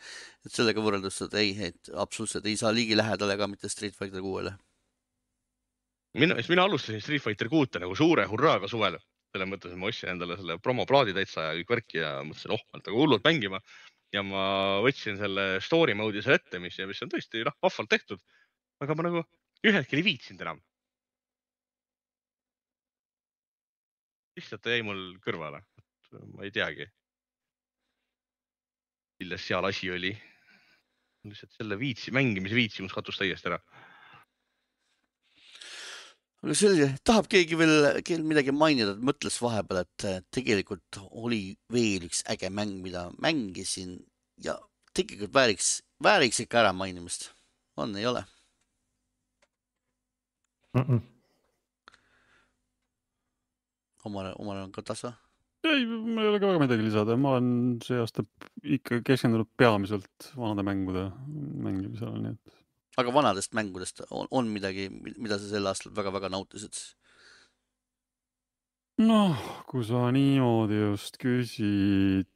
[0.48, 4.56] et sellega võrreldes, et ei, et absoluutselt ei saa ligilähedale ka mitte Street Fighter kuuele.
[6.18, 8.98] mina, mina alustasin Street Fighter kuute nagu suure hurraaga suvel.
[9.36, 12.62] selles mõttes, et ma ostsin endale selle promoplaadi täitsa ja kõik värki ja mõtlesin, oh,
[12.72, 13.62] ma hakkan hullult mängima.
[14.16, 14.44] ja ma
[14.82, 18.24] võtsin selle story mode'i seal ette, mis, mis on tõesti noh, vahvalt tehtud.
[18.82, 19.30] aga ma nagu
[19.66, 20.62] ühel hetkel ei viitsinud enam.
[24.38, 25.64] lihtsalt ta jäi mul kõrvale,
[26.36, 26.86] ma ei teagi.
[29.22, 30.14] milles seal asi oli?
[31.28, 33.58] lihtsalt selle viitsi, mängimise viitsimus kadus täiesti ära
[36.46, 41.42] aga selge, tahab keegi veel, kell midagi mainida, et mõtles vahepeal, et äh, tegelikult oli
[41.74, 43.98] veel üks äge mäng, mida mängisin
[44.44, 44.56] ja
[44.96, 45.72] tegelikult vääriks,
[46.04, 47.32] vääriks ikka ära mainimist.
[47.78, 48.24] on, ei ole?
[50.78, 50.98] mm.
[50.98, 51.02] -mm.
[54.08, 55.14] Omar, Omar on ka tasa.
[55.68, 58.24] ei, mul ei ole ka väga midagi lisada, ma olen see aasta
[58.64, 61.10] ikka keskendunud peamiselt vanade mängude
[61.66, 62.58] mängimisele, nii et
[62.98, 64.88] aga vanadest mängudest on, on midagi,
[65.18, 66.78] mida sa sel aastal väga-väga nautisid?
[68.98, 69.38] noh,
[69.70, 72.30] kui sa niimoodi just küsid,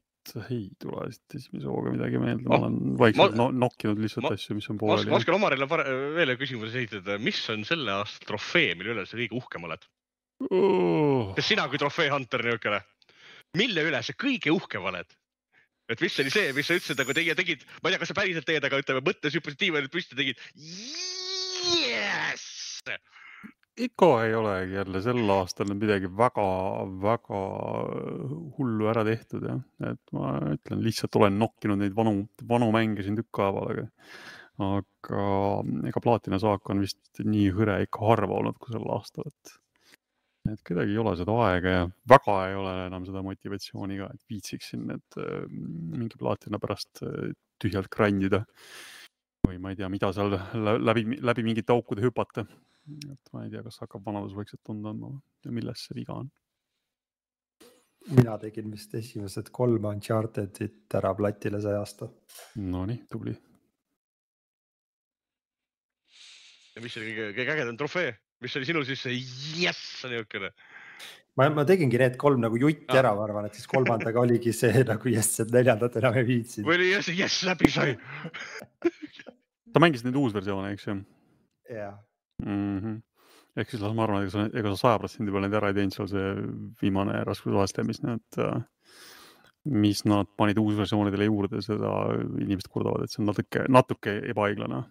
[0.52, 4.28] ei tule siit esimese hooga midagi meelde, ma Oh, olen vaikselt ma- no, nokkinud lihtsalt
[4.28, 5.16] ma- asju, mis on oskan, ma pooleli.
[5.18, 9.38] oskan Omarile veel ühe küsimuse esitada, mis on selle aasta trofee, mille üle sa kõige
[9.42, 9.88] uhkem oled?
[10.52, 12.80] Oh, kas sina kui trofee hunter niisugune,
[13.58, 15.10] mille üle sa kõige uhkem oled?
[15.92, 18.16] et mis oli see, mis sa ütlesid, nagu teie tegid, ma ei tea, kas sa
[18.16, 20.38] päriselt teed, aga ütleme mõttes hüppasid diivanit püsti, tegid
[21.82, 22.46] yes!.
[23.80, 27.40] Ikka ei olegi jälle sel aastal midagi väga-väga
[28.58, 33.18] hullu ära tehtud jah, et ma ütlen, lihtsalt olen nokkinud neid vanu, vanu mänge siin
[33.20, 33.88] tükk aega aga,
[34.68, 35.26] aga
[35.90, 39.58] ega platina saak on vist nii hõre ikka harva olnud kui sel aastal, et
[40.50, 44.34] et kuidagi ei ole seda aega ja väga ei ole enam seda motivatsiooni ka, et
[44.34, 47.30] viitsiksin need äh, mingi plaatina pärast äh,
[47.62, 48.42] tühjalt grindida
[49.48, 52.46] või ma ei tea, mida seal lä- läbi, läbi mingite aukude hüpata.
[53.12, 56.14] et ma ei tea, kas hakkab vanadus vaikselt tunda andma või- ja milles see viga
[56.14, 56.32] on.
[58.18, 62.10] mina tegin vist esimesed kolm Unchartedit ära platile see aasta.
[62.58, 63.36] Nonii, tubli.
[66.76, 69.14] ja mis oli kõige, kõige ägedam trofee, mis oli sinu siis see
[69.62, 70.50] jess niisugune?
[71.38, 73.00] ma, ma tegingi need kolm nagu jutti Aa.
[73.04, 76.68] ära, ma arvan, et siis kolmandaga oligi see nagu jess, et neljandat enam ei viitsinud.
[76.68, 77.94] või oli jess, jess läbi sai?
[79.72, 81.00] sa mängisid neid uusversioone, eks ju
[81.72, 81.98] jah,
[82.46, 83.02] mm -hmm.?
[83.58, 85.78] ehk siis las ma arvan, ega sa, ega sa saja protsendi peale neid ära ei
[85.80, 86.30] teinud, seal see
[86.82, 88.40] viimane raskusaste, mis need,
[89.84, 94.84] mis nad panid uusversioonidele juurde, seda inimesed kurdavad, et see on natuke, natuke ebaõiglane.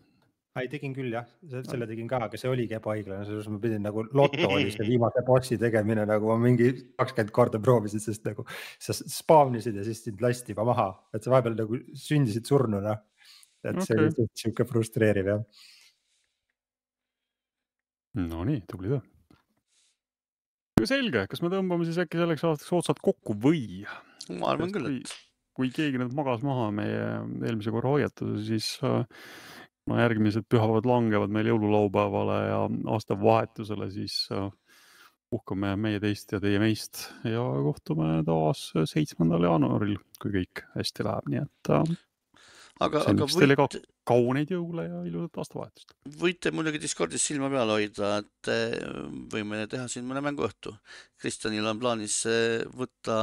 [0.61, 1.27] ei tegin küll jah,
[1.71, 4.89] selle tegin ka, aga see oligi ebaõiglane, selles mõttes ma pidin nagu loto oli see
[4.89, 8.45] viimase bossi tegemine nagu ma mingi kakskümmend korda proovisin, sest nagu
[8.77, 12.99] sa spaamnisid ja siis sind lasti juba maha, et sa vahepeal nagu sündisid surnuna.
[13.65, 15.65] Et see oli suht sihuke frustreeriv jah.
[18.21, 19.01] Nonii, tubli töö.
[20.89, 23.85] selge, kas me tõmbame siis äkki selleks aastaks otsad kokku või?
[24.41, 25.19] ma arvan küll, kui, et
[25.61, 27.05] kui keegi nüüd magas maha meie
[27.45, 29.05] eelmise korra hoiatuse, siis äh,
[29.85, 32.61] kuna järgmised pühapäevad langevad meil jõululaupäevale ja
[32.95, 34.49] aastavahetusele, siis äh,
[35.31, 41.29] puhkame meie teist ja teie meist ja kohtume taas seitsmendal jaanuaril, kui kõik hästi läheb,
[41.31, 41.93] nii et äh,
[42.87, 43.81] aga, aga üks teile ka- võite,
[44.11, 45.89] kauneid jõule ja ilusat aastavahetust.
[46.23, 48.79] võite muidugi Discordis silma peal hoida, et eh,
[49.35, 50.71] võime teha siin mõne mänguõhtu.
[51.21, 53.17] Kristjanil on plaanis eh, võtta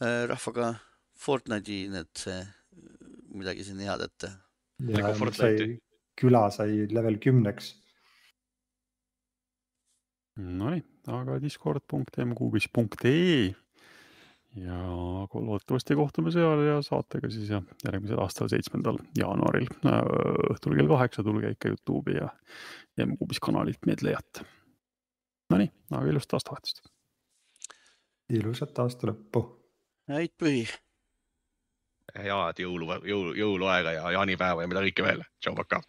[0.00, 0.66] eh, rahvaga
[1.24, 2.44] Fortnite'i need eh,
[3.34, 4.28] midagi siin head ette.
[4.90, 5.24] ja Nagu
[6.18, 7.66] küla sai level kümneks.
[10.36, 13.54] Nonii, aga discord.mkuubis.ee
[14.56, 14.78] ja
[15.34, 20.00] loodetavasti kohtume seal ja saatega siis jah, järgmisel aastal, seitsmendal jaanuaril äh,
[20.54, 24.46] õhtul kell kaheksa, tulge ikka Youtube'i ja mkuubis kanalilt meid leiate.
[25.50, 26.86] Nonii, aga ilusat aastavahetust.
[28.32, 29.44] ilusat aasta lõppu.
[30.08, 30.64] häid pühi.
[32.14, 35.26] head jõulu, jõulu, jõuluaega ja jaanipäeva ja mida kõike veel.
[35.40, 35.82] tšau, pakaa.